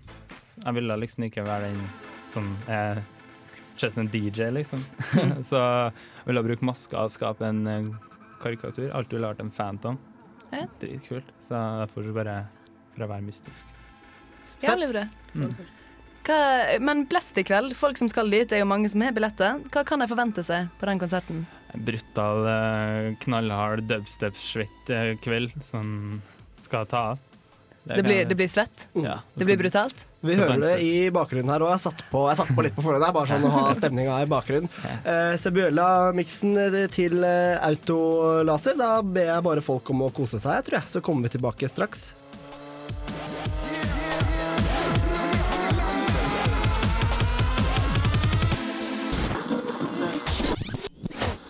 Jeg 0.63 0.77
ville 0.79 0.97
liksom 1.03 1.27
ikke 1.27 1.45
være 1.45 1.69
den 1.69 1.83
som 2.33 2.49
er 2.73 3.03
just 3.77 3.99
en 4.01 4.09
DJ, 4.09 4.49
liksom. 4.55 4.81
så 5.51 5.61
jeg 5.61 6.29
ville 6.31 6.45
bruke 6.47 6.67
maska 6.67 7.05
og 7.05 7.13
skape 7.13 7.45
en 7.47 7.67
eh, 7.69 7.93
karikatur. 8.43 8.89
Alltid 8.97 9.19
ville 9.19 9.33
vært 9.35 9.45
en 9.45 9.53
Phantom. 9.53 10.01
Ja. 10.55 10.65
Dritkult. 10.81 11.29
Så 11.45 11.61
derfor 11.83 12.07
så 12.07 12.15
bare 12.17 12.39
for 12.95 13.05
å 13.05 13.11
være 13.11 13.27
mystisk. 13.27 13.75
Jævlig 14.65 14.89
bra. 14.95 15.05
Mm. 15.35 15.51
Hva, 16.25 16.39
men 16.81 17.05
Blest 17.11 17.37
i 17.37 17.45
kveld, 17.45 17.75
folk 17.77 18.01
som 18.01 18.09
skal 18.09 18.31
dit, 18.33 18.49
det 18.49 18.57
er 18.57 18.65
jo 18.65 18.71
mange 18.71 18.89
som 18.89 19.05
har 19.05 19.13
billetter. 19.13 19.61
Hva 19.75 19.85
kan 19.85 20.01
de 20.01 20.09
forvente 20.09 20.47
seg 20.47 20.71
på 20.81 20.89
den 20.89 21.03
konserten? 21.03 21.45
Brutal, 21.75 22.47
eh, 22.47 23.13
knallhard 23.25 23.85
dubstep-svett 23.91 24.91
eh, 24.95 25.15
kveld 25.25 25.55
som 25.65 26.21
skal 26.63 26.87
ta 26.87 27.07
av. 27.15 27.23
Det 27.85 28.01
blir, 28.03 28.25
det 28.25 28.35
blir 28.35 28.49
svett? 28.49 28.87
Ja, 28.97 29.19
Det 29.35 29.45
blir 29.45 29.59
brutalt? 29.61 30.07
vi 30.25 30.35
hører 30.39 30.57
det 30.63 30.77
i 30.81 31.11
bakgrunnen 31.13 31.51
her. 31.53 31.63
Og 31.67 31.73
jeg 31.75 31.83
satt 31.85 32.05
på, 32.09 32.23
jeg 32.31 32.39
satt 32.41 32.53
på 32.57 32.65
litt 32.65 32.77
på 32.77 32.85
forhånd 32.85 33.05
her, 33.05 33.13
bare 33.13 33.29
sånn 33.29 33.45
å 33.45 33.53
ha 33.53 33.65
stemninga 33.79 34.23
i 34.25 34.29
bakgrunnen. 34.31 34.71
Eh, 35.05 35.35
Sebuella-miksen 35.41 36.57
eh, 36.65 36.79
til 36.93 37.21
eh, 37.29 37.61
Autolaser. 37.69 38.79
Da 38.81 38.97
ber 39.05 39.29
jeg 39.35 39.47
bare 39.51 39.65
folk 39.65 39.93
om 39.93 40.07
å 40.07 40.13
kose 40.17 40.41
seg, 40.41 40.65
tror 40.65 40.81
jeg. 40.81 40.93
Så 40.95 41.05
kommer 41.05 41.29
vi 41.29 41.37
tilbake 41.37 41.69
straks. 41.69 42.13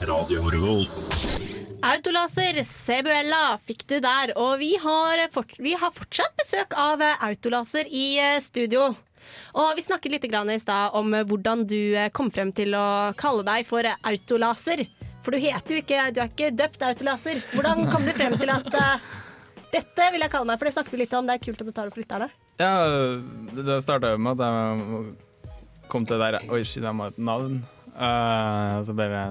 Radio 0.09 0.45
Revolt. 0.53 0.91
Autolaser, 1.85 2.59
Sebuella 2.65 3.59
fikk 3.65 3.85
du 3.89 3.99
der. 4.01 4.33
Og 4.41 4.59
vi 4.61 4.75
har, 4.81 5.21
fort, 5.33 5.53
vi 5.61 5.75
har 5.77 5.93
fortsatt 5.93 6.33
besøk 6.41 6.73
av 6.81 7.03
Autolaser 7.27 7.89
i 7.89 8.15
eh, 8.21 8.39
studio. 8.45 8.93
Og 9.57 9.77
vi 9.77 9.85
snakket 9.85 10.15
litt 10.15 10.27
grann 10.33 10.53
i 10.53 10.59
stad 10.61 10.97
om 10.97 11.13
hvordan 11.29 11.67
du 11.69 11.97
eh, 11.97 12.11
kom 12.13 12.31
frem 12.33 12.53
til 12.57 12.77
å 12.77 13.13
kalle 13.21 13.45
deg 13.47 13.69
for 13.69 13.85
Autolaser. 13.85 14.85
For 15.25 15.33
du 15.33 15.41
heter 15.41 15.79
jo 15.79 15.83
ikke 15.85 16.09
Du 16.13 16.21
er 16.21 16.33
ikke 16.33 16.53
døpt 16.57 16.85
Autolaser. 16.85 17.41
Hvordan 17.55 17.89
kom 17.93 18.05
du 18.05 18.13
frem 18.17 18.37
til 18.41 18.53
at 18.53 18.69
uh, 18.77 19.07
dette 19.73 20.11
vil 20.13 20.25
jeg 20.25 20.33
kalle 20.33 20.49
meg? 20.51 20.61
For 20.61 20.69
det 20.69 20.77
snakket 20.77 20.97
vi 20.97 21.05
litt 21.05 21.17
om. 21.17 21.29
Det 21.29 21.39
er 21.39 21.47
kult 21.47 21.65
at 21.65 21.71
du 21.71 21.77
tar 21.77 21.89
opp 21.89 22.01
da. 22.13 22.29
Ja, 22.61 22.75
det 23.57 23.81
starta 23.83 24.13
jo 24.13 24.21
med 24.23 24.41
at 24.41 24.45
jeg 24.47 25.89
kom 25.91 26.05
til 26.07 26.21
det 26.21 26.37
der 26.37 26.53
Oi, 26.53 26.61
shit, 26.63 26.85
jeg 26.85 26.97
må 26.97 27.09
ha 27.09 27.15
et 27.15 27.25
navn. 27.33 27.59
Uh, 27.95 28.83
så 28.85 28.95
bare 28.97 29.25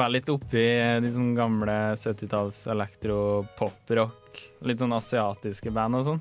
være 0.00 0.16
litt 0.16 0.30
oppi 0.32 0.64
de 1.04 1.12
sånne 1.12 1.36
gamle 1.36 1.76
70-talls 1.98 2.62
elektro-pop-rock. 2.72 4.42
Litt 4.68 4.82
sånn 4.82 4.96
asiatiske 4.96 5.72
band 5.74 6.00
og 6.00 6.06
sånn. 6.06 6.20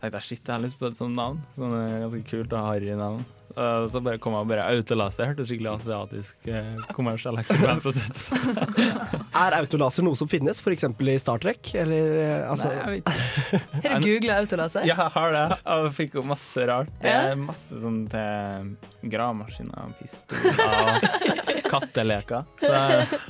tenkte 0.00 0.16
jeg 0.18 0.26
shit, 0.26 0.42
jeg 0.44 0.54
har 0.54 0.64
lyst 0.64 0.80
på 0.80 0.88
et 0.90 0.98
sånt 0.98 1.16
navn. 1.16 1.40
Sånn 1.56 1.76
eh, 1.78 2.00
ganske 2.04 2.24
kult 2.28 2.52
og 2.52 2.66
harry 2.66 2.96
navn. 2.98 3.24
Uh, 3.56 3.86
så 3.90 4.02
bare 4.04 4.20
kom 4.22 4.36
jeg 4.36 4.46
og 4.46 4.50
bare 4.52 4.66
autolaser. 4.76 5.30
Hørtes 5.32 5.50
skikkelig 5.50 5.72
asiatisk 5.72 6.50
uh, 6.50 6.82
kommersiell 6.96 7.38
elektroband 7.38 7.82
fra 7.84 7.94
70-tallet. 7.96 9.16
Er 9.40 9.56
autolaser 9.58 10.06
noe 10.06 10.18
som 10.18 10.30
finnes, 10.30 10.62
f.eks. 10.62 10.86
i 10.86 11.16
Star 11.22 11.42
Trek? 11.42 11.72
Eller 11.78 12.16
eh, 12.20 12.50
altså 12.50 12.70
Nei, 12.70 12.76
jeg 12.78 12.90
vet 12.92 13.00
ikke. 13.00 13.60
Har 13.90 14.04
du 14.04 14.08
googla 14.08 14.38
autolaser? 14.44 14.86
Ja, 14.88 14.96
jeg 15.00 15.14
har 15.16 15.34
det. 15.34 15.44
Jeg 15.64 15.92
fikk 15.98 16.18
jo 16.20 16.26
masse 16.30 16.66
rart. 16.70 16.92
Det 17.02 17.14
er 17.14 17.36
masse 17.40 17.80
sånn 17.82 18.02
til 18.12 19.10
gravemaskiner, 19.10 19.94
pistoler 20.00 21.60
katteleker. 21.72 22.44
Så 22.60 22.70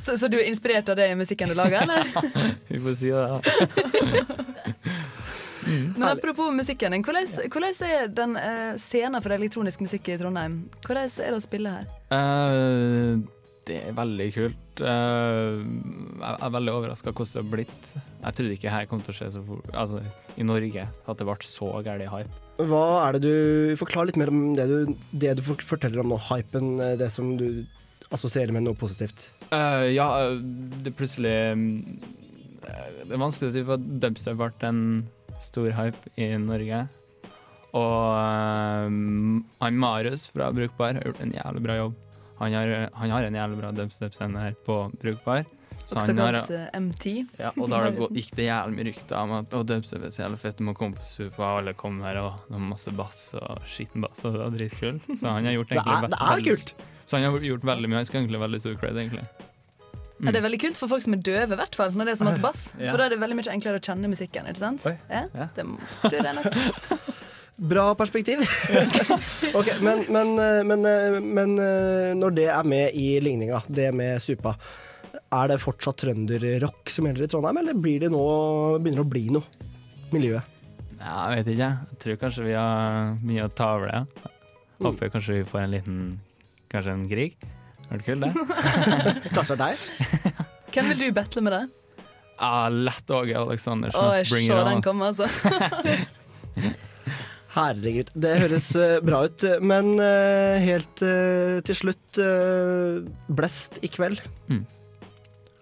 Så, 0.11 0.19
så 0.19 0.29
du 0.29 0.39
er 0.41 0.49
inspirert 0.49 0.89
av 0.89 0.97
det 0.97 1.11
i 1.11 1.15
musikken 1.19 1.49
du 1.53 1.55
lager, 1.55 1.83
eller? 1.83 2.05
vi 2.69 2.81
får 2.81 2.95
si 2.99 3.11
det, 3.13 3.41
da. 5.71 5.99
Men 5.99 6.07
apropos 6.11 6.53
musikken 6.55 6.97
din, 6.97 7.05
hvordan, 7.07 7.29
hvordan 7.53 7.85
er 7.89 8.15
den 8.21 8.39
uh, 8.39 8.73
scenen 8.81 9.23
for 9.25 9.37
elektronisk 9.37 9.85
musikk 9.85 10.11
i 10.13 10.19
Trondheim? 10.21 10.63
Hvordan 10.85 11.07
er 11.09 11.35
det 11.35 11.39
å 11.39 11.45
spille 11.45 11.75
her? 11.77 11.93
Uh, 12.11 13.21
det 13.69 13.81
er 13.87 13.97
veldig 13.97 14.29
kult. 14.35 14.83
Uh, 14.83 15.61
jeg 16.21 16.37
er 16.37 16.55
veldig 16.57 16.77
overraska 16.77 17.13
hvordan 17.13 17.33
det 17.33 17.43
har 17.43 17.51
blitt. 17.55 17.91
Jeg 18.21 18.39
trodde 18.39 18.57
ikke 18.57 18.77
her 18.77 18.87
kom 18.91 19.03
til 19.05 19.15
å 19.15 19.19
skje 19.19 19.33
så 19.37 19.43
fort, 19.47 19.75
altså 19.75 20.05
i 20.41 20.47
Norge, 20.47 20.87
at 20.91 21.21
det 21.21 21.29
ble 21.29 21.37
så 21.47 21.73
gæren 21.85 22.11
hype. 22.11 22.47
Hva 22.61 22.87
er 23.07 23.17
det 23.17 23.21
du 23.25 23.77
Forklar 23.81 24.09
litt 24.09 24.19
mer 24.21 24.29
om 24.33 24.51
det 24.57 24.67
du, 24.69 24.97
det 25.17 25.37
du 25.39 25.45
forteller 25.45 26.03
om 26.03 26.11
nå. 26.13 26.19
Hypen, 26.29 26.75
det 27.01 27.09
som 27.15 27.37
du 27.41 27.63
assosierer 28.15 28.53
med 28.55 28.67
noe 28.67 28.79
positivt. 28.79 29.29
Uh, 29.51 29.87
ja, 29.91 30.07
det 30.85 30.93
plutselig 30.95 31.33
mm, 31.59 31.71
Det 32.61 33.15
er 33.17 33.23
vanskelig 33.23 33.51
å 33.51 33.55
si, 33.55 33.65
for 33.67 33.83
dubstep 34.03 34.39
ble 34.39 34.51
en 34.69 34.83
stor 35.43 35.71
hype 35.77 36.13
i 36.21 36.31
Norge. 36.39 36.85
Og 37.71 38.87
um, 38.89 39.45
han 39.61 39.77
Marius 39.79 40.27
fra 40.35 40.49
Brukbar 40.55 40.97
har 40.99 41.07
gjort 41.07 41.21
en 41.23 41.33
jævlig 41.37 41.63
bra 41.63 41.77
jobb. 41.79 41.95
Han 42.41 42.55
har, 42.57 42.73
han 42.97 43.11
har 43.13 43.27
en 43.29 43.37
jævlig 43.37 43.59
bra 43.61 43.71
dubstep-scene 43.77 44.41
her 44.43 44.55
på 44.67 44.79
Brukbar. 45.03 45.45
Så 45.85 45.97
Også 45.99 46.13
han 46.13 46.19
har- 46.23 46.37
kalt 46.41 46.51
eh, 46.55 46.81
MT. 46.81 47.05
ja, 47.41 47.51
og 47.59 47.69
da 47.73 47.81
det 47.91 48.09
gikk 48.19 48.33
det 48.39 48.47
jævlig 48.47 48.77
mye 48.79 48.87
rykter 48.91 49.17
om 49.19 49.33
at 49.41 49.51
dubstep 49.67 50.05
er 50.07 50.13
så 50.15 50.23
jævlig 50.25 50.39
fett, 50.43 50.59
du 50.61 50.65
må 50.69 50.75
komme 50.77 50.95
på 50.99 51.05
Supa, 51.07 51.43
og 51.43 51.59
alle 51.63 51.75
kom 51.79 52.01
her, 52.05 52.21
og 52.23 52.45
det 52.49 52.55
var 52.57 52.67
masse 52.69 52.93
bass 52.95 53.23
og 53.41 53.63
skitten 53.67 54.05
bass, 54.05 54.23
og 54.25 54.35
det 54.37 54.43
var 54.45 54.55
dritkult. 54.55 55.09
Så 55.19 55.27
han 55.35 55.47
har 55.49 55.57
gjort 55.59 55.69
Det 55.75 55.79
er- 55.79 55.85
det 55.85 56.19
er 56.21 56.27
veldig- 56.37 56.45
kult. 56.51 56.75
Så 57.07 57.17
han 57.19 57.25
har 57.27 57.39
gjort 57.41 57.65
veldig 57.67 57.89
mye, 57.91 57.97
han 57.97 58.05
skal 58.05 58.21
egentlig 58.23 58.39
ha 58.41 58.47
veldig 58.47 58.61
stor 58.61 58.75
cred, 58.83 58.97
egentlig. 59.03 59.25
Ja, 60.21 60.33
det 60.35 60.41
er 60.41 60.45
veldig 60.45 60.61
kult 60.61 60.77
for 60.77 60.91
folk 60.93 61.05
som 61.05 61.15
er 61.17 61.23
døve, 61.25 61.55
i 61.57 61.59
hvert 61.61 61.77
fall, 61.79 61.95
når 61.97 62.11
det 62.11 62.13
er 62.13 62.19
så 62.21 62.27
masse 62.29 62.43
bass. 62.45 62.67
Ja. 62.81 62.91
For 62.93 63.01
da 63.01 63.07
er 63.09 63.15
det 63.15 63.21
veldig 63.23 63.39
mye 63.39 63.55
enklere 63.55 63.81
å 63.81 63.85
kjenne 63.85 64.11
musikken, 64.13 64.49
ikke 64.51 64.61
sant? 64.61 64.85
Oi. 64.91 64.95
Ja, 65.09 65.25
Ja. 65.35 65.49
det 65.57 65.65
tror 66.03 66.17
jeg 66.19 66.27
det 66.27 66.31
er 66.31 66.39
nok. 66.41 67.09
Bra 67.71 67.87
perspektiv. 67.95 68.41
ok, 69.59 69.67
men, 69.85 70.05
men, 70.09 70.31
eh, 70.41 70.61
men, 70.65 70.87
eh, 70.89 71.19
men 71.21 71.59
eh, 71.61 72.13
når 72.17 72.37
det 72.39 72.47
er 72.49 72.69
med 72.73 72.97
i 72.97 73.09
ligninga, 73.21 73.61
det 73.69 73.91
med 73.97 74.23
supa, 74.25 74.55
er 75.31 75.51
det 75.53 75.59
fortsatt 75.61 76.01
trønderrock 76.01 76.89
som 76.91 77.07
gjelder 77.09 77.27
i 77.27 77.31
Trondheim, 77.31 77.61
eller 77.61 77.77
blir 77.77 78.07
det 78.07 78.11
nå, 78.15 78.23
begynner 78.81 79.03
det 79.03 79.07
å 79.07 79.13
bli 79.13 79.27
noe? 79.37 79.69
Miljøet. 80.11 80.57
Ja, 81.01 81.31
jeg 81.35 81.45
vet 81.45 81.53
ikke. 81.55 81.69
Jeg 81.93 82.01
tror 82.03 82.19
kanskje 82.25 82.47
vi 82.49 82.57
har 82.57 83.13
mye 83.25 83.45
å 83.47 83.53
ta 83.53 83.69
over 83.77 83.93
det. 83.93 84.31
Håper 84.81 85.13
kanskje 85.13 85.39
vi 85.43 85.47
får 85.49 85.63
en 85.67 85.73
liten 85.77 86.01
Kanskje 86.71 86.93
en 86.95 87.09
krig. 87.11 87.33
Er 87.91 87.99
det 88.01 88.07
kult, 88.07 88.23
det? 88.23 89.31
Kanskje 89.35 89.59
deg? 89.61 89.85
Hvem 90.75 90.93
vil 90.93 91.03
du 91.03 91.09
battle 91.15 91.43
med 91.43 91.57
da? 91.57 91.63
Ah, 92.41 92.69
lett 92.73 93.11
Åge 93.13 93.37
Alexander. 93.37 93.93
Å, 93.93 94.15
jeg 94.23 94.49
on, 94.55 94.71
den 94.71 94.85
komme, 94.85 95.11
altså. 95.11 95.27
Herregud, 97.51 98.13
det 98.23 98.31
høres 98.45 98.69
eh, 98.79 99.01
bra 99.05 99.25
ut. 99.27 99.45
Men 99.67 99.93
uh, 99.99 100.55
helt 100.63 101.03
uh, 101.03 101.59
til 101.67 101.77
slutt 101.77 102.21
uh, 102.23 103.03
Blest 103.29 103.81
i 103.85 103.91
kveld. 103.91 104.23
Mm. 104.49 104.63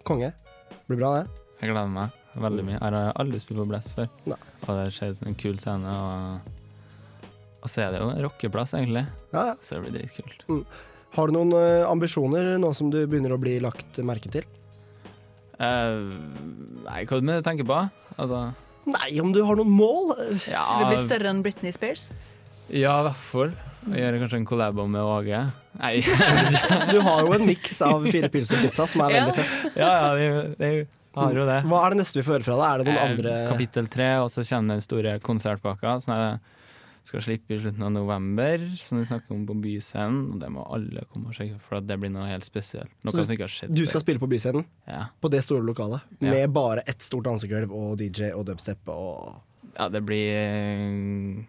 Konge. 0.07 0.31
Blir 0.87 1.01
bra, 1.01 1.11
det. 1.17 1.43
Jeg 1.59 1.73
gleder 1.73 1.91
meg 1.97 2.15
veldig 2.39 2.65
mye. 2.67 2.77
Jeg 2.77 2.95
har 2.95 3.17
aldri 3.19 3.41
spilt 3.41 3.59
på 3.63 3.67
Blest 3.73 3.95
før. 3.97 4.07
Og 4.29 4.69
det 4.69 4.85
skjer 4.95 5.19
en 5.27 5.37
kul 5.39 5.57
scene. 5.59 5.95
Og, 5.97 7.27
og 7.59 7.73
så 7.73 7.87
er 7.87 7.95
det 7.95 8.03
jo 8.03 8.11
en 8.13 8.23
rockeplass, 8.27 8.77
egentlig. 8.77 9.03
Ja, 9.33 9.49
ja. 9.51 9.57
Så 9.65 9.79
det 9.79 9.89
blir 9.89 9.97
dritkult. 9.99 10.45
Mm. 10.47 10.63
Har 11.15 11.27
du 11.29 11.33
noen 11.35 11.51
eh, 11.57 11.83
ambisjoner 11.89 12.57
nå 12.61 12.69
som 12.77 12.91
du 12.93 12.99
begynner 13.09 13.33
å 13.33 13.39
bli 13.41 13.57
lagt 13.63 13.97
merke 14.05 14.29
til? 14.33 14.45
Uh, 15.59 16.15
nei, 16.85 17.01
hva 17.03 17.17
er 17.17 17.23
det 17.25 17.39
du 17.41 17.47
tenker 17.49 17.65
på? 17.67 17.79
Altså 18.15 18.45
Nei, 18.87 19.09
om 19.19 19.33
du 19.35 19.41
har 19.43 19.57
noen 19.59 19.73
mål? 19.75 20.13
Ja, 20.47 20.61
Vil 20.79 20.85
du 20.87 20.93
bli 20.93 21.01
større 21.03 21.33
enn 21.33 21.41
Britney 21.45 21.73
Spears? 21.75 22.07
Ja, 22.71 22.93
i 23.01 23.07
hvert 23.09 23.19
fall. 23.19 23.51
Gjøre 23.89 24.21
kanskje 24.21 24.37
en 24.39 24.45
collabo 24.47 24.85
med 24.89 25.01
Åge. 25.03 25.41
Nei. 25.81 25.91
Du 26.93 26.99
har 27.05 27.25
jo 27.25 27.33
en 27.35 27.45
miks 27.47 27.81
av 27.85 28.05
fire 28.07 28.29
pils 28.33 28.53
og 28.55 28.63
pizza 28.63 28.85
som 28.89 29.03
er 29.05 29.13
Ja. 29.13 29.25
veldig 29.25 29.35
tøff. 29.41 29.53
Ja, 29.75 29.89
ja, 29.89 30.09
vi 30.15 30.69
har 31.19 31.35
jo 31.37 31.45
det. 31.49 31.59
Hva 31.69 31.81
er 31.85 31.93
det 31.95 31.99
neste 32.01 32.19
vi 32.21 32.25
får 32.29 32.37
høre 32.37 32.47
fra 32.47 32.57
deg? 32.61 32.69
Er 32.69 32.77
det 32.81 32.87
noen 32.87 32.97
Eh, 32.99 33.09
andre 33.11 33.35
Kapittel 33.51 33.89
tre, 33.91 34.09
og 34.23 34.29
så 34.33 34.45
kommer 34.47 34.77
den 34.77 34.85
store 34.85 35.15
konsertpakka. 35.25 35.97
Som 36.05 36.15
jeg 36.15 36.39
skal 37.07 37.23
slippe 37.23 37.55
i 37.55 37.59
slutten 37.61 37.83
av 37.85 37.91
november, 37.91 38.63
som 38.77 38.99
vi 38.99 39.05
snakker 39.07 39.33
om 39.35 39.45
på 39.49 39.55
Byscenen. 39.63 40.33
Og 40.33 40.41
det 40.41 40.49
må 40.53 40.65
alle 40.69 41.05
komme 41.11 41.31
og 41.31 41.37
sjekke, 41.37 41.59
for 41.63 41.81
det 41.83 41.97
blir 42.01 42.11
noe 42.13 42.27
helt 42.29 42.47
spesielt. 42.47 42.91
Noe 43.07 43.13
Så 43.15 43.25
skjedd 43.47 43.75
Du 43.75 43.85
skal 43.89 44.03
spille 44.03 44.21
på 44.21 44.29
Byscenen? 44.29 44.67
Ja. 44.89 45.07
På 45.21 45.31
det 45.31 45.41
store 45.45 45.65
lokalet? 45.65 46.05
Ja. 46.19 46.33
Med 46.33 46.53
bare 46.55 46.83
ett 46.85 47.01
stort 47.05 47.25
dansegulv 47.29 47.73
og 47.73 47.97
DJ 48.01 48.33
og 48.35 48.45
dubstep 48.49 48.91
og 48.93 49.39
Ja, 49.77 49.87
det 49.89 50.01
blir 50.03 50.33
eh, 50.35 51.43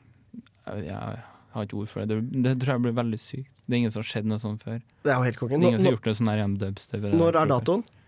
Jeg, 0.87 1.23
har 1.55 1.67
ikke 1.67 1.81
ord 1.83 1.89
for 1.91 2.05
det. 2.05 2.21
det. 2.21 2.43
Det 2.45 2.59
tror 2.63 2.77
jeg 2.77 2.85
blir 2.89 2.99
veldig 3.01 3.21
sykt. 3.21 3.55
Det 3.67 3.75
er 3.75 3.83
ingen 3.85 3.95
som 3.95 4.03
har 4.05 4.11
skjedd 4.11 4.29
noe 4.31 4.43
sånt 4.43 4.63
før. 4.67 4.83
Det 5.03 5.11
er 5.13 5.17
jo 5.17 5.27
helt 5.27 5.39
kongen. 5.41 5.61
Det 5.61 5.67
er 5.67 5.73
ingen 5.75 5.81
som 5.81 5.91
har 5.91 5.97
gjort 5.97 6.11
noe 6.11 6.19
sånn 6.21 6.31
her 6.31 6.45
dubstep. 6.61 7.09
Når 7.15 7.39
er 7.41 7.51
datoen? 7.51 7.83
jeg. 7.87 8.00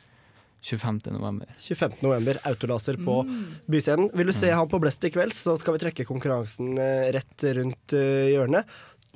Datoen? 0.63 1.01
25. 1.03 1.11
november. 1.13 1.47
25. 1.59 2.03
november, 2.03 2.39
autolaser 2.47 2.95
på 3.05 3.23
Mm. 3.25 3.55
Byscenen. 3.67 4.11
Vil 4.15 4.27
du 4.27 4.33
se 4.33 4.51
han 4.51 4.69
på 4.69 4.79
Blest 4.81 5.05
i 5.05 5.11
kveld, 5.11 5.33
så 5.33 5.59
skal 5.59 5.75
vi 5.75 5.79
trekke 5.85 6.05
konkurransen 6.07 6.79
eh, 6.79 7.11
rett 7.13 7.43
rundt 7.57 7.93
eh, 7.93 8.31
hjørnet. 8.33 8.65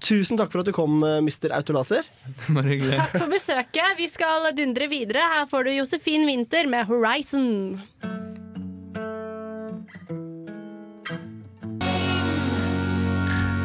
Tusen 0.03 0.37
takk 0.37 0.51
for 0.53 0.61
at 0.61 0.67
du 0.67 0.73
kom, 0.73 0.99
eh, 1.05 1.21
Mr. 1.23 1.53
Autolaser. 1.57 2.03
Bare 2.55 2.67
hyggelig. 2.69 2.97
Takk 2.99 3.17
for 3.19 3.31
besøket. 3.33 3.97
Vi 3.99 4.09
skal 4.09 4.51
dundre 4.57 4.89
videre. 4.89 5.21
Her 5.23 5.47
får 5.47 5.65
du 5.65 5.71
Josefin 5.79 6.27
Winther 6.27 6.67
med 6.69 6.87
'Horizon'. 6.87 7.81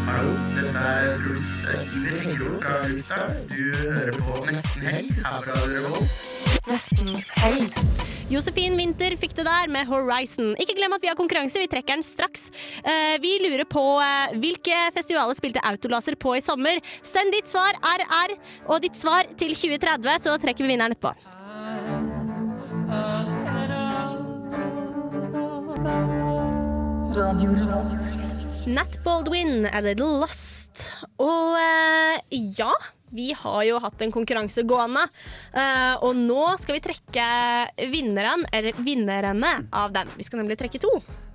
Hallo, 0.08 0.32
dette 0.56 0.78
er 0.78 1.16
Truls 1.18 1.52
Iver 1.96 2.20
Heglo 2.26 2.60
fra 2.62 2.76
Lysdal. 2.88 3.34
Du 3.50 3.64
hører 3.78 4.18
på 4.22 4.38
Nesten 4.48 4.88
Helg 4.88 5.12
her 5.24 5.42
fra 5.46 5.58
Revolt. 5.72 6.31
Nesten 6.70 7.10
helg. 7.42 7.74
Josefin 8.32 8.78
Winther 8.80 9.16
fikk 9.20 9.34
du 9.36 9.42
der 9.44 9.68
med 9.68 9.90
'Horizon'. 9.90 10.54
Ikke 10.62 10.76
glem 10.78 10.94
at 10.94 11.02
vi 11.02 11.10
har 11.10 11.18
konkurranse. 11.20 11.60
Vi 11.60 11.68
trekker 11.68 11.98
den 11.98 12.06
straks. 12.06 12.50
Eh, 12.86 13.18
vi 13.20 13.34
lurer 13.44 13.66
på 13.66 13.84
eh, 14.00 14.38
hvilke 14.40 14.78
festivaler 14.96 15.36
spilte 15.36 15.64
Autolaser 15.68 16.16
på 16.16 16.38
i 16.38 16.42
sommer. 16.42 16.80
Send 17.04 17.34
ditt 17.34 17.50
svar 17.50 17.76
RR 17.82 18.38
og 18.70 18.82
ditt 18.82 18.96
svar 18.96 19.28
til 19.36 19.56
2030, 19.58 20.22
så 20.24 20.38
trekker 20.38 20.64
vi 20.64 20.72
vinneren 20.76 20.96
etterpå. 20.96 21.16
Nat 28.72 28.98
Baldwin, 29.04 29.66
A 29.66 29.80
Little 29.82 30.22
Lost. 30.22 30.88
Og 31.20 31.58
eh, 31.60 32.22
ja, 32.56 32.72
vi 33.12 33.32
har 33.38 33.64
jo 33.68 33.80
hatt 33.84 34.02
en 34.02 34.12
konkurranse 34.14 34.64
gående. 34.68 35.04
eh, 35.54 35.96
og 36.02 36.16
nå 36.16 36.58
skal 36.62 36.78
vi 36.78 36.84
trekke 36.86 37.26
vinneren, 37.92 38.46
eller 38.52 38.74
vinnerne 38.80 39.68
av 39.72 39.92
den. 39.96 40.08
Vi 40.18 40.24
skal 40.28 40.42
nemlig 40.42 40.58
trekke 40.60 40.80
to. 40.82 40.92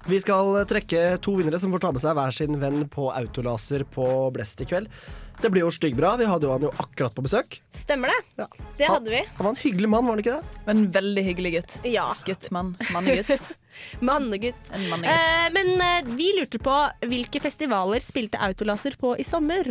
Vi 0.06 0.20
skal 0.22 0.64
trekke 0.70 1.18
to 1.20 1.34
vinnere 1.34 1.58
som 1.58 1.72
får 1.74 1.82
ta 1.82 1.92
med 1.92 2.00
seg 2.02 2.14
hver 2.14 2.30
sin 2.34 2.58
venn 2.62 2.84
på 2.88 3.08
autolaser 3.10 3.82
på 3.90 4.30
Blest 4.32 4.60
i 4.62 4.66
kveld. 4.70 4.86
Det 5.42 5.50
blir 5.52 5.66
jo 5.66 5.70
styggbra. 5.74 6.14
Vi 6.16 6.24
hadde 6.30 6.46
jo 6.46 6.52
han 6.54 6.62
jo 6.64 6.70
akkurat 6.80 7.12
på 7.12 7.24
besøk. 7.26 7.58
Stemmer 7.74 8.08
det? 8.14 8.46
Det 8.78 8.86
hadde 8.88 9.10
vi. 9.10 9.20
Han 9.36 9.44
var 9.44 9.50
en 9.52 9.60
hyggelig 9.60 9.90
mann, 9.92 10.06
var 10.06 10.14
han 10.16 10.22
ikke 10.22 10.36
det? 10.38 10.60
En 10.72 10.86
veldig 10.94 11.24
hyggelig 11.26 11.52
gutt. 11.58 11.78
Ja. 11.84 12.06
Gutt, 12.24 12.50
mann. 12.54 12.76
Mannegutt. 12.94 13.34
Mannegutt. 14.00 14.70
En 14.72 14.88
mannegutt. 14.90 15.12
Eh, 15.12 15.46
men 15.56 15.72
eh, 15.80 16.10
vi 16.18 16.30
lurte 16.38 16.58
på 16.62 16.76
hvilke 17.06 17.40
festivaler 17.44 18.02
spilte 18.04 18.40
Autolaser 18.46 18.96
på 19.00 19.14
i 19.20 19.24
sommer. 19.26 19.68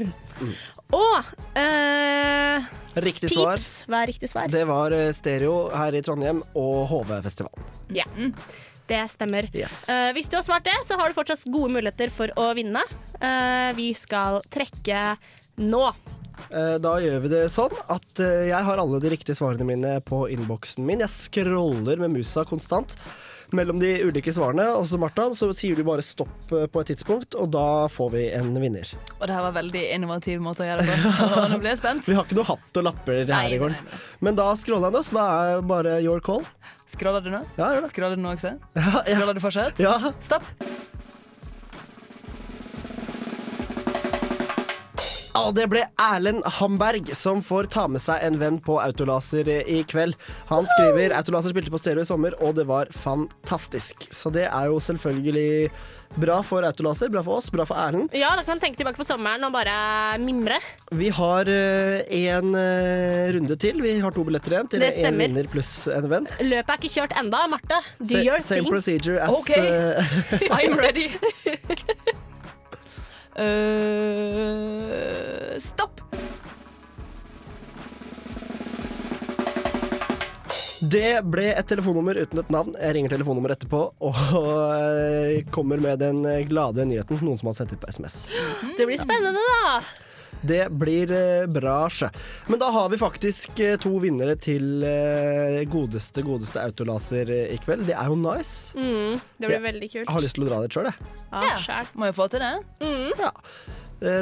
Og 0.96 1.58
eh, 1.60 2.66
Riktig 3.06 3.32
svar. 3.34 3.58
Pips, 3.58 3.84
hva 3.90 4.04
er 4.04 4.12
riktig 4.14 4.30
svar? 4.32 4.48
Det 4.52 4.64
var 4.70 4.94
eh, 4.96 5.10
Stereo 5.16 5.56
her 5.76 5.98
i 5.98 6.04
Trondheim 6.06 6.44
og 6.56 6.86
HV-festivalen. 6.92 7.66
Ja, 7.98 8.06
det 8.88 9.02
stemmer. 9.12 9.48
Yes. 9.58 9.88
Eh, 9.92 10.12
hvis 10.16 10.30
du 10.32 10.38
har 10.40 10.46
svart 10.48 10.68
det, 10.68 10.78
så 10.88 10.98
har 11.00 11.10
du 11.12 11.18
fortsatt 11.18 11.48
gode 11.52 11.74
muligheter 11.76 12.14
for 12.14 12.32
å 12.40 12.52
vinne. 12.58 12.84
Eh, 13.20 13.72
vi 13.78 13.90
skal 13.98 14.40
trekke 14.54 15.16
nå. 15.66 15.84
Eh, 16.52 16.76
Da 16.84 16.96
gjør 17.02 17.22
vi 17.26 17.30
det 17.34 17.44
sånn 17.54 17.74
at 17.92 18.22
eh, 18.24 18.46
jeg 18.52 18.64
har 18.70 18.80
alle 18.82 19.00
de 19.04 19.12
riktige 19.14 19.36
svarene 19.40 19.66
mine 19.68 19.98
på 20.06 20.26
innboksen 20.36 20.86
min. 20.86 21.02
Jeg 21.04 21.12
scroller 21.16 22.00
med 22.06 22.14
musa 22.20 22.44
konstant 22.48 22.94
mellom 23.54 23.80
de 23.82 23.92
ulike 24.08 24.34
svarene. 24.34 24.66
Og 24.80 24.88
så 24.90 24.98
Martha, 25.02 25.28
så 25.38 25.52
sier 25.56 25.78
du 25.78 25.84
bare 25.88 26.06
stopp 26.06 26.52
eh, 26.56 26.66
på 26.72 26.82
et 26.82 26.92
tidspunkt, 26.94 27.36
og 27.38 27.52
da 27.54 27.86
får 27.92 28.12
vi 28.16 28.24
en 28.38 28.50
vinner. 28.62 28.90
Og 29.20 29.28
det 29.28 29.36
her 29.38 29.46
var 29.48 29.56
veldig 29.60 29.84
innovativ 29.96 30.42
måte 30.46 30.66
å 30.66 30.70
gjøre 30.72 30.86
det 30.88 30.98
på. 31.04 31.30
Nå 31.54 31.60
ble 31.62 31.74
jeg 31.74 31.82
spent. 31.84 32.08
Vi 32.10 32.18
har 32.18 32.26
ikke 32.28 32.40
noe 32.42 32.50
hatt 32.54 32.82
og 32.82 32.88
lapper 32.90 33.22
Nei, 33.30 33.42
her 33.50 33.58
i 33.58 33.62
gården. 33.62 33.78
nei, 33.92 34.02
Men 34.30 34.40
da 34.40 34.50
scroller 34.60 34.90
jeg 34.90 34.98
nå, 34.98 35.04
så 35.10 35.20
da 35.20 35.28
er 35.56 35.66
bare 35.76 35.98
your 36.06 36.24
call. 36.26 36.42
Scroller 36.90 37.24
du 37.26 37.32
nå? 37.34 37.40
Ja, 37.58 37.72
gjør 37.74 37.86
det. 37.88 37.92
Scroller 37.94 38.20
du 38.20 38.22
nå 38.26 38.34
også? 38.36 38.52
Ja, 38.78 38.90
ja. 38.94 39.06
Scroller 39.10 39.34
du 39.38 39.42
fortsatt? 39.42 39.80
Ja. 39.82 39.96
Stopp. 40.22 40.46
Og 45.36 45.52
det 45.58 45.66
ble 45.72 45.82
Erlend 46.00 46.46
Hamberg 46.58 47.10
som 47.18 47.42
får 47.44 47.68
ta 47.74 47.86
med 47.92 48.02
seg 48.04 48.24
en 48.24 48.38
venn 48.40 48.60
på 48.64 48.78
Autolaser 48.80 49.50
i 49.52 49.82
kveld. 49.88 50.16
Han 50.52 50.68
skriver 50.76 51.16
Autolaser 51.18 51.52
spilte 51.52 51.74
på 51.74 51.82
stereo 51.82 52.06
i 52.06 52.08
sommer, 52.08 52.38
og 52.40 52.56
det 52.56 52.68
var 52.70 52.92
fantastisk. 52.96 54.08
Så 54.16 54.32
det 54.32 54.48
er 54.48 54.72
jo 54.72 54.80
selvfølgelig 54.80 55.72
bra 56.16 56.38
for 56.46 56.64
Autolaser, 56.64 57.12
bra 57.12 57.24
for 57.26 57.42
oss, 57.42 57.52
bra 57.52 57.66
for 57.68 57.76
Erlend. 57.82 58.16
Ja, 58.16 58.32
da 58.38 58.46
kan 58.46 58.56
han 58.56 58.64
tenke 58.64 58.80
tilbake 58.80 59.02
på 59.02 59.08
sommeren 59.08 59.44
og 59.44 59.52
bare 59.56 59.76
mimre. 60.24 60.62
Vi 60.96 61.12
har 61.20 61.52
én 61.52 62.56
runde 63.36 63.60
til. 63.60 63.82
Vi 63.84 63.98
har 64.00 64.16
to 64.16 64.24
billetter 64.28 64.56
igjen 64.56 64.72
til 64.72 64.88
én 64.88 65.20
vinner 65.20 65.52
pluss 65.52 65.74
en 65.92 66.08
venn. 66.12 66.30
Løpet 66.40 66.78
er 66.78 66.80
ikke 66.80 66.94
kjørt 66.96 67.18
enda, 67.20 67.44
Marte. 67.52 67.82
Do 68.00 68.14
Sa- 68.14 68.24
your 68.24 68.40
same 68.40 68.64
thing. 68.64 68.72
procedure 68.72 69.20
as 69.20 69.36
okay. 69.42 69.68
uh, 69.68 70.56
I'm 70.62 70.80
ready. 70.80 71.12
Eh, 73.36 74.86
stopp. 75.60 76.02
Det 80.86 81.22
ble 81.28 81.50
et 81.52 81.68
telefonnummer 81.68 82.16
uten 82.22 82.40
et 82.40 82.50
navn. 82.54 82.72
Jeg 82.80 82.96
ringer 82.96 83.10
telefonnummeret 83.16 83.58
etterpå 83.58 83.82
og 84.06 84.16
eh, 84.16 85.44
kommer 85.52 85.78
med 85.84 86.00
den 86.04 86.24
glade 86.48 86.86
nyheten. 86.88 87.20
Noen 87.26 87.38
som 87.42 87.48
har 87.52 87.58
sendt 87.60 87.74
ut 87.76 87.82
på 87.82 87.92
SMS. 87.92 88.16
Det 88.78 88.86
blir 88.88 89.00
spennende, 89.02 89.40
da. 89.40 89.82
Det 90.46 90.66
blir 90.78 91.12
eh, 91.16 91.46
bra, 91.50 91.86
sjø. 91.90 92.10
Men 92.52 92.62
da 92.62 92.70
har 92.74 92.90
vi 92.94 93.00
faktisk 93.02 93.60
eh, 93.64 93.78
to 93.82 93.96
vinnere 94.04 94.36
til 94.42 94.84
eh, 94.86 95.64
godeste, 95.72 96.22
godeste 96.26 96.62
Autolaser 96.62 97.32
i 97.50 97.58
kveld. 97.64 97.88
Det 97.90 97.96
er 97.98 98.12
jo 98.12 98.18
nice. 98.20 98.76
Mm, 98.78 99.18
det 99.40 99.48
blir 99.48 99.58
Jeg 99.58 99.66
veldig 99.66 99.90
kult. 99.96 100.12
har 100.14 100.26
lyst 100.26 100.38
til 100.38 100.46
å 100.46 100.52
dra 100.52 100.62
dit 100.66 100.78
sjøl, 100.78 100.92
jeg. 100.92 101.10
Ja, 101.32 101.56
ja. 101.70 101.82
Må 101.98 102.12
jo 102.12 102.18
få 102.20 102.30
til 102.34 102.46
det. 102.46 102.54
Mm. 102.84 103.10
Ja. 103.24 103.34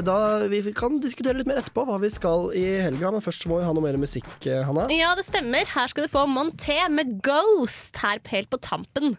Da, 0.05 0.15
vi 0.47 0.61
kan 0.78 0.99
diskutere 1.01 1.39
litt 1.39 1.49
mer 1.49 1.59
etterpå 1.59 1.84
hva 1.89 1.97
vi 1.99 2.11
skal 2.13 2.51
i 2.55 2.63
helga, 2.86 3.09
men 3.11 3.24
først 3.26 3.47
må 3.49 3.57
vi 3.59 3.65
ha 3.67 3.74
noe 3.74 3.84
mer 3.84 3.97
musikk, 3.99 4.30
Hanna. 4.45 4.86
Ja, 4.93 5.11
det 5.17 5.26
stemmer. 5.28 5.65
Her 5.74 5.89
skal 5.91 6.05
du 6.05 6.13
få 6.13 6.28
Monté 6.30 6.78
med 6.93 7.17
Ghost 7.26 7.97
her 8.05 8.21
helt 8.32 8.51
på 8.53 8.61
tampen. 8.63 9.17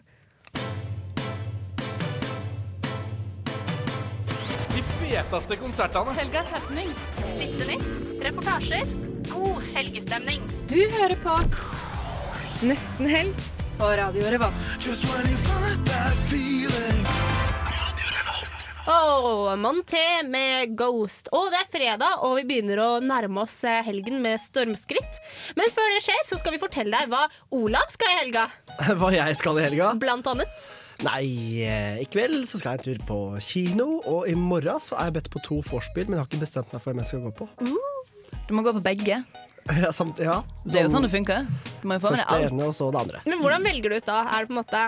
Feteste 5.05 5.55
konsertene. 5.55 6.13
Helgas 6.17 6.47
happenings. 6.53 7.01
Siste 7.37 7.67
nytt. 7.69 7.99
Reportasjer. 8.25 8.85
God 9.29 9.61
helgestemning. 9.75 10.41
Du 10.69 10.79
hører 10.97 11.17
på 11.21 11.35
Nesten 12.65 13.09
helg 13.09 13.47
på 13.77 13.89
Radio 13.99 14.23
Revolt. 14.31 14.53
Oh, 18.85 19.55
Monté 19.57 20.23
med 20.29 20.75
Ghost. 20.77 21.29
Og 21.35 21.49
det 21.51 21.59
er 21.63 21.69
fredag, 21.73 22.21
og 22.23 22.37
vi 22.39 22.45
begynner 22.47 22.81
å 22.83 22.89
nærme 23.03 23.43
oss 23.43 23.57
eh, 23.67 23.81
helgen 23.85 24.21
med 24.23 24.39
stormskritt. 24.41 25.19
Men 25.57 25.73
før 25.73 25.89
det 25.95 26.03
skjer, 26.05 26.21
så 26.29 26.39
skal 26.39 26.55
vi 26.55 26.61
fortelle 26.61 26.93
deg 26.95 27.11
hva 27.11 27.25
Olav 27.57 27.89
skal 27.93 28.13
i 28.13 28.19
helga. 28.23 28.47
Hva 29.01 29.11
jeg 29.13 29.37
skal 29.41 29.59
i 29.59 29.67
helga? 29.67 29.93
Blant 29.99 30.29
annet. 30.31 30.69
Nei, 31.03 31.25
eh, 31.67 31.97
i 32.01 32.05
kveld 32.07 32.45
så 32.47 32.59
skal 32.61 32.77
jeg 32.77 32.79
en 32.79 32.85
tur 32.85 33.01
på 33.09 33.17
kino, 33.43 33.87
og 34.07 34.29
i 34.31 34.35
morgen 34.39 34.79
så 34.81 34.95
er 34.99 35.09
jeg 35.09 35.17
bedt 35.19 35.31
på 35.33 35.41
to 35.43 35.57
vorspiel, 35.67 36.07
men 36.07 36.15
jeg 36.17 36.23
har 36.23 36.29
ikke 36.31 36.43
bestemt 36.45 36.71
meg 36.71 36.81
for 36.83 36.91
hvem 36.93 37.01
jeg 37.03 37.09
skal 37.11 37.25
gå 37.25 37.33
på. 37.41 37.49
Du 38.47 38.53
må 38.55 38.63
gå 38.65 38.75
på 38.79 38.83
begge. 38.85 39.23
Ja, 39.65 39.89
samt, 39.89 40.19
ja, 40.21 40.43
Det 40.61 40.75
er 40.77 40.83
jo 40.85 40.91
sånn 40.93 41.07
det 41.07 41.09
funker. 41.09 41.47
Du 41.81 41.87
må 41.89 41.95
jo 41.97 42.03
få 42.03 42.11
med 42.13 42.19
deg 42.21 42.27
det 42.27 42.35
alt. 42.35 42.51
ene, 42.53 42.67
og 42.69 42.73
så 42.77 42.91
det 42.93 42.99
andre. 43.01 43.21
Men 43.25 43.39
hvordan 43.41 43.63
velger 43.65 43.89
du 43.89 43.95
ut 43.97 44.05
da? 44.05 44.19
Er 44.29 44.45
det 44.45 44.51
på 44.51 44.53
en 44.53 44.59
måte 44.59 44.81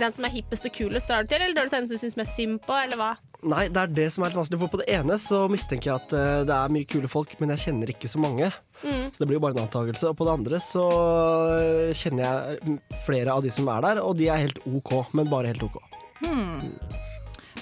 den 0.00 0.14
som 0.16 0.24
er 0.24 0.32
hippest 0.32 0.64
og 0.64 0.72
kulest, 0.78 1.10
drar 1.10 1.26
du 1.26 1.28
til, 1.28 1.42
eller 1.44 1.52
drar 1.58 1.68
du 1.68 1.74
til 1.74 1.82
den 1.82 1.90
du 1.92 1.98
syns 2.00 2.16
mest 2.16 2.32
synd 2.38 2.56
på, 2.64 2.72
eller 2.86 2.96
hva? 2.96 3.10
Nei, 3.44 3.66
det 3.68 3.82
er 3.82 3.92
det 3.98 4.06
som 4.14 4.24
er 4.24 4.32
litt 4.32 4.38
vanskelig, 4.40 4.60
for 4.64 4.72
på 4.72 4.80
det 4.80 4.86
ene 4.96 5.18
så 5.20 5.42
mistenker 5.52 5.90
jeg 5.90 6.00
at 6.00 6.14
eh, 6.16 6.38
det 6.48 6.56
er 6.56 6.72
mye 6.72 6.88
kule 6.88 7.10
folk, 7.12 7.36
men 7.42 7.52
jeg 7.52 7.66
kjenner 7.66 7.92
ikke 7.92 8.08
så 8.08 8.22
mange. 8.24 8.48
Mm. 8.84 9.06
Så 9.10 9.22
det 9.22 9.28
blir 9.30 9.38
jo 9.40 9.44
bare 9.46 9.56
en 9.56 9.64
antakelse. 9.64 10.10
Og 10.10 10.18
på 10.18 10.26
det 10.28 10.34
andre 10.38 10.60
så 10.60 10.84
eh, 11.56 11.94
kjenner 11.96 12.26
jeg 12.28 12.60
mm, 12.68 12.78
flere 13.06 13.32
av 13.32 13.42
de 13.46 13.50
som 13.54 13.68
er 13.72 13.80
der, 13.88 14.02
og 14.04 14.18
de 14.20 14.28
er 14.28 14.44
helt 14.44 14.60
OK, 14.68 14.92
men 15.16 15.30
bare 15.32 15.50
helt 15.54 15.64
OK. 15.64 15.80
Hmm. 16.20 16.68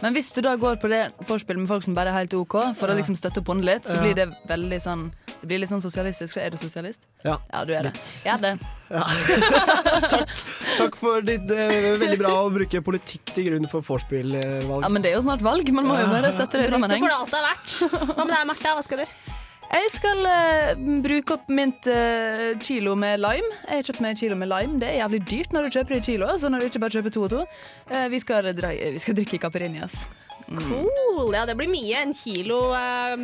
Men 0.02 0.16
hvis 0.16 0.32
du 0.34 0.40
da 0.42 0.56
går 0.58 0.80
på 0.82 0.88
det 0.90 1.12
vorspiel 1.28 1.60
med 1.62 1.68
folk 1.70 1.84
som 1.86 1.94
bare 1.94 2.10
er 2.10 2.24
helt 2.24 2.32
OK, 2.34 2.56
for 2.74 2.90
å 2.90 2.96
liksom 2.98 3.14
støtte 3.14 3.38
opp 3.38 3.52
under 3.54 3.68
litt, 3.68 3.86
så 3.86 4.00
Ja. 4.00 4.02
blir 4.02 4.16
det 4.18 4.24
veldig 4.50 4.80
sånn 4.82 5.04
Det 5.42 5.46
blir 5.50 5.58
litt 5.62 5.70
sånn 5.72 5.82
sosialistisk. 5.82 6.36
Er 6.38 6.50
du 6.50 6.56
sosialist? 6.56 7.06
Ja. 7.24 7.36
Ja, 7.52 7.64
du 7.66 7.72
er 7.74 7.82
det. 7.88 7.92
Jeg 8.22 8.34
er 8.34 8.42
det. 8.44 8.52
Takk 10.78 10.94
for 10.98 11.22
ditt 11.26 11.50
eh, 11.50 11.96
veldig 11.98 12.18
bra 12.20 12.32
å 12.44 12.50
bruke 12.54 12.82
politikk 12.84 13.32
til 13.34 13.48
grunn 13.50 13.66
for 13.70 13.82
vorspiel-valg. 13.86 14.84
Ja, 14.84 14.90
men 14.92 15.02
det 15.02 15.10
er 15.10 15.16
jo 15.18 15.24
snart 15.26 15.42
valg. 15.42 15.66
Man 15.74 15.88
må 15.90 15.96
jo 15.98 16.06
bare 16.12 16.30
sette 16.36 16.60
det 16.62 16.68
i 16.68 16.74
sammenheng. 16.74 17.02
for 17.02 17.10
det 17.10 17.18
alt 17.18 17.32
det 17.34 17.40
er 17.40 17.46
verdt. 17.48 17.74
Hva 18.12 18.22
med 18.26 18.34
deg, 18.36 18.46
Martha? 18.52 18.74
Hva 18.78 18.84
skal 18.86 19.02
du? 19.02 19.16
Jeg 19.72 19.88
skal 19.88 20.26
eh, 20.28 20.80
bruke 21.00 21.38
opp 21.38 21.46
mitt 21.48 21.86
eh, 21.88 22.50
kilo 22.60 22.92
med 22.98 23.22
lime. 23.22 23.48
Jeg 23.64 23.78
har 23.78 23.86
kjøpt 23.88 24.02
meg 24.04 24.18
kilo 24.20 24.36
med 24.36 24.50
lime. 24.52 24.76
Det 24.82 24.90
er 24.90 24.98
jævlig 24.98 25.20
dyrt 25.30 25.54
når 25.56 25.64
du 25.64 25.78
kjøper 25.78 25.96
det 25.96 26.02
kilo, 26.04 26.28
så 26.36 26.50
når 26.52 26.60
du 26.60 26.66
ikke 26.68 26.82
bare 26.82 26.96
kjøper 26.98 27.14
to 27.14 27.22
og 27.24 27.30
to. 27.32 27.44
Eh, 27.88 28.04
vi, 28.12 28.20
skal 28.20 28.50
vi 28.52 29.00
skal 29.00 29.16
drikke 29.16 29.40
caipirinhas. 29.40 30.02
Mm. 30.44 30.60
Cool. 30.66 31.32
Ja, 31.32 31.46
det 31.48 31.56
blir 31.56 31.72
mye. 31.72 32.02
En 32.02 32.12
kilo 32.16 32.66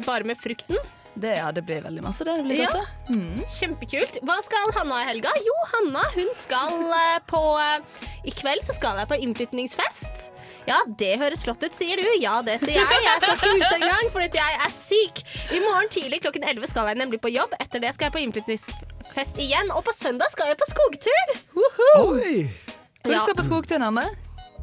bare 0.07 0.25
med 0.25 0.41
frukten. 0.41 0.81
Det, 1.19 1.33
ja, 1.37 1.49
det 1.53 1.63
blir 1.67 1.81
veldig 1.83 2.03
masse. 2.05 2.25
Det 2.25 2.35
blir 2.45 2.61
Ja. 2.63 2.67
godt, 2.71 2.89
det. 3.09 3.17
Mm. 3.17 3.41
Kjempekult. 3.59 4.19
Hva 4.23 4.37
skal 4.47 4.71
Hanna 4.77 5.01
i 5.03 5.07
helga? 5.09 5.33
Jo, 5.45 5.55
Hanna 5.73 6.03
hun 6.15 6.29
skal 6.39 6.77
eh, 6.95 7.19
på 7.27 7.41
eh, 7.59 8.05
I 8.25 8.31
kveld 8.39 8.63
så 8.67 8.77
skal 8.77 9.01
jeg 9.03 9.09
på 9.11 9.19
innflytningsfest. 9.27 10.29
Ja, 10.69 10.77
det 11.01 11.15
høres 11.19 11.43
flott 11.45 11.63
ut, 11.65 11.75
sier 11.75 11.97
du. 11.97 12.07
Ja, 12.23 12.37
det 12.43 12.59
sier 12.61 12.77
jeg. 12.79 13.03
Jeg 13.09 13.23
skal 13.23 13.37
ikke 13.37 13.57
ut 13.57 13.77
engang, 13.81 14.11
fordi 14.15 14.39
jeg 14.39 14.59
er 14.67 14.73
syk. 14.77 15.23
I 15.57 15.61
morgen 15.65 15.89
tidlig 15.91 16.21
klokken 16.23 16.45
11 16.45 16.69
skal 16.71 16.91
jeg 16.93 17.01
nemlig 17.01 17.21
på 17.25 17.33
jobb. 17.33 17.55
Etter 17.61 17.81
det 17.83 17.95
skal 17.97 18.11
jeg 18.11 18.17
på 18.19 18.23
innflytningsfest 18.27 19.41
igjen. 19.43 19.73
Og 19.75 19.83
på 19.89 19.95
søndag 19.97 20.31
skal 20.35 20.53
jeg 20.53 20.59
på 20.61 20.69
skogtur. 20.71 21.35
Hvor 21.55 23.13
Ja. 23.13 23.21
skal 23.23 23.35
du 23.35 23.41
på 23.41 23.47
skogturen, 23.49 23.83
Anne? 23.83 24.05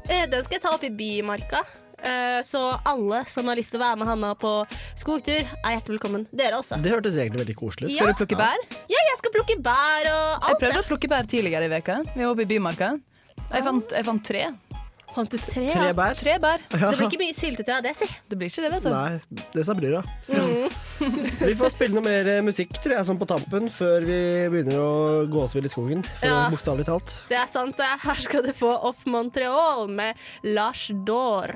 Eh, 0.09 0.25
Den 0.29 0.43
skal 0.43 0.55
jeg 0.59 0.61
ta 0.61 0.69
opp 0.75 0.83
i 0.83 0.89
Bymarka. 0.93 1.63
Eh, 2.03 2.41
Så 2.43 2.59
alle 2.85 3.23
som 3.31 3.47
har 3.47 3.55
lyst 3.55 3.71
til 3.73 3.79
å 3.79 3.85
være 3.85 3.97
med 4.01 4.07
Hanna 4.07 4.33
på 4.35 4.51
skogtur, 4.97 5.41
er 5.45 5.77
hjertelig 5.77 5.95
velkommen. 5.99 6.27
Dere 6.35 6.59
også. 6.59 6.81
Det 6.83 6.91
hørtes 6.91 7.15
egentlig 7.17 7.45
veldig 7.45 7.55
koselig 7.57 7.89
ut. 7.89 7.95
Ja. 7.95 8.03
Skal 8.03 8.13
du 8.13 8.19
plukke 8.25 8.37
bær? 8.39 8.65
Ja, 8.91 9.01
jeg 9.11 9.17
skal 9.21 9.31
plukke 9.37 9.57
bær 9.63 10.11
og 10.11 10.27
alt. 10.35 10.49
Jeg 10.51 10.61
prøvde 10.65 10.83
å 10.83 10.87
plukke 10.91 11.09
bær 11.15 11.29
tidligere 11.31 11.65
i 11.69 11.73
veka. 11.77 12.01
Vi 12.13 12.21
var 12.25 12.33
oppe 12.35 12.45
i 12.45 12.49
Bymarka. 12.51 12.93
Jeg 13.51 13.63
fant, 13.63 13.91
jeg 13.95 14.05
fant 14.05 14.23
tre. 14.25 14.45
Fant 15.15 15.31
du 15.31 15.37
tre? 15.39 15.61
Tre 15.71 15.91
bær? 15.95 16.17
Tre 16.19 16.33
bær. 16.43 16.63
Ja. 16.75 16.89
Det 16.91 16.97
blir 16.99 17.07
ikke 17.07 17.21
mye 17.21 17.35
syltetøy 17.37 17.71
av 17.77 17.83
det, 17.85 17.93
si. 17.95 18.07
Det 18.27 18.35
blir 18.37 18.49
ikke 18.51 18.65
det, 18.65 18.71
vet 18.73 18.83
du. 18.83 18.89
Nei, 18.91 19.43
det 19.53 19.63
sa 19.63 19.75
bryra. 19.77 20.01
Mm. 20.27 20.65
Vi 21.47 21.53
får 21.55 21.71
spille 21.71 21.95
noe 21.95 22.03
mer 22.03 22.27
eh, 22.33 22.41
musikk, 22.43 22.75
tror 22.83 22.97
jeg, 22.97 23.07
sånn 23.07 23.21
på 23.21 23.27
tampen, 23.29 23.69
før 23.71 24.03
vi 24.03 24.17
begynner 24.51 24.81
å 24.83 24.91
gå 25.31 25.45
oss 25.45 25.55
vill 25.55 25.69
i 25.69 25.71
skogen. 25.71 26.03
For 26.19 26.27
Ja. 26.27 26.41
Bokstavelig 26.51 26.89
talt. 26.89 27.15
Det 27.31 27.39
er 27.39 27.47
sant. 27.47 27.77
det. 27.79 27.87
Her 28.03 28.19
skal 28.27 28.43
du 28.43 28.51
få 28.51 28.73
Off 28.89 29.05
Montreal 29.07 29.87
med 29.87 30.19
Lars 30.43 30.89
Daur. 31.07 31.55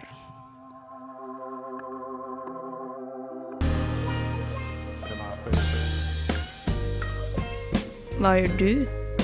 Hva 8.20 8.34
gjør 8.36 8.56
du 8.60 8.72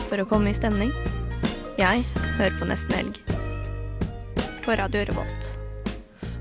for 0.08 0.22
å 0.24 0.26
komme 0.30 0.54
i 0.54 0.56
stemning? 0.56 0.94
Jeg 1.76 2.06
hører 2.38 2.54
på 2.56 2.68
Nesten 2.70 2.94
Helg. 2.96 3.18
På 4.64 4.78
Radio 4.80 5.02
Revolt. 5.10 5.50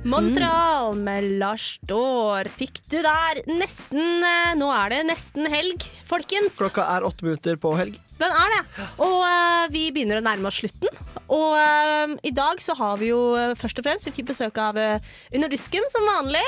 Montreal 0.07 0.95
med 0.95 1.27
Lars 1.41 1.81
Dår 1.83 2.47
fikk 2.55 2.79
du 2.93 3.01
der. 3.03 3.41
Nesten 3.51 4.23
eh, 4.23 4.53
Nå 4.61 4.71
er 4.71 4.95
det 4.95 5.01
nesten 5.09 5.51
helg, 5.51 5.89
folkens. 6.07 6.61
Klokka 6.61 6.87
er 6.95 7.09
åtte 7.11 7.27
minutter 7.27 7.59
på 7.59 7.75
helg. 7.75 7.99
Den 8.23 8.39
er 8.45 8.55
det. 8.55 8.63
Og 9.03 9.19
uh, 9.27 9.67
vi 9.75 9.89
begynner 9.91 10.23
å 10.23 10.27
nærme 10.29 10.47
oss 10.47 10.63
slutten. 10.63 10.95
Og 11.27 11.59
uh, 11.59 12.15
i 12.23 12.37
dag 12.39 12.63
så 12.63 12.79
har 12.79 13.03
vi 13.03 13.11
jo 13.11 13.23
først 13.59 13.83
og 13.83 13.91
fremst 13.91 14.07
vi 14.07 14.15
fikk 14.21 14.31
besøk 14.31 14.63
av 14.63 14.79
uh, 14.79 15.15
Under 15.35 15.51
dusken, 15.51 15.91
som 15.91 16.07
vanlig. 16.07 16.47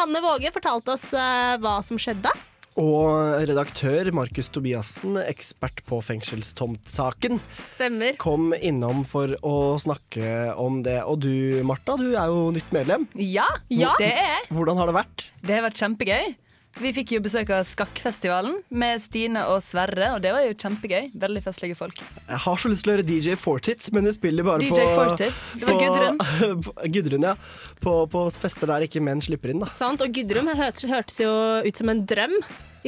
Hanne 0.00 0.24
Våge 0.24 0.56
fortalte 0.56 0.96
oss 0.96 1.10
hva 1.12 1.80
som 1.84 2.00
skjedde. 2.00 2.32
Og 2.76 3.40
redaktør 3.48 4.10
Markus 4.12 4.50
Tobiassen, 4.52 5.16
ekspert 5.24 5.80
på 5.88 5.96
fengselstomtsaken, 6.04 7.38
Stemmer. 7.72 8.16
kom 8.20 8.50
innom 8.60 9.00
for 9.08 9.32
å 9.40 9.54
snakke 9.80 10.52
om 10.60 10.82
det. 10.84 10.98
Og 11.08 11.20
du, 11.24 11.62
Martha, 11.64 11.96
du 11.96 12.10
er 12.12 12.26
jo 12.28 12.50
nytt 12.52 12.68
medlem. 12.76 13.06
Ja, 13.16 13.46
Ja. 13.72 13.94
det 13.98 14.12
er 14.12 14.26
jeg. 14.42 14.48
Hvordan 14.52 14.76
har 14.76 14.86
det 14.92 14.94
vært? 14.98 15.28
Det 15.42 15.54
har 15.56 15.64
vært 15.70 15.80
kjempegøy. 15.80 16.34
Vi 16.78 16.90
fikk 16.92 17.12
jo 17.14 17.20
besøk 17.24 17.48
av 17.56 17.64
Skakkfestivalen 17.64 18.58
med 18.68 19.00
Stine 19.00 19.46
og 19.48 19.62
Sverre, 19.64 20.10
og 20.12 20.20
det 20.20 20.34
var 20.36 20.42
jo 20.44 20.52
kjempegøy. 20.52 21.06
Veldig 21.16 21.40
festlige 21.42 21.74
folk. 21.78 21.96
Jeg 22.28 22.36
har 22.44 22.56
så 22.60 22.68
lyst 22.68 22.84
til 22.84 22.92
å 22.92 22.96
høre 22.98 23.06
DJ 23.08 23.34
Fortits, 23.40 23.88
men 23.96 24.04
hun 24.04 24.12
spiller 24.12 24.44
bare 24.44 24.60
DJ 24.60 24.84
på 24.84 24.92
Fortits. 24.98 25.46
Det 25.56 25.64
var 25.64 25.72
på- 25.72 25.80
Gudrun. 25.80 26.62
Gudrun, 26.92 27.22
ja. 27.22 27.34
På, 27.80 28.04
på 28.12 28.26
fester 28.36 28.66
der 28.68 28.84
ikke 28.84 29.00
menn 29.00 29.22
slipper 29.24 29.54
inn, 29.54 29.60
da. 29.64 29.70
Sant, 29.72 30.02
og 30.04 30.12
hørtes, 30.12 30.84
hørtes 30.84 31.20
jo 31.24 31.32
ut 31.64 31.76
som 31.80 31.88
en 31.88 32.04
drøm. 32.04 32.36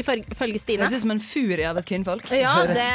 Ifølge 0.01 0.59
Stine. 0.63 0.85
Høres 0.87 0.99
ut 0.99 1.05
som 1.05 1.13
en 1.15 1.21
furie 1.23 1.67
av 1.69 1.79
et 1.81 1.87
kvinnfolk. 1.89 2.31
Ja, 2.35 2.55
det, 2.69 2.87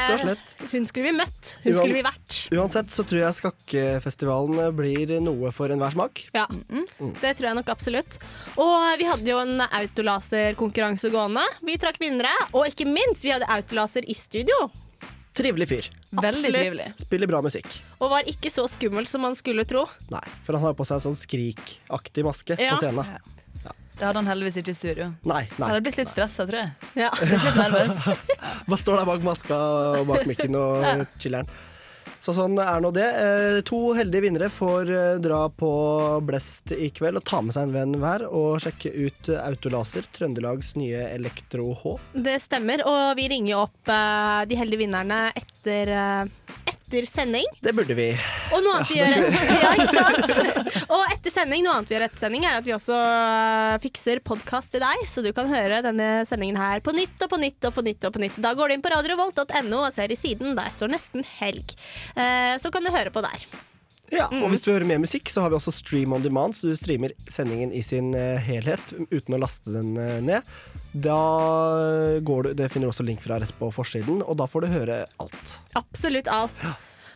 hun 0.71 0.85
skulle 0.89 1.11
vi 1.11 1.15
møtt. 1.17 1.53
Hun 1.63 1.75
skulle 1.77 1.97
vi 1.99 2.03
vært. 2.05 2.37
Uansett 2.55 2.91
så 2.95 3.05
tror 3.07 3.23
jeg 3.25 3.37
Skakkefestivalen 3.39 4.75
blir 4.77 5.15
noe 5.23 5.51
for 5.55 5.73
enhver 5.73 5.93
smak. 5.95 6.25
Ja, 6.35 6.45
det 7.21 7.35
tror 7.37 7.49
jeg 7.49 7.57
nok 7.59 7.69
absolutt. 7.73 8.19
Og 8.61 8.85
vi 9.01 9.07
hadde 9.09 9.27
jo 9.29 9.39
en 9.43 9.61
autolaserkonkurranse 9.67 11.11
gående. 11.13 11.43
Vi 11.65 11.77
trakk 11.81 11.99
vinnere. 12.01 12.31
Og 12.53 12.67
ikke 12.69 12.87
minst, 12.89 13.23
vi 13.25 13.33
hadde 13.33 13.49
autolaser 13.51 14.05
i 14.09 14.15
studio. 14.17 14.69
Trivelig 15.33 15.65
fyr. 15.71 15.87
Veldig 16.13 16.29
Absolutt. 16.29 16.59
trivelig. 16.61 16.87
Spiller 17.01 17.29
bra 17.31 17.39
musikk. 17.41 17.65
Og 17.97 18.11
var 18.11 18.27
ikke 18.29 18.51
så 18.53 18.67
skummel 18.69 19.07
som 19.09 19.23
man 19.25 19.33
skulle 19.37 19.65
tro. 19.65 19.87
Nei, 20.13 20.21
for 20.45 20.53
han 20.53 20.61
har 20.67 20.75
på 20.77 20.85
seg 20.85 20.99
en 20.99 21.05
sånn 21.07 21.17
skrikaktig 21.17 22.25
maske 22.27 22.53
Ja. 22.59 22.75
på 22.75 22.83
scenen. 22.83 23.17
Det 23.97 24.07
hadde 24.07 24.23
han 24.23 24.31
heldigvis 24.31 24.61
ikke 24.61 24.73
i 24.73 24.77
studio. 24.77 25.11
Nei, 25.29 25.43
nei. 25.57 25.67
hadde 25.69 25.83
blitt 25.85 25.99
litt 26.01 26.11
stressa, 26.11 26.47
tror 26.49 26.63
jeg. 26.63 26.89
Ja. 27.05 27.11
Blitt 27.19 27.45
litt 27.49 27.59
nervøs. 27.59 27.99
Bare 28.69 28.81
står 28.81 29.01
der 29.01 29.11
bak 29.11 29.27
maska 29.27 29.59
og 29.99 30.09
bak 30.09 30.25
mikken 30.29 30.57
og 30.57 31.05
chiller'n? 31.21 31.51
Så 32.23 32.31
sånn 32.31 32.55
er 32.55 32.79
nå 32.79 32.87
det. 32.95 33.03
Eh, 33.03 33.57
to 33.67 33.77
heldige 33.97 34.23
vinnere 34.23 34.47
får 34.51 34.91
eh, 34.95 35.15
dra 35.19 35.41
på 35.51 35.71
Blest 36.23 36.71
i 36.71 36.87
kveld 36.95 37.19
og 37.19 37.25
ta 37.27 37.41
med 37.43 37.51
seg 37.51 37.67
en 37.67 37.73
venn 37.75 37.97
hver 37.99 38.23
og 38.29 38.61
sjekke 38.63 38.93
ut 38.95 39.27
eh, 39.27 39.41
Autolaser, 39.43 40.07
Trøndelags 40.15 40.71
nye 40.79 41.01
Elektro-H. 41.09 41.97
Det 42.15 42.37
stemmer, 42.39 42.85
og 42.87 43.17
vi 43.19 43.27
ringer 43.33 43.65
opp 43.65 43.91
de 44.47 44.55
heldige 44.55 44.85
vinnerne 44.85 45.19
etter, 45.35 45.91
etter 46.93 47.09
sending. 47.09 47.45
Det 47.63 47.73
burde 47.73 47.95
vi. 47.97 48.05
Og 48.53 48.61
noe 48.63 48.77
annet 48.77 48.91
vi 48.91 48.99
gjør 48.99 49.13
det 49.17 49.31
ja? 49.63 50.83
Og 50.93 51.01
etter 51.09 51.33
sending, 51.33 51.63
noe 51.65 51.79
annet 51.79 51.89
vi 51.89 51.95
gjør 51.97 52.05
etter 52.07 52.21
sending, 52.21 52.45
er 52.45 52.59
at 52.59 52.67
vi 52.67 52.75
også 52.75 52.97
eh, 52.97 53.77
fikser 53.83 54.21
podkast 54.25 54.73
til 54.75 54.83
deg, 54.83 55.05
så 55.09 55.23
du 55.25 55.31
kan 55.35 55.49
høre 55.49 55.81
denne 55.85 56.11
sendingen 56.29 56.59
her 56.61 56.83
på 56.85 56.93
nytt 56.95 57.25
og 57.25 57.33
på 57.33 57.41
nytt 57.41 57.69
og 57.69 57.75
på 57.79 57.85
nytt. 57.87 58.05
og 58.05 58.13
på 58.15 58.23
nytt. 58.23 58.39
Da 58.43 58.53
går 58.57 58.69
du 58.69 58.77
inn 58.77 58.85
på 58.85 58.93
radiovolt.no 58.93 59.81
og 59.87 59.91
ser 59.95 60.13
i 60.13 60.19
siden. 60.19 60.53
Der 60.59 60.73
står 60.73 60.93
nesten 60.93 61.25
helg. 61.39 61.73
Eh, 62.15 62.55
Så 62.61 62.69
kan 62.73 62.85
du 62.85 62.93
høre 62.93 63.13
på 63.13 63.23
der. 63.25 63.47
Ja, 64.11 64.27
Mm. 64.31 64.43
og 64.43 64.49
hvis 64.51 64.61
du 64.61 64.71
hører 64.71 64.85
mer 64.85 64.99
musikk, 64.99 65.29
så 65.31 65.41
har 65.41 65.49
vi 65.49 65.55
også 65.55 65.71
Stream 65.73 66.13
on 66.13 66.21
demand, 66.21 66.53
så 66.53 66.67
du 66.69 66.75
streamer 66.75 67.11
sendingen 67.29 67.71
i 67.73 67.81
sin 67.81 68.13
eh, 68.15 68.37
helhet 68.37 68.93
uten 69.09 69.33
å 69.33 69.39
laste 69.39 69.71
den 69.73 69.95
eh, 69.97 70.19
ned. 70.21 70.43
Da 70.93 71.17
går 72.21 72.43
du, 72.43 72.53
Det 72.53 72.69
finner 72.71 72.87
du 72.87 72.91
også 72.91 73.05
link 73.07 73.21
fra 73.23 73.39
rett 73.41 73.53
på 73.57 73.71
forsiden, 73.73 74.21
og 74.21 74.37
da 74.37 74.45
får 74.45 74.61
du 74.61 74.67
høre 74.73 75.05
alt. 75.23 75.55
Absolutt 75.79 76.27
alt. 76.27 76.67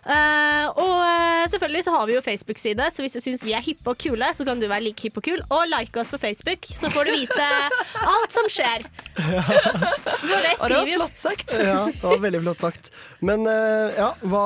Eh, 0.08 0.66
og 0.80 1.01
uh, 1.03 1.43
selvfølgelig 1.51 1.84
så 1.84 1.93
har 1.97 2.05
vi 2.08 2.14
jo 2.16 2.22
Facebook-side, 2.24 2.86
så 2.95 3.03
hvis 3.03 3.18
du 3.18 3.20
syns 3.24 3.43
vi 3.43 3.51
er 3.58 3.64
hippe 3.66 3.91
og 3.91 3.97
kule, 3.99 4.30
så 4.36 4.45
kan 4.47 4.62
du 4.62 4.68
være 4.72 4.86
like 4.86 5.03
hipp 5.03 5.20
og 5.20 5.26
kul 5.26 5.41
og 5.51 5.66
like 5.68 5.99
oss 5.99 6.14
på 6.16 6.20
Facebook, 6.22 6.64
så 6.80 6.88
får 6.93 7.10
du 7.10 7.16
vite 7.18 7.47
alt 8.14 8.36
som 8.36 8.47
skjer. 8.51 8.86
For 9.18 10.38
det 10.45 10.53
Og 10.64 10.70
det 10.72 10.78
var 10.80 10.86
skriver 10.86 10.91
jo 10.93 10.99
flott 11.01 11.24
sagt. 11.24 11.55
Ja, 11.60 11.80
det 11.91 12.03
var 12.05 12.22
veldig 12.24 12.43
flott 12.45 12.64
sagt. 12.64 12.91
Men 13.20 13.43
uh, 13.49 13.88
ja, 13.97 14.12
hva 14.24 14.45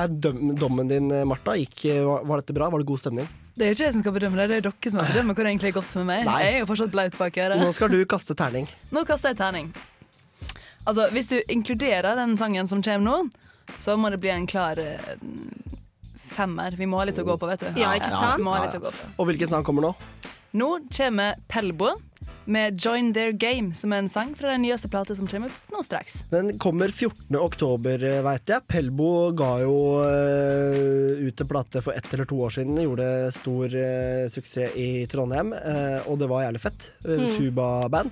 er 0.00 0.12
dommen 0.12 0.90
din, 0.92 1.08
Martha? 1.28 1.56
Gikk, 1.56 1.86
var, 2.04 2.26
var 2.28 2.42
dette 2.42 2.56
bra? 2.56 2.68
Var 2.72 2.84
det 2.84 2.90
god 2.92 3.00
stemning? 3.06 3.30
Det 3.56 3.64
er 3.64 3.72
jo 3.72 3.76
ikke 3.76 3.84
jeg 3.84 3.94
som 3.96 4.02
skal 4.04 4.14
bedømme 4.16 4.40
det, 4.40 4.48
det 4.48 4.58
er 4.58 4.64
dere 4.64 4.90
som 4.90 5.00
skal 5.00 5.12
bedømme 5.12 5.34
hva 5.36 5.44
det 5.44 5.50
egentlig 5.52 5.70
er 5.70 5.76
godt 5.76 5.96
med 6.00 6.06
meg. 6.08 6.26
Nei. 6.28 6.36
Jeg 6.44 6.52
er 6.52 6.62
jo 6.62 6.68
fortsatt 6.70 6.92
blaut 6.92 7.16
bak 7.20 7.40
øret. 7.46 7.60
Nå 7.60 7.72
skal 7.76 7.92
du 7.92 7.98
kaste 8.08 8.36
terning. 8.36 8.68
Nå 8.92 9.04
kaster 9.08 9.32
jeg 9.32 9.40
terning. 9.40 9.72
Altså, 10.88 11.08
hvis 11.14 11.28
du 11.30 11.36
inkluderer 11.52 12.16
den 12.18 12.36
sangen 12.40 12.68
som 12.68 12.80
kommer 12.84 13.04
nå, 13.04 13.42
så 13.78 13.96
må 13.96 14.10
det 14.10 14.18
bli 14.22 14.30
en 14.34 14.46
klar 14.46 14.78
eh, 14.78 14.98
femmer. 16.32 16.76
Vi 16.78 16.86
må 16.86 17.00
ha 17.00 17.08
litt 17.08 17.18
å 17.20 17.26
gå 17.26 17.36
på, 17.38 17.48
vet 17.50 17.60
du. 17.66 17.80
Ja, 17.80 17.94
ikke 17.98 18.12
sant? 18.12 18.38
Ja, 18.38 18.44
må 18.44 18.54
ha 18.56 18.64
litt 18.66 18.78
å 18.78 18.84
gå 18.86 18.92
på. 18.94 19.10
Og 19.18 19.28
hvilken 19.30 19.50
sang 19.50 19.64
kommer 19.66 19.88
nå? 19.88 19.92
Nå 20.52 20.70
kommer 20.92 21.38
Pelbo 21.48 21.94
med 22.44 22.74
'Join 22.80 23.12
Their 23.14 23.32
Game', 23.32 23.72
som 23.72 23.92
er 23.92 24.02
en 24.02 24.08
sang 24.10 24.34
fra 24.34 24.50
den 24.50 24.62
nyeste 24.66 24.88
plata 24.90 25.14
som 25.14 25.28
kommer 25.30 25.52
nå 25.70 25.82
straks. 25.86 26.24
Den 26.30 26.58
kommer 26.58 26.90
14. 26.90 27.36
oktober, 27.38 28.02
veit 28.26 28.50
jeg. 28.50 28.64
Pelbo 28.68 29.30
ga 29.38 29.52
jo 29.62 29.76
uh, 30.02 31.22
ut 31.22 31.40
en 31.40 31.48
plate 31.48 31.82
for 31.84 31.94
ett 31.94 32.10
eller 32.12 32.26
to 32.26 32.40
år 32.42 32.50
siden. 32.50 32.80
Gjorde 32.82 33.08
stor 33.32 33.66
uh, 33.78 34.26
suksess 34.28 34.74
i 34.76 35.06
Trondheim, 35.06 35.54
uh, 35.54 36.02
og 36.10 36.18
det 36.18 36.28
var 36.32 36.48
jævlig 36.48 36.64
fett. 36.66 36.90
Uh, 37.06 37.10
Mm. 37.22 37.36
Tubaband. 37.38 38.10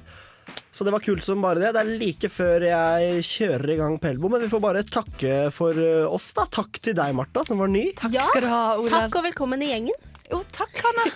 Så 0.70 0.86
det 0.86 0.94
var 0.94 1.04
kult 1.04 1.24
som 1.26 1.42
bare 1.44 1.60
det. 1.62 1.72
Det 1.76 1.82
er 1.82 1.92
like 2.00 2.30
før 2.32 2.64
jeg 2.68 3.24
kjører 3.26 3.74
i 3.74 3.80
gang 3.80 3.98
Pelbo, 4.02 4.30
men 4.32 4.44
vi 4.44 4.52
får 4.52 4.62
bare 4.64 4.86
takke 4.86 5.34
for 5.54 5.76
eh, 5.76 6.06
oss, 6.06 6.30
da. 6.36 6.46
Takk 6.50 6.80
til 6.82 6.96
deg, 6.96 7.16
Martha, 7.16 7.44
som 7.46 7.60
var 7.60 7.70
ny. 7.72 7.90
Takk 7.98 8.16
skal 8.30 8.46
du 8.46 8.50
ha, 8.52 8.64
Olav. 8.78 8.96
Takk 9.08 9.20
og 9.20 9.30
velkommen 9.30 9.66
i 9.66 9.72
gjengen. 9.72 10.10
Jo, 10.30 10.44
takk, 10.54 10.76
Hanna. 10.84 11.08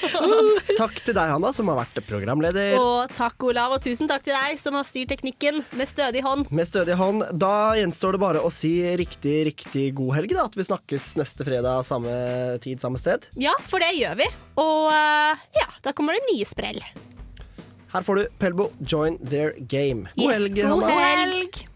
Takk 0.80 0.96
til 1.04 1.14
deg, 1.14 1.30
Hanna, 1.30 1.52
som 1.54 1.68
har 1.70 1.78
vært 1.78 2.00
programleder. 2.08 2.74
Og 2.80 3.12
takk, 3.14 3.36
Olav, 3.46 3.76
og 3.76 3.84
tusen 3.84 4.10
takk 4.10 4.24
til 4.26 4.34
deg 4.34 4.58
som 4.58 4.74
har 4.74 4.86
styrt 4.88 5.12
teknikken 5.12 5.60
med 5.76 5.90
stødig 5.90 6.24
hånd. 6.26 6.48
Med 6.50 6.66
stødig 6.66 6.96
hånd. 6.98 7.26
Da 7.38 7.76
gjenstår 7.78 8.16
det 8.16 8.22
bare 8.24 8.42
å 8.42 8.50
si 8.54 8.72
riktig, 8.98 9.36
riktig 9.52 9.90
god 10.00 10.16
helg, 10.18 10.34
da. 10.34 10.48
At 10.50 10.58
vi 10.58 10.66
snakkes 10.66 11.12
neste 11.20 11.46
fredag 11.46 11.84
samme 11.86 12.16
tid, 12.64 12.82
samme 12.82 12.98
sted. 12.98 13.28
Ja, 13.38 13.54
for 13.70 13.82
det 13.82 13.92
gjør 14.00 14.18
vi. 14.24 14.26
Og 14.58 14.90
eh, 14.96 15.46
ja, 15.60 15.70
da 15.86 15.94
kommer 15.94 16.18
det 16.18 16.26
nye 16.32 16.48
sprell. 16.48 16.82
Her 17.92 18.02
får 18.06 18.14
du 18.14 18.26
Pelbo, 18.38 18.68
Join 18.92 19.18
Their 19.18 19.52
Game. 19.68 20.08
God 20.16 20.30
Yes, 20.30 20.42
helg, 20.42 20.54
god 20.54 20.90
helg. 20.90 21.69